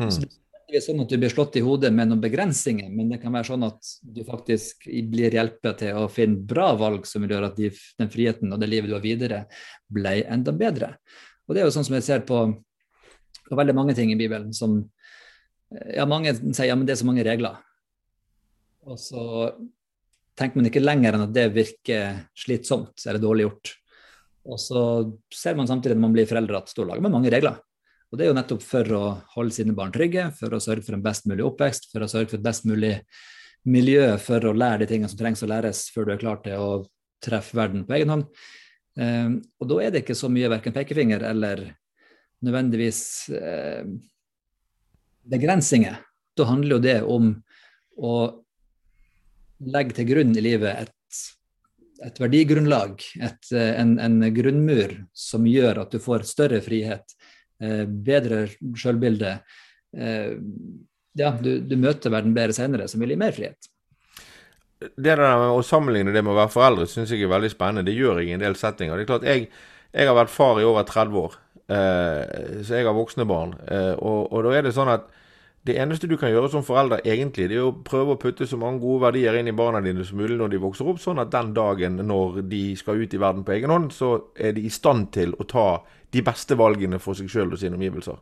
Mm. 0.00 0.08
Så 0.10 0.24
det 0.72 0.80
er 0.80 0.84
sånn 0.86 1.02
at 1.04 1.10
du 1.12 1.18
blir 1.20 1.30
slått 1.30 1.58
i 1.60 1.62
hodet 1.62 1.90
med 1.92 2.08
noen 2.08 2.22
begrensninger, 2.22 2.88
men 2.88 3.10
det 3.12 3.18
kan 3.20 3.34
være 3.34 3.50
sånn 3.50 3.66
at 3.66 3.88
du 4.00 4.22
faktisk 4.24 4.86
blir 5.12 5.34
hjulpet 5.36 5.82
til 5.82 5.98
å 6.00 6.08
finne 6.08 6.40
bra 6.48 6.70
valg 6.80 7.04
som 7.06 7.22
vil 7.22 7.34
gjøre 7.34 7.50
at 7.52 7.58
de, 7.60 7.68
den 8.00 8.10
friheten 8.10 8.54
og 8.54 8.62
det 8.62 8.70
livet 8.72 8.88
du 8.88 8.96
har 8.96 9.04
videre, 9.04 9.42
ble 9.92 10.14
enda 10.24 10.54
bedre. 10.56 10.94
Og 11.44 11.52
det 11.52 11.62
er 11.62 11.68
jo 11.68 11.74
sånn 11.76 11.84
som 11.84 11.98
jeg 11.98 12.06
ser 12.06 12.24
på 12.24 12.38
og 13.50 13.58
veldig 13.58 13.74
mange 13.76 13.96
ting 13.98 14.12
i 14.14 14.18
Bibelen 14.18 14.52
som 14.56 14.82
Ja, 15.72 16.04
mange 16.04 16.34
sier 16.36 16.68
ja, 16.68 16.74
men 16.76 16.84
det 16.84 16.92
er 16.92 17.00
så 17.00 17.06
mange 17.08 17.24
regler. 17.24 17.54
Og 18.84 18.98
så 19.00 19.22
tenker 20.36 20.60
man 20.60 20.68
ikke 20.68 20.82
lenger 20.82 21.16
enn 21.16 21.24
at 21.24 21.32
det 21.32 21.46
virker 21.54 22.18
slitsomt 22.36 23.06
eller 23.06 23.22
dårlig 23.22 23.46
gjort. 23.46 23.72
Og 24.52 24.60
så 24.60 24.82
ser 25.32 25.56
man 25.56 25.70
samtidig 25.70 25.96
når 25.96 26.04
man 26.04 26.16
blir 26.16 26.28
foreldre 26.28 26.60
at 26.60 26.74
da 26.76 26.86
lager 26.88 27.06
man 27.06 27.14
mange 27.16 27.32
regler. 27.32 27.56
Og 28.12 28.18
det 28.18 28.26
er 28.26 28.32
jo 28.32 28.36
nettopp 28.36 28.64
for 28.66 28.94
å 28.98 29.02
holde 29.32 29.56
sine 29.56 29.72
barn 29.76 29.94
trygge, 29.94 30.26
for 30.36 30.52
å 30.52 30.60
sørge 30.60 30.84
for 30.84 30.98
en 30.98 31.04
best 31.04 31.28
mulig 31.30 31.46
oppvekst, 31.46 31.88
for 31.94 32.04
å 32.04 32.10
sørge 32.10 32.34
for 32.34 32.40
et 32.42 32.44
best 32.44 32.66
mulig 32.68 32.98
miljø 33.64 34.18
for 34.20 34.44
å 34.44 34.56
lære 34.56 34.82
de 34.82 34.90
tingene 34.90 35.08
som 35.08 35.20
trengs 35.20 35.44
å 35.44 35.48
læres 35.48 35.86
før 35.94 36.08
du 36.08 36.12
er 36.12 36.20
klar 36.20 36.42
til 36.44 36.60
å 36.60 36.72
treffe 37.22 37.56
verden 37.56 37.86
på 37.88 37.96
egen 37.96 38.12
hånd. 38.12 38.26
Um, 38.98 39.38
og 39.62 39.70
da 39.70 39.78
er 39.80 39.94
det 39.94 40.02
ikke 40.02 40.18
så 40.18 40.28
mye 40.28 40.50
verken 40.52 40.74
pekefinger 40.74 41.22
eller 41.24 41.70
nødvendigvis 42.42 43.02
eh, 43.38 43.84
begrensninger. 45.30 45.98
Da 46.36 46.48
handler 46.48 46.76
jo 46.76 46.82
det 46.82 46.98
om 47.02 47.32
å 48.02 48.16
legge 49.72 49.96
til 49.98 50.08
grunn 50.08 50.32
i 50.36 50.44
livet 50.44 50.86
et, 50.86 51.24
et 52.02 52.20
verdigrunnlag, 52.20 53.02
et, 53.22 53.52
en, 53.52 53.96
en, 54.02 54.22
grunnmur 54.34 54.96
som 55.14 55.46
gjør 55.46 55.84
at 55.84 55.92
du 55.94 56.00
får 56.02 56.26
større 56.28 56.62
frihet, 56.64 57.14
eh, 57.62 57.84
bedre 57.86 58.46
selvbilde. 58.78 59.36
Eh, 59.96 60.32
ja, 61.18 61.34
du, 61.36 61.54
du, 61.60 61.76
møter 61.76 62.12
verden 62.12 62.34
bedre 62.34 62.56
senere, 62.56 62.88
som 62.88 63.02
vil 63.02 63.14
gi 63.14 63.20
mer 63.20 63.36
frihet. 63.36 63.68
Det 64.82 65.14
der 65.14 65.22
å 65.52 65.60
sammenligne 65.62 66.10
det 66.10 66.24
med 66.24 66.32
å 66.32 66.40
være 66.40 66.50
foreldre 66.50 66.88
syns 66.90 67.12
jeg 67.12 67.22
er 67.22 67.30
veldig 67.30 67.52
spennende. 67.52 67.86
Det 67.86 67.94
gjør 67.94 68.18
jeg 68.18 68.32
i 68.32 68.34
en 68.34 68.42
del 68.42 68.56
settinger. 68.58 68.98
Det 68.98 69.04
er 69.04 69.10
klart, 69.12 69.26
Jeg, 69.28 69.46
jeg 69.92 70.08
har 70.08 70.16
vært 70.16 70.32
far 70.32 70.58
i 70.58 70.66
over 70.66 70.86
30 70.88 71.20
år, 71.20 71.36
eh, 71.36 71.51
så 72.66 72.78
jeg 72.78 72.86
har 72.88 72.96
voksne 72.96 73.26
barn. 73.28 73.56
Eh, 73.66 73.94
og, 73.96 74.32
og, 74.32 74.38
da 74.46 74.54
er 74.58 74.66
det 74.66 74.74
sånn 74.76 74.90
at 74.92 75.08
det 75.62 75.76
eneste 75.78 76.08
du 76.10 76.16
kan 76.18 76.32
gjøre 76.32 76.50
som 76.50 76.64
forelder, 76.66 77.04
egentlig, 77.06 77.46
det 77.52 77.60
er 77.60 77.68
å 77.68 77.74
prøve 77.86 78.16
å 78.16 78.20
putte 78.20 78.48
så 78.50 78.58
mange 78.58 78.82
gode 78.82 79.04
verdier 79.04 79.38
inn 79.38 79.50
i 79.50 79.54
barna 79.54 79.78
dine 79.84 80.02
som 80.04 80.18
mulig 80.18 80.34
når 80.40 80.50
de 80.50 80.62
vokser 80.64 80.88
opp, 80.90 80.98
sånn 80.98 81.22
at 81.22 81.30
den 81.30 81.52
dagen 81.54 82.00
når 82.02 82.40
de 82.50 82.64
skal 82.78 82.98
ut 82.98 83.14
i 83.14 83.20
verden 83.22 83.44
på 83.46 83.54
egen 83.54 83.70
hånd, 83.70 83.92
så 83.94 84.16
er 84.34 84.56
de 84.56 84.66
i 84.66 84.72
stand 84.74 85.12
til 85.14 85.36
å 85.38 85.46
ta 85.46 85.66
de 86.12 86.24
beste 86.26 86.58
valgene 86.58 86.98
for 87.00 87.14
seg 87.16 87.30
sjøl 87.30 87.54
og 87.54 87.62
sine 87.62 87.78
omgivelser. 87.78 88.18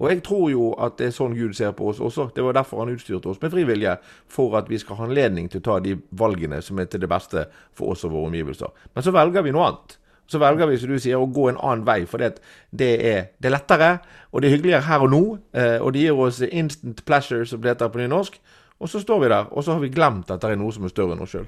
Og 0.00 0.06
jeg 0.08 0.22
tror 0.24 0.46
jo 0.52 0.68
at 0.80 0.96
det 1.00 1.10
er 1.10 1.16
sånn 1.16 1.34
Gud 1.36 1.56
ser 1.56 1.74
på 1.76 1.90
oss 1.90 2.00
også. 2.00 2.30
Det 2.36 2.44
var 2.44 2.56
derfor 2.56 2.80
han 2.82 2.92
utstyrte 2.94 3.28
oss 3.32 3.40
med 3.42 3.52
frivillige, 3.52 3.98
for 4.32 4.56
at 4.60 4.70
vi 4.70 4.78
skal 4.80 5.00
ha 5.00 5.08
anledning 5.08 5.50
til 5.52 5.60
å 5.60 5.66
ta 5.66 5.80
de 5.84 5.96
valgene 6.16 6.60
som 6.64 6.80
er 6.80 6.88
til 6.88 7.02
det 7.04 7.10
beste 7.10 7.46
for 7.76 7.92
oss 7.92 8.04
og 8.06 8.14
våre 8.14 8.30
omgivelser. 8.32 8.72
Men 8.94 9.04
så 9.04 9.12
velger 9.14 9.44
vi 9.44 9.52
noe 9.54 9.68
annet. 9.68 9.98
Så 10.30 10.40
velger 10.40 10.70
vi, 10.70 10.78
som 10.80 10.92
du 10.92 10.98
sier, 10.98 11.20
å 11.20 11.28
gå 11.28 11.48
en 11.50 11.60
annen 11.60 11.84
vei, 11.86 12.04
for 12.08 12.22
det, 12.22 12.38
er, 12.72 13.32
det 13.36 13.48
er 13.50 13.52
lettere, 13.52 13.90
og 14.32 14.40
det 14.40 14.48
er 14.48 14.56
hyggeligere 14.56 14.86
her 14.86 15.04
og 15.04 15.10
nå. 15.12 15.22
Eh, 15.52 15.76
og 15.80 15.92
det 15.94 16.06
gir 16.06 16.22
oss 16.26 16.40
instant 16.46 17.04
pleasure, 17.08 17.44
som 17.48 17.60
det 17.62 17.74
heter 17.74 17.92
på 17.92 18.00
nynorsk. 18.00 18.38
Og 18.80 18.90
så 18.90 19.02
står 19.02 19.20
vi 19.22 19.28
der, 19.32 19.50
og 19.52 19.64
så 19.64 19.76
har 19.76 19.84
vi 19.84 19.92
glemt 19.92 20.32
at 20.32 20.42
det 20.42 20.54
er 20.54 20.60
noe 20.60 20.72
som 20.74 20.86
er 20.86 20.92
større 20.92 21.14
enn 21.16 21.24
oss 21.24 21.34
sjøl. 21.36 21.46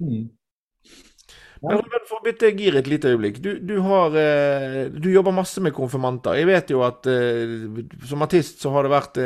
Mm. 0.00 0.28
Men 1.60 1.76
Ruben, 1.76 2.04
for 2.08 2.20
å 2.20 2.24
bytte 2.24 2.52
gir 2.56 2.78
et 2.78 2.88
lite 2.88 3.10
øyeblikk. 3.12 3.40
Du, 3.44 3.50
du, 3.68 3.74
har, 3.84 4.14
eh, 4.16 4.86
du, 4.92 5.10
jobber 5.12 5.34
masse 5.36 5.60
med 5.60 5.74
konfirmanter. 5.76 6.38
Jeg 6.40 6.48
vet 6.48 6.72
jo 6.72 6.84
at 6.86 7.08
eh, 7.10 7.82
som 8.08 8.24
artist 8.24 8.62
så 8.64 8.72
har 8.76 8.86
det 8.86 8.94
vært 8.94 9.20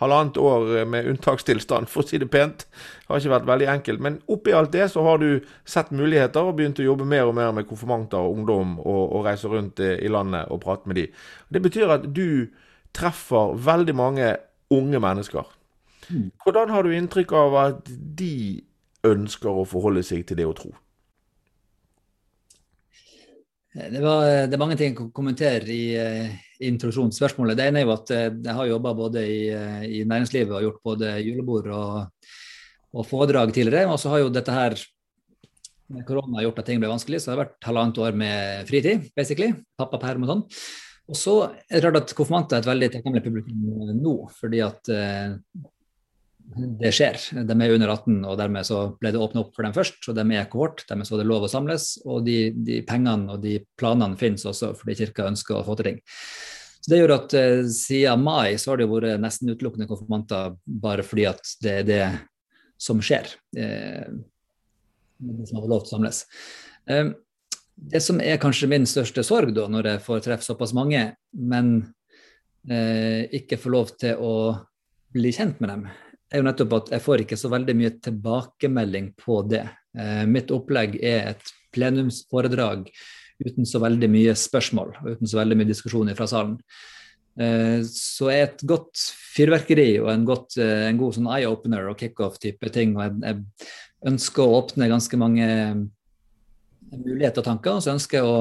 halvannet 0.00 0.40
år 0.40 0.84
med 0.88 1.08
unntakstilstand, 1.12 1.88
for 1.92 2.02
å 2.02 2.08
si 2.08 2.18
det 2.20 2.30
pent. 2.32 2.64
Det 2.64 3.10
har 3.10 3.20
ikke 3.20 3.34
vært 3.34 3.48
veldig 3.50 3.68
enkelt. 3.74 4.02
Men 4.04 4.18
oppi 4.32 4.54
alt 4.56 4.72
det 4.72 4.88
så 4.92 5.04
har 5.06 5.20
du 5.20 5.44
sett 5.68 5.92
muligheter 5.94 6.48
og 6.48 6.56
begynt 6.58 6.80
å 6.80 6.86
jobbe 6.86 7.08
mer 7.08 7.28
og 7.28 7.36
mer 7.36 7.52
med 7.56 7.68
konfirmanter 7.68 8.20
og 8.20 8.40
ungdom, 8.40 8.78
og, 8.80 9.02
og 9.16 9.28
reise 9.28 9.50
rundt 9.52 9.82
i 9.84 10.10
landet 10.10 10.50
og 10.50 10.62
prate 10.64 10.88
med 10.90 11.00
de. 11.00 11.06
Det 11.52 11.62
betyr 11.64 11.96
at 11.98 12.08
du 12.16 12.48
treffer 12.96 13.54
veldig 13.60 13.96
mange 13.96 14.34
unge 14.74 15.00
mennesker. 15.02 15.46
Mm. 16.10 16.30
Hvordan 16.42 16.70
har 16.74 16.82
du 16.82 16.94
inntrykk 16.94 17.32
av 17.38 17.56
at 17.60 17.90
de 18.18 18.62
ønsker 19.06 19.50
å 19.50 19.66
forholde 19.68 20.02
seg 20.06 20.26
til 20.28 20.40
det 20.40 20.48
å 20.48 20.56
tro? 20.56 20.72
Det, 23.70 24.00
var, 24.02 24.24
det, 24.50 24.56
er 24.56 24.58
mange 24.58 24.74
ting 24.74 24.90
jeg 24.90 24.98
kan 24.98 25.10
kommentere 25.14 25.70
i, 25.70 25.94
uh, 25.94 26.30
introduksjonsspørsmålet. 26.66 27.54
Det 27.58 27.68
ene 27.70 27.82
er 27.82 27.86
jo 27.86 27.92
at 27.94 28.10
uh, 28.10 28.24
jeg 28.34 28.54
har 28.58 28.70
jobba 28.72 28.94
både 28.98 29.22
i, 29.22 29.42
uh, 29.54 29.84
i, 29.86 30.00
næringslivet 30.10 30.56
og 30.56 30.64
gjort 30.64 30.80
både 30.88 31.12
julebord 31.22 31.68
og, 31.70 32.32
og 32.90 33.06
foredrag 33.06 33.54
tidligere. 33.54 33.86
Og 33.92 34.00
så 34.02 34.10
har 34.10 34.24
jo 34.24 34.32
dette 34.34 34.56
her 34.56 34.74
med 35.90 36.06
korona 36.06 36.42
gjort 36.42 36.58
at 36.62 36.70
ting 36.70 36.82
ble 36.82 36.90
vanskelig, 36.90 37.22
så 37.22 37.30
det 37.30 37.36
har 37.36 37.42
vært 37.44 37.68
halvannet 37.70 38.02
år 38.02 38.18
med 38.18 38.66
fritid, 38.70 39.06
basically. 39.14 39.52
Pappaperm 39.78 40.26
og 40.26 40.32
sånn. 40.32 40.44
Og 41.10 41.18
så 41.18 41.36
er 41.46 41.78
det 41.78 41.84
klart 41.86 42.02
at 42.02 42.14
konfirmanter 42.18 42.58
er 42.58 42.64
et 42.64 42.70
veldig 42.70 42.90
takknemlig 42.94 43.22
publikum 43.24 43.94
nå, 43.98 44.16
fordi 44.38 44.60
at 44.62 44.90
det 46.80 46.90
skjer. 46.94 47.18
De 47.46 47.54
er 47.54 47.74
under 47.74 47.92
18, 47.92 48.16
og 48.26 48.38
dermed 48.40 48.66
så 48.66 48.80
ble 48.98 49.12
det 49.14 49.20
åpna 49.22 49.44
opp 49.44 49.52
for 49.54 49.66
dem 49.66 49.74
først. 49.76 50.00
og 50.08 50.16
De 50.18 50.24
er 50.34 50.48
kohort, 50.50 50.84
dermed 50.88 51.08
så 51.08 51.18
det 51.20 51.28
lov 51.28 51.46
å 51.46 51.50
samles. 51.52 51.92
Og 52.06 52.24
de, 52.26 52.38
de 52.56 52.80
pengene 52.86 53.36
og 53.36 53.44
de 53.44 53.58
planene 53.78 54.18
finnes 54.20 54.46
også 54.48 54.72
fordi 54.78 54.98
kirka 55.02 55.28
ønsker 55.30 55.58
å 55.58 55.64
få 55.66 55.76
til 55.78 55.90
ting. 55.90 56.00
Så 56.80 56.94
Det 56.94 56.98
gjør 57.00 57.16
at 57.18 57.36
eh, 57.36 57.62
siden 57.70 58.24
mai 58.24 58.56
så 58.58 58.72
har 58.72 58.80
det 58.80 58.88
vært 58.90 59.22
nesten 59.22 59.52
utelukkende 59.52 59.88
konfirmanter 59.90 60.56
bare 60.64 61.04
fordi 61.06 61.28
at 61.28 61.54
det 61.62 61.74
er 61.82 61.88
det 61.88 62.04
som 62.80 63.02
skjer. 63.04 63.28
Eh, 63.56 64.08
de 65.20 65.46
som 65.46 65.60
har 65.60 65.68
lov 65.68 65.84
til 65.84 65.92
å 65.92 65.96
samles. 65.98 66.24
Eh, 66.88 67.12
det 67.80 68.02
som 68.04 68.20
er 68.20 68.40
kanskje 68.40 68.68
min 68.68 68.88
største 68.88 69.24
sorg 69.24 69.54
da, 69.56 69.66
når 69.70 69.94
jeg 69.94 70.04
får 70.04 70.24
treffe 70.24 70.46
såpass 70.46 70.74
mange, 70.76 71.04
men 71.32 71.72
eh, 72.68 73.28
ikke 73.40 73.60
får 73.60 73.76
lov 73.76 73.92
til 74.00 74.20
å 74.20 74.34
bli 75.14 75.32
kjent 75.34 75.60
med 75.62 75.72
dem, 75.72 75.86
er 76.30 76.40
jo 76.40 76.46
nettopp 76.46 76.76
at 76.78 76.92
jeg 76.94 77.04
får 77.04 77.24
ikke 77.24 77.38
så 77.38 77.50
veldig 77.52 77.74
mye 77.78 77.94
tilbakemelding 78.04 79.10
på 79.18 79.40
det. 79.50 79.64
Eh, 79.98 80.22
mitt 80.30 80.52
opplegg 80.54 80.96
er 81.02 81.32
et 81.32 81.52
plenumsforedrag 81.74 82.86
uten 83.40 83.66
så 83.66 83.80
veldig 83.82 84.08
mye 84.12 84.34
spørsmål 84.36 84.94
og 85.00 85.12
uten 85.14 85.30
så 85.30 85.40
veldig 85.40 85.58
mye 85.58 85.70
diskusjon 85.70 86.12
fra 86.18 86.28
salen. 86.30 86.58
Eh, 87.40 87.80
så 87.88 88.30
er 88.30 88.44
et 88.44 88.64
godt 88.68 89.00
fyrverkeri 89.34 89.92
og 90.02 90.10
en, 90.12 90.26
godt, 90.28 90.58
eh, 90.60 90.86
en 90.88 90.98
god 91.00 91.16
sånn 91.16 91.30
eye-opener 91.30 91.88
og 91.90 91.98
kickoff-type 91.98 92.72
ting. 92.74 92.96
og 92.98 93.06
jeg, 93.06 93.16
jeg, 93.24 93.70
ønsker 94.08 94.40
å 94.40 94.60
åpne 94.62 94.86
ganske 94.88 95.16
mange 95.20 95.46
muligheter 96.88 97.42
og 97.42 97.48
tanker. 97.50 97.74
Og 97.76 97.82
så 97.84 97.92
ønsker 97.92 98.20
jeg 98.20 98.28
å, 98.30 98.38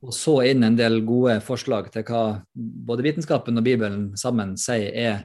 å 0.00 0.14
så 0.14 0.38
inn 0.48 0.64
en 0.64 0.78
del 0.78 1.02
gode 1.04 1.34
forslag 1.44 1.90
til 1.92 2.06
hva 2.08 2.22
både 2.54 3.04
vitenskapen 3.04 3.60
og 3.60 3.66
Bibelen 3.66 4.06
sammen 4.16 4.54
sier 4.60 4.88
er 4.96 5.18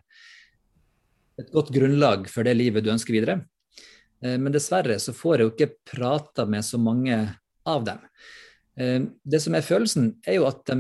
et 1.42 1.52
godt 1.54 1.72
grunnlag 1.74 2.30
for 2.32 2.48
det 2.48 2.56
livet 2.58 2.86
du 2.86 2.92
ønsker 2.94 3.16
videre. 3.16 3.42
Eh, 4.24 4.38
men 4.38 4.54
dessverre 4.54 5.00
så 5.02 5.14
får 5.16 5.36
jeg 5.36 5.48
jo 5.48 5.54
ikke 5.56 5.76
prata 5.94 6.46
med 6.50 6.66
så 6.66 6.78
mange 6.82 7.18
av 7.68 7.86
dem. 7.86 8.00
Eh, 8.78 9.02
det 9.24 9.42
som 9.44 9.56
er 9.58 9.66
følelsen, 9.66 10.06
er 10.26 10.40
jo 10.40 10.48
at 10.50 10.62
de, 10.70 10.78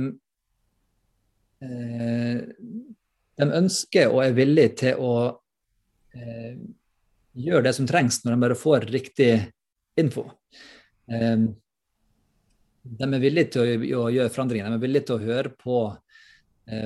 eh, 1.65 2.37
de 3.41 3.45
ønsker 3.61 4.11
og 4.11 4.19
er 4.25 4.37
villige 4.37 4.71
til 4.85 4.93
å 5.01 5.13
gjøre 6.11 7.63
det 7.63 7.71
som 7.77 7.85
trengs, 7.87 8.17
når 8.25 8.33
de 8.33 8.43
bare 8.43 8.55
får 8.59 8.89
riktig 8.91 9.29
info. 9.95 10.25
De 11.07 13.07
er 13.07 13.23
villige 13.23 13.53
til 13.53 13.61
å 13.95 14.09
gjøre 14.11 14.33
forandringer, 14.33 14.67
de 14.67 14.75
er 14.75 14.83
villige 14.83 15.07
til 15.07 15.15
å 15.15 15.23
høre 15.23 15.53
på 15.55 15.77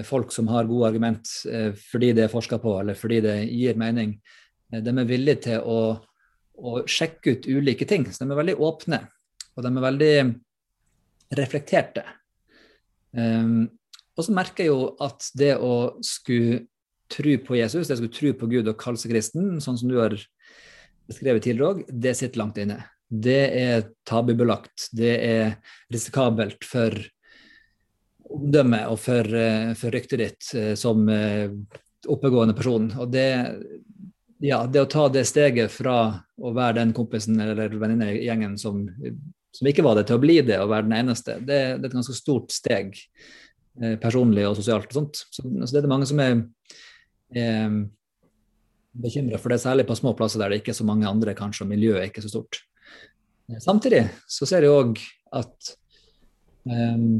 folk 0.08 0.32
som 0.32 0.48
har 0.50 0.68
gode 0.70 0.88
argument 0.88 1.30
eh, 1.52 1.72
fordi 1.78 2.14
det 2.16 2.26
er 2.26 2.32
forska 2.32 2.60
på, 2.64 2.78
eller 2.82 2.98
fordi 2.98 3.22
det 3.26 3.38
gir 3.52 3.80
mening. 3.80 4.16
Eh, 4.72 4.82
de 4.84 4.94
er 4.94 5.10
villige 5.10 5.44
til 5.48 5.66
å, 5.66 5.80
å, 6.56 6.76
sjekke 6.88 7.36
ut 7.36 7.50
ulike 7.50 7.88
ting. 7.90 8.08
Så 8.10 8.24
de 8.24 8.32
er 8.32 8.42
veldig 8.42 8.58
åpne, 8.64 9.02
og 9.56 9.66
de 9.66 9.72
er 9.72 9.88
veldig 9.88 10.14
reflekterte. 11.36 12.06
Um, 13.16 13.66
og 14.16 14.28
så 14.28 14.34
merker 14.36 14.66
jeg 14.66 14.72
jo 14.72 14.90
at 15.04 15.28
det 15.40 15.54
å 15.60 15.76
skulle 16.04 16.66
tro 17.12 17.36
på 17.46 17.58
Jesus, 17.58 17.88
det 17.88 17.98
å 17.98 18.02
skulle 18.02 18.16
tro 18.16 18.34
på 18.38 18.50
Gud 18.52 18.70
og 18.70 18.80
kalle 18.80 19.00
seg 19.00 19.14
kristen, 19.14 19.58
sånn 19.64 19.80
som 19.80 19.92
du 19.92 19.98
har 20.00 20.16
beskrevet 21.06 21.46
tidligere 21.46 21.72
òg, 21.72 21.82
det 21.90 22.16
sitter 22.18 22.42
langt 22.42 22.60
inne. 22.62 22.80
Det 23.06 23.42
er 23.56 23.86
tabubelagt. 24.08 24.90
Det 24.96 25.14
er 25.22 25.58
risikabelt 25.94 26.66
for 26.66 26.96
omdømme 28.34 28.82
og 28.90 29.00
for, 29.02 29.28
eh, 29.38 29.74
for, 29.78 29.94
ryktet 29.94 30.22
ditt 30.22 30.52
eh, 30.58 30.74
som 30.80 31.08
eh, 31.10 31.50
oppegående 32.12 32.56
person. 32.58 32.90
Og 33.02 33.12
det, 33.14 33.28
ja, 34.44 34.64
det 34.68 34.84
å 34.84 34.90
ta 34.90 35.08
det 35.10 35.26
steget 35.30 35.74
fra 35.74 35.98
å 36.36 36.54
være 36.56 36.80
den 36.82 36.94
kompisen 36.96 37.40
eller 37.42 37.74
venninnegjengen 37.82 38.58
som, 38.62 38.84
som 39.56 39.70
ikke 39.70 39.86
var 39.86 40.00
det, 40.00 40.08
til 40.10 40.20
å 40.20 40.24
bli 40.24 40.40
det 40.46 40.60
og 40.62 40.72
være 40.74 40.90
den 40.90 41.00
eneste, 41.00 41.40
det, 41.40 41.60
det 41.80 41.88
er 41.88 41.92
et 41.92 41.98
ganske 41.98 42.18
stort 42.18 42.54
steg 42.54 42.98
personlig 44.00 44.46
og 44.48 44.54
sosialt. 44.56 44.88
og 44.88 45.00
sånt. 45.02 45.20
Så, 45.34 45.44
altså, 45.44 45.74
det 45.74 45.80
er 45.82 45.84
det 45.84 45.92
mange 45.92 46.08
som 46.08 46.22
er, 46.24 46.38
er 47.36 47.74
bekymra 48.96 49.40
for 49.42 49.52
det, 49.52 49.58
særlig 49.64 49.88
på 49.90 49.98
små 50.00 50.14
plasser 50.16 50.40
der 50.40 50.54
det 50.54 50.62
ikke 50.62 50.72
er 50.72 50.78
så 50.78 50.88
mange 50.88 51.10
andre, 51.10 51.34
kanskje, 51.36 51.66
og 51.66 51.74
miljøet 51.74 52.00
er 52.00 52.08
ikke 52.08 52.24
så 52.24 52.32
stort. 52.32 52.62
Samtidig 53.62 54.06
så 54.32 54.48
ser 54.48 54.64
jeg 54.64 54.74
òg 54.74 55.02
at 55.36 55.74
um, 56.72 57.20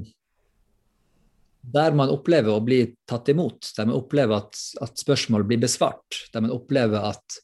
der 1.74 1.96
man 1.98 2.12
opplever 2.14 2.54
å 2.54 2.64
bli 2.64 2.82
tatt 3.10 3.30
imot, 3.32 3.72
der 3.78 3.88
man 3.90 3.98
opplever 3.98 4.44
at, 4.44 4.60
at, 4.84 5.00
spørsmål 5.02 5.46
blir 5.48 5.62
besvart, 5.64 6.28
der 6.34 6.46
man 6.46 6.54
opplever 6.54 7.10
at 7.12 7.40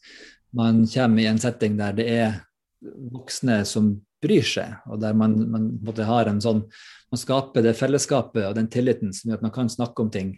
man 0.57 0.83
kommer 0.91 1.23
i 1.23 1.29
en 1.31 1.41
setting 1.41 1.77
der 1.79 1.95
det 1.97 2.07
er 2.11 2.39
voksne 2.81 3.61
som 3.67 3.93
bryr 4.21 4.45
seg, 4.45 4.75
og 4.91 5.01
der 5.01 5.15
man, 5.17 5.35
man 5.49 6.01
har 6.05 6.29
en 6.29 6.41
sånn 6.43 6.65
Man 7.11 7.19
skaper 7.19 7.59
det 7.65 7.73
fellesskapet 7.75 8.45
og 8.47 8.53
den 8.55 8.69
tilliten 8.71 9.09
som 9.11 9.27
gjør 9.27 9.41
at 9.41 9.43
man 9.43 9.51
kan 9.51 9.67
snakke 9.67 9.99
om 9.99 10.07
ting 10.07 10.29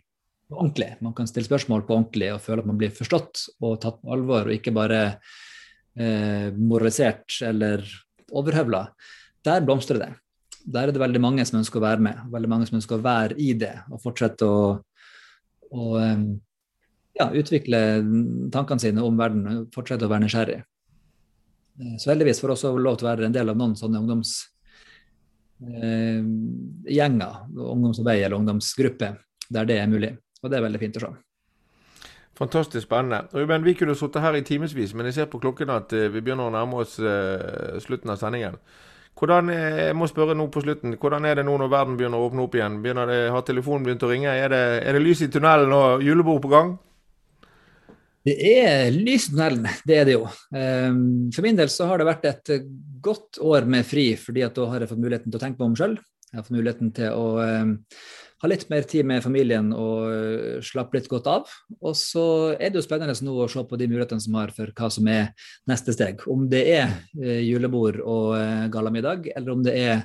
på 0.50 0.56
ordentlig. 0.58 0.88
Man 1.06 1.14
kan 1.14 1.28
stille 1.30 1.46
spørsmål 1.46 1.84
på 1.86 1.94
ordentlig 1.94 2.32
og 2.34 2.42
føle 2.42 2.64
at 2.64 2.70
man 2.72 2.80
blir 2.80 2.90
forstått 2.96 3.44
og 3.62 3.76
tatt 3.84 4.00
på 4.02 4.10
alvor, 4.16 4.48
og 4.48 4.56
ikke 4.56 4.74
bare 4.74 5.02
eh, 5.94 6.50
moralisert 6.58 7.38
eller 7.46 7.86
overhøvla, 8.34 8.88
der 9.46 9.62
blomstrer 9.68 10.02
det. 10.02 10.10
Der 10.64 10.88
er 10.88 10.96
det 10.96 11.02
veldig 11.02 11.20
mange 11.20 11.44
som 11.46 11.60
ønsker 11.60 11.82
å 11.82 11.84
være 11.84 12.06
med, 12.06 12.20
veldig 12.32 12.50
mange 12.50 12.68
som 12.70 12.78
ønsker 12.80 12.96
å 12.96 13.04
være 13.04 13.36
i 13.42 13.52
det 13.60 13.74
og 13.92 14.00
fortsette 14.04 14.48
å, 14.48 14.60
å 15.76 15.88
ja, 17.20 17.28
utvikle 17.36 17.80
tankene 18.54 18.80
sine 18.80 19.04
om 19.04 19.18
verden, 19.20 19.66
fortsette 19.74 20.08
å 20.08 20.12
være 20.12 20.26
nysgjerrig. 20.26 20.62
Eh, 21.80 21.98
så 21.98 22.14
heldigvis 22.14 22.42
får 22.42 22.56
også 22.56 22.74
lov 22.78 22.98
til 22.98 23.08
å 23.08 23.12
være 23.12 23.26
en 23.28 23.36
del 23.36 23.54
av 23.54 23.60
noen 23.60 23.76
sånne 23.78 24.02
ungdomsgjenger, 24.04 26.88
eh, 26.88 27.70
ungdomsarbeid 27.74 28.24
eller 28.24 28.40
ungdomsgrupper, 28.40 29.20
der 29.50 29.70
det 29.70 29.78
er 29.82 29.92
mulig. 29.92 30.12
Og 30.44 30.52
det 30.52 30.60
er 30.60 30.68
veldig 30.68 30.82
fint 30.82 31.00
å 31.00 31.06
se. 31.06 31.14
Fantastisk 32.34 32.88
spennende. 32.88 33.20
Ruben, 33.34 33.64
vi 33.64 33.76
kunne 33.78 33.96
sittet 33.96 34.24
her 34.24 34.36
i 34.36 34.46
timevis, 34.46 34.94
men 34.98 35.06
jeg 35.06 35.20
ser 35.20 35.28
på 35.30 35.42
klokken 35.42 35.74
at 35.74 35.94
eh, 35.94 36.10
vi 36.10 36.22
begynner 36.22 36.50
å 36.50 36.56
nærme 36.56 36.82
oss 36.82 36.94
slutten 37.86 38.10
av 38.10 38.22
sendingen. 38.22 38.56
Hvordan, 39.14 39.52
jeg 39.54 39.94
må 39.96 40.08
spørre 40.10 40.34
nå 40.36 40.48
på 40.52 40.64
slutten, 40.64 40.96
hvordan 41.00 41.28
er 41.30 41.38
det 41.38 41.46
nå 41.46 41.54
når 41.60 41.70
verden 41.72 41.98
begynner 42.00 42.20
å 42.20 42.30
åpne 42.30 42.48
opp 42.48 42.56
igjen? 42.58 42.80
Begynner 42.84 43.10
det, 43.10 43.20
Har 43.32 43.46
telefonen 43.46 43.86
begynt 43.86 44.06
å 44.06 44.10
ringe? 44.10 44.32
Er 44.34 44.50
det, 44.50 44.64
er 44.82 44.98
det 44.98 45.04
lys 45.04 45.22
i 45.22 45.30
tunnelen 45.32 45.76
og 45.78 46.04
julebord 46.04 46.42
på 46.44 46.52
gang? 46.52 46.74
Det 48.24 48.34
er 48.40 48.90
lys 48.96 49.28
i 49.28 49.34
tunnelen, 49.36 49.68
det 49.86 50.00
er 50.00 50.08
det 50.08 50.16
jo. 50.16 50.26
Ehm, 50.56 51.30
for 51.36 51.46
min 51.46 51.60
del 51.60 51.70
så 51.72 51.90
har 51.90 52.00
det 52.00 52.08
vært 52.08 52.28
et 52.32 52.54
godt 53.04 53.40
år 53.44 53.68
med 53.70 53.86
fri, 53.86 54.14
fordi 54.20 54.46
at 54.48 54.56
da 54.58 54.68
har 54.72 54.84
jeg 54.84 54.94
fått 54.94 55.04
muligheten 55.04 55.30
til 55.30 55.40
å 55.40 55.44
tenke 55.44 55.60
meg 55.60 55.70
om 55.70 55.78
sjøl. 55.78 55.98
Jeg 56.32 56.40
har 56.40 56.46
fått 56.48 56.58
muligheten 56.58 56.94
til 56.96 57.18
å 57.20 57.26
ehm, 57.44 57.74
ha 58.44 58.50
litt 58.52 58.66
mer 58.68 58.84
tid 58.84 59.08
med 59.08 59.24
familien 59.24 59.70
og 59.72 60.10
eh, 60.12 60.64
slappe 60.66 60.98
litt 60.98 61.08
godt 61.12 61.30
av. 61.32 61.52
Og 61.80 61.96
så 61.96 62.26
er 62.58 62.72
det 62.72 62.82
jo 62.82 62.86
spennende 62.86 63.16
nå 63.24 63.36
å 63.40 63.50
se 63.52 63.64
på 63.68 63.80
de 63.80 63.88
mulighetene 63.88 64.24
som 64.24 64.36
har 64.36 64.52
for 64.56 64.74
hva 64.76 64.90
som 64.92 65.08
er 65.08 65.30
neste 65.70 65.96
steg. 65.96 66.26
Om 66.28 66.50
det 66.52 66.64
er 66.74 66.92
eh, 67.22 67.40
julebord 67.48 68.02
og 68.04 68.34
eh, 68.36 68.66
gallamiddag, 68.74 69.30
eller 69.32 69.54
om 69.56 69.64
det 69.64 69.78
er 69.80 70.04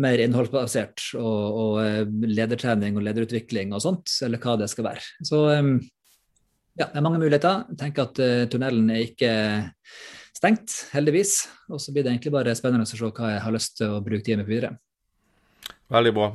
mer 0.00 0.22
innholdsbasert 0.22 1.10
og, 1.18 1.60
og 1.60 2.26
ledertrening 2.30 2.96
og 2.96 3.04
lederutvikling 3.04 3.74
og 3.74 3.82
sånt, 3.84 4.14
eller 4.24 4.40
hva 4.40 4.54
det 4.60 4.70
skal 4.70 4.86
være. 4.86 5.02
Så 5.26 5.40
ja, 5.50 6.86
det 6.86 6.94
er 6.94 7.02
mange 7.04 7.18
muligheter. 7.18 7.64
Jeg 7.72 7.80
tenker 7.80 8.06
at 8.06 8.20
tunnelen 8.52 8.86
er 8.94 9.02
ikke 9.02 9.32
stengt, 10.30 10.76
heldigvis. 10.94 11.40
Og 11.74 11.82
så 11.82 11.90
blir 11.90 12.06
det 12.06 12.14
egentlig 12.14 12.32
bare 12.38 12.54
spennende 12.54 12.86
å 12.86 12.92
se 12.92 13.02
hva 13.02 13.34
jeg 13.34 13.42
har 13.42 13.56
lyst 13.58 13.80
til 13.82 13.98
å 13.98 14.00
bruke 14.06 14.22
tida 14.22 14.38
mi 14.38 14.46
på 14.46 14.54
videre. 14.54 14.76
Veldig 15.90 16.14
bra. 16.14 16.30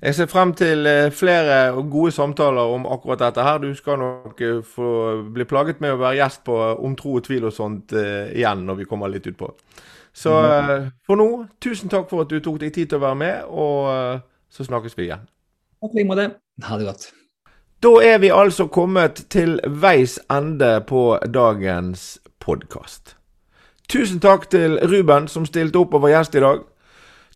Jeg 0.00 0.16
ser 0.16 0.28
frem 0.32 0.54
til 0.56 0.86
uh, 0.88 1.12
flere 1.12 1.58
og 1.76 1.90
gode 1.92 2.12
samtaler 2.16 2.72
om 2.74 2.86
akkurat 2.88 3.20
dette 3.20 3.44
her. 3.44 3.60
Du 3.60 3.74
skal 3.76 4.00
nok 4.00 4.40
uh, 4.40 4.62
få 4.64 4.90
bli 5.34 5.44
plaget 5.44 5.80
med 5.84 5.92
å 5.92 6.00
være 6.00 6.22
gjest 6.22 6.44
på 6.46 6.56
Om 6.56 6.96
tro 6.96 7.18
og 7.20 7.24
tvil 7.26 7.48
og 7.50 7.54
sånt 7.56 7.92
igjen 7.92 8.64
når 8.66 8.80
vi 8.80 8.88
kommer 8.88 9.12
litt 9.12 9.28
utpå. 9.28 9.52
Så 10.12 10.32
for 11.06 11.20
nå, 11.20 11.28
tusen 11.62 11.92
takk 11.92 12.08
for 12.10 12.24
at 12.24 12.32
du 12.32 12.40
tok 12.42 12.58
deg 12.64 12.74
tid 12.74 12.90
til 12.90 12.98
å 12.98 13.04
være 13.04 13.20
med, 13.20 13.44
og 13.46 14.24
så 14.50 14.66
snakkes 14.66 14.98
vi 14.98 15.06
igjen. 15.06 15.22
Takk 15.80 15.94
i 15.94 16.00
like 16.00 16.10
måte. 16.10 16.26
Ha 16.66 16.80
det 16.80 16.88
godt. 16.88 17.06
Da 17.80 17.92
er 18.04 18.18
vi 18.18 18.28
altså 18.28 18.66
kommet 18.66 19.22
til 19.30 19.60
veis 19.64 20.18
ende 20.30 20.80
på 20.84 21.18
dagens 21.32 22.18
podkast. 22.40 23.14
Tusen 23.88 24.20
takk 24.20 24.44
til 24.52 24.76
Ruben 24.84 25.28
som 25.28 25.46
stilte 25.48 25.80
opp 25.80 25.94
og 25.96 26.04
var 26.04 26.12
gjest 26.12 26.36
i 26.36 26.42
dag. 26.44 26.60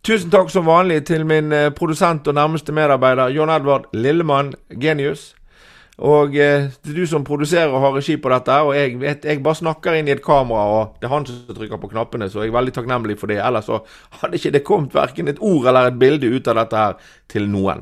Tusen 0.05 0.29
takk 0.29 0.51
som 0.53 0.67
vanlig 0.69 0.99
til 1.09 1.23
min 1.25 1.49
eh, 1.49 1.71
produsent 1.73 2.27
og 2.29 2.35
nærmeste 2.37 2.73
medarbeider 2.77 3.31
John 3.33 3.49
Edvard 3.49 3.87
Lillemann 3.89 4.51
Genius. 4.69 5.31
Og 5.97 6.35
eh, 6.37 6.67
er 6.69 6.93
du 6.93 7.07
som 7.09 7.23
produserer 7.25 7.73
og 7.73 7.81
har 7.81 7.95
regi 7.95 8.19
på 8.21 8.29
dette. 8.29 8.59
Og 8.67 8.75
jeg 8.77 8.99
vet, 9.01 9.25
jeg 9.25 9.41
bare 9.41 9.57
snakker 9.57 9.97
inn 9.97 10.05
i 10.05 10.13
et 10.13 10.21
kamera, 10.21 10.67
og 10.75 11.01
det 11.01 11.09
er 11.09 11.13
han 11.15 11.25
som 11.25 11.57
trykker 11.57 11.81
på 11.81 11.89
knappene, 11.95 12.29
så 12.29 12.43
jeg 12.43 12.53
er 12.53 12.57
veldig 12.59 12.75
takknemlig 12.75 13.17
for 13.17 13.33
det. 13.33 13.39
Ellers 13.41 13.65
så 13.65 13.81
hadde 14.19 14.37
ikke 14.37 14.53
det 14.53 14.63
kommet 14.67 14.93
verken 14.93 15.33
et 15.33 15.41
ord 15.41 15.65
eller 15.71 15.89
et 15.89 15.97
bilde 16.05 16.29
ut 16.29 16.53
av 16.53 16.61
dette 16.61 16.83
her 16.83 17.11
til 17.33 17.49
noen. 17.49 17.81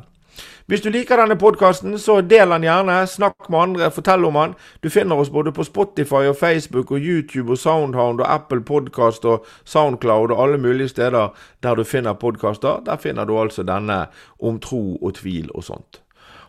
Hvis 0.67 0.81
du 0.81 0.89
liker 0.89 1.19
denne 1.19 1.35
podkasten, 1.35 1.97
så 1.99 2.21
del 2.23 2.53
den 2.53 2.63
gjerne. 2.63 3.01
Snakk 3.07 3.49
med 3.49 3.59
andre, 3.59 3.89
fortell 3.91 4.23
om 4.25 4.37
den. 4.39 4.53
Du 4.83 4.89
finner 4.89 5.19
oss 5.19 5.29
både 5.29 5.51
på 5.51 5.65
Spotify 5.67 6.29
og 6.29 6.37
Facebook 6.39 6.91
og 6.91 7.03
YouTube 7.03 7.51
og 7.51 7.59
Soundhound 7.59 8.23
og 8.23 8.31
Apple 8.33 8.61
Podkast 8.63 9.25
og 9.25 9.45
Soundcloud 9.65 10.31
og 10.31 10.43
alle 10.43 10.57
mulige 10.57 10.87
steder 10.87 11.35
der 11.63 11.75
du 11.75 11.83
finner 11.83 12.13
podkaster. 12.13 12.79
Der 12.85 12.95
finner 12.95 13.25
du 13.25 13.35
altså 13.39 13.63
denne 13.63 14.05
om 14.39 14.59
tro 14.59 14.95
og 14.95 15.13
tvil 15.19 15.51
og 15.51 15.63
sånt. 15.63 16.02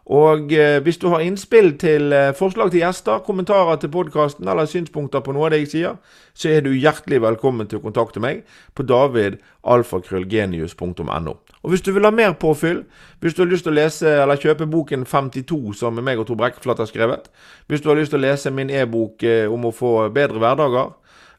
Og 0.07 0.52
eh, 0.52 0.82
hvis 0.84 0.98
du 1.00 1.09
har 1.09 1.20
innspill 1.24 1.78
til 1.80 2.12
eh, 2.12 2.34
forslag 2.36 2.68
til 2.70 2.80
gjester, 2.82 3.18
kommentarer 3.24 3.76
til 3.80 3.88
podkasten 3.88 4.48
eller 4.48 4.64
synspunkter 4.68 5.20
på 5.24 5.32
noe 5.32 5.46
av 5.48 5.52
det 5.55 5.61
jeg 5.62 5.70
sier, 5.72 5.96
så 6.36 6.48
er 6.52 6.61
du 6.61 6.76
hjertelig 6.76 7.22
velkommen 7.24 7.66
til 7.70 7.78
å 7.80 7.84
kontakte 7.86 8.20
meg 8.20 8.44
på 8.76 8.82
davidalfakrøllgenius.no. 8.90 11.34
Og 11.64 11.68
hvis 11.72 11.84
du 11.86 11.90
vil 11.96 12.05
ha 12.05 12.12
mer 12.12 12.32
påfyll, 12.36 12.84
hvis 13.24 13.34
du 13.34 13.40
har 13.42 13.48
lyst 13.48 13.64
til 13.64 13.72
å 13.72 13.80
lese 13.80 14.09
eller 14.26 14.36
kjøpe 14.36 14.68
boken 14.68 15.09
52 15.09 15.72
som 15.80 15.96
meg 15.96 16.20
og 16.20 16.28
Tor 16.28 16.36
Brekkeflat 16.42 16.80
har 16.84 16.88
skrevet, 16.90 17.32
hvis 17.72 17.80
du 17.80 17.88
har 17.88 17.96
lyst 17.96 18.12
til 18.12 18.20
å 18.20 18.26
lese 18.26 18.52
min 18.52 18.68
e-bok 18.70 19.22
eh, 19.24 19.48
om 19.48 19.64
å 19.64 19.72
få 19.72 20.12
bedre 20.12 20.36
hverdager, 20.42 20.92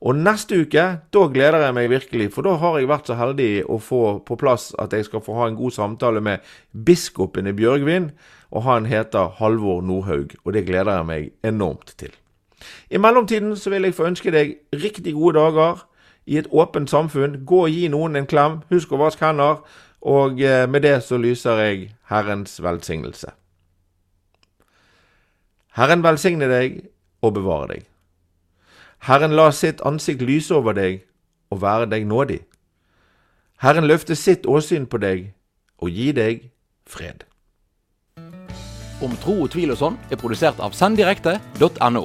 Og 0.05 0.19
neste 0.21 0.59
uke, 0.61 0.83
da 1.17 1.21
gleder 1.33 1.63
jeg 1.65 1.75
meg 1.79 1.89
virkelig, 1.89 2.27
for 2.35 2.45
da 2.45 2.59
har 2.61 2.77
jeg 2.77 2.91
vært 2.91 3.07
så 3.09 3.17
heldig 3.17 3.65
å 3.73 3.79
få 3.81 4.01
på 4.29 4.37
plass 4.37 4.67
at 4.83 4.93
jeg 4.93 5.07
skal 5.07 5.23
få 5.25 5.37
ha 5.39 5.47
en 5.49 5.57
god 5.57 5.73
samtale 5.73 6.21
med 6.21 6.45
biskopen 6.87 7.49
i 7.49 7.55
Bjørgvin, 7.57 8.11
og 8.53 8.67
han 8.67 8.85
heter 8.91 9.33
Halvor 9.39 9.81
Nordhaug, 9.81 10.35
og 10.45 10.53
det 10.53 10.67
gleder 10.69 10.99
jeg 10.99 11.09
meg 11.09 11.31
enormt 11.43 11.95
til. 11.97 12.13
I 12.93 13.01
mellomtiden 13.01 13.57
så 13.57 13.73
vil 13.73 13.89
jeg 13.89 13.97
få 13.97 14.11
ønske 14.11 14.33
deg 14.35 14.59
riktig 14.77 15.17
gode 15.17 15.41
dager 15.41 15.87
i 16.29 16.37
et 16.41 16.53
åpent 16.53 16.91
samfunn. 16.91 17.41
Gå 17.49 17.65
og 17.65 17.73
gi 17.73 17.89
noen 17.93 18.21
en 18.21 18.29
klem, 18.29 18.61
husk 18.73 18.93
å 18.93 19.01
vaske 19.01 19.25
hender, 19.25 19.65
og 20.05 20.41
eh, 20.45 20.67
med 20.69 20.85
det 20.85 20.99
så 21.07 21.17
lyser 21.17 21.65
jeg 21.65 21.89
Herrens 22.13 22.61
velsignelse. 22.61 23.33
Herren 25.81 26.05
velsigne 26.05 26.49
deg 26.53 26.83
og 27.25 27.35
bevare 27.41 27.73
deg. 27.73 27.91
Herren 29.05 29.35
la 29.37 29.51
sitt 29.53 29.83
ansikt 29.85 30.23
lyse 30.25 30.55
over 30.57 30.73
deg 30.73 31.03
og 31.53 31.61
være 31.61 31.91
deg 31.93 32.07
nådig. 32.09 32.39
Herren 33.61 33.85
løfte 33.85 34.17
sitt 34.17 34.49
åsyn 34.49 34.87
på 34.89 34.97
deg 35.03 35.27
og 35.85 35.93
gi 35.93 36.09
deg 36.17 36.49
fred. 36.89 37.27
Om 39.05 39.13
tro 39.21 39.37
og 39.45 39.53
tvil 39.53 39.77
og 39.77 39.81
sånn 39.83 40.01
er 40.09 40.21
produsert 40.21 40.61
av 40.65 40.73
senddirekte.no. 40.73 42.05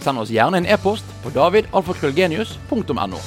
Send 0.00 0.22
oss 0.22 0.30
gjerne 0.30 0.62
en 0.62 0.70
e-post 0.70 1.16
på 1.24 1.34
davidalfakrøllgenius.no. 1.34 3.24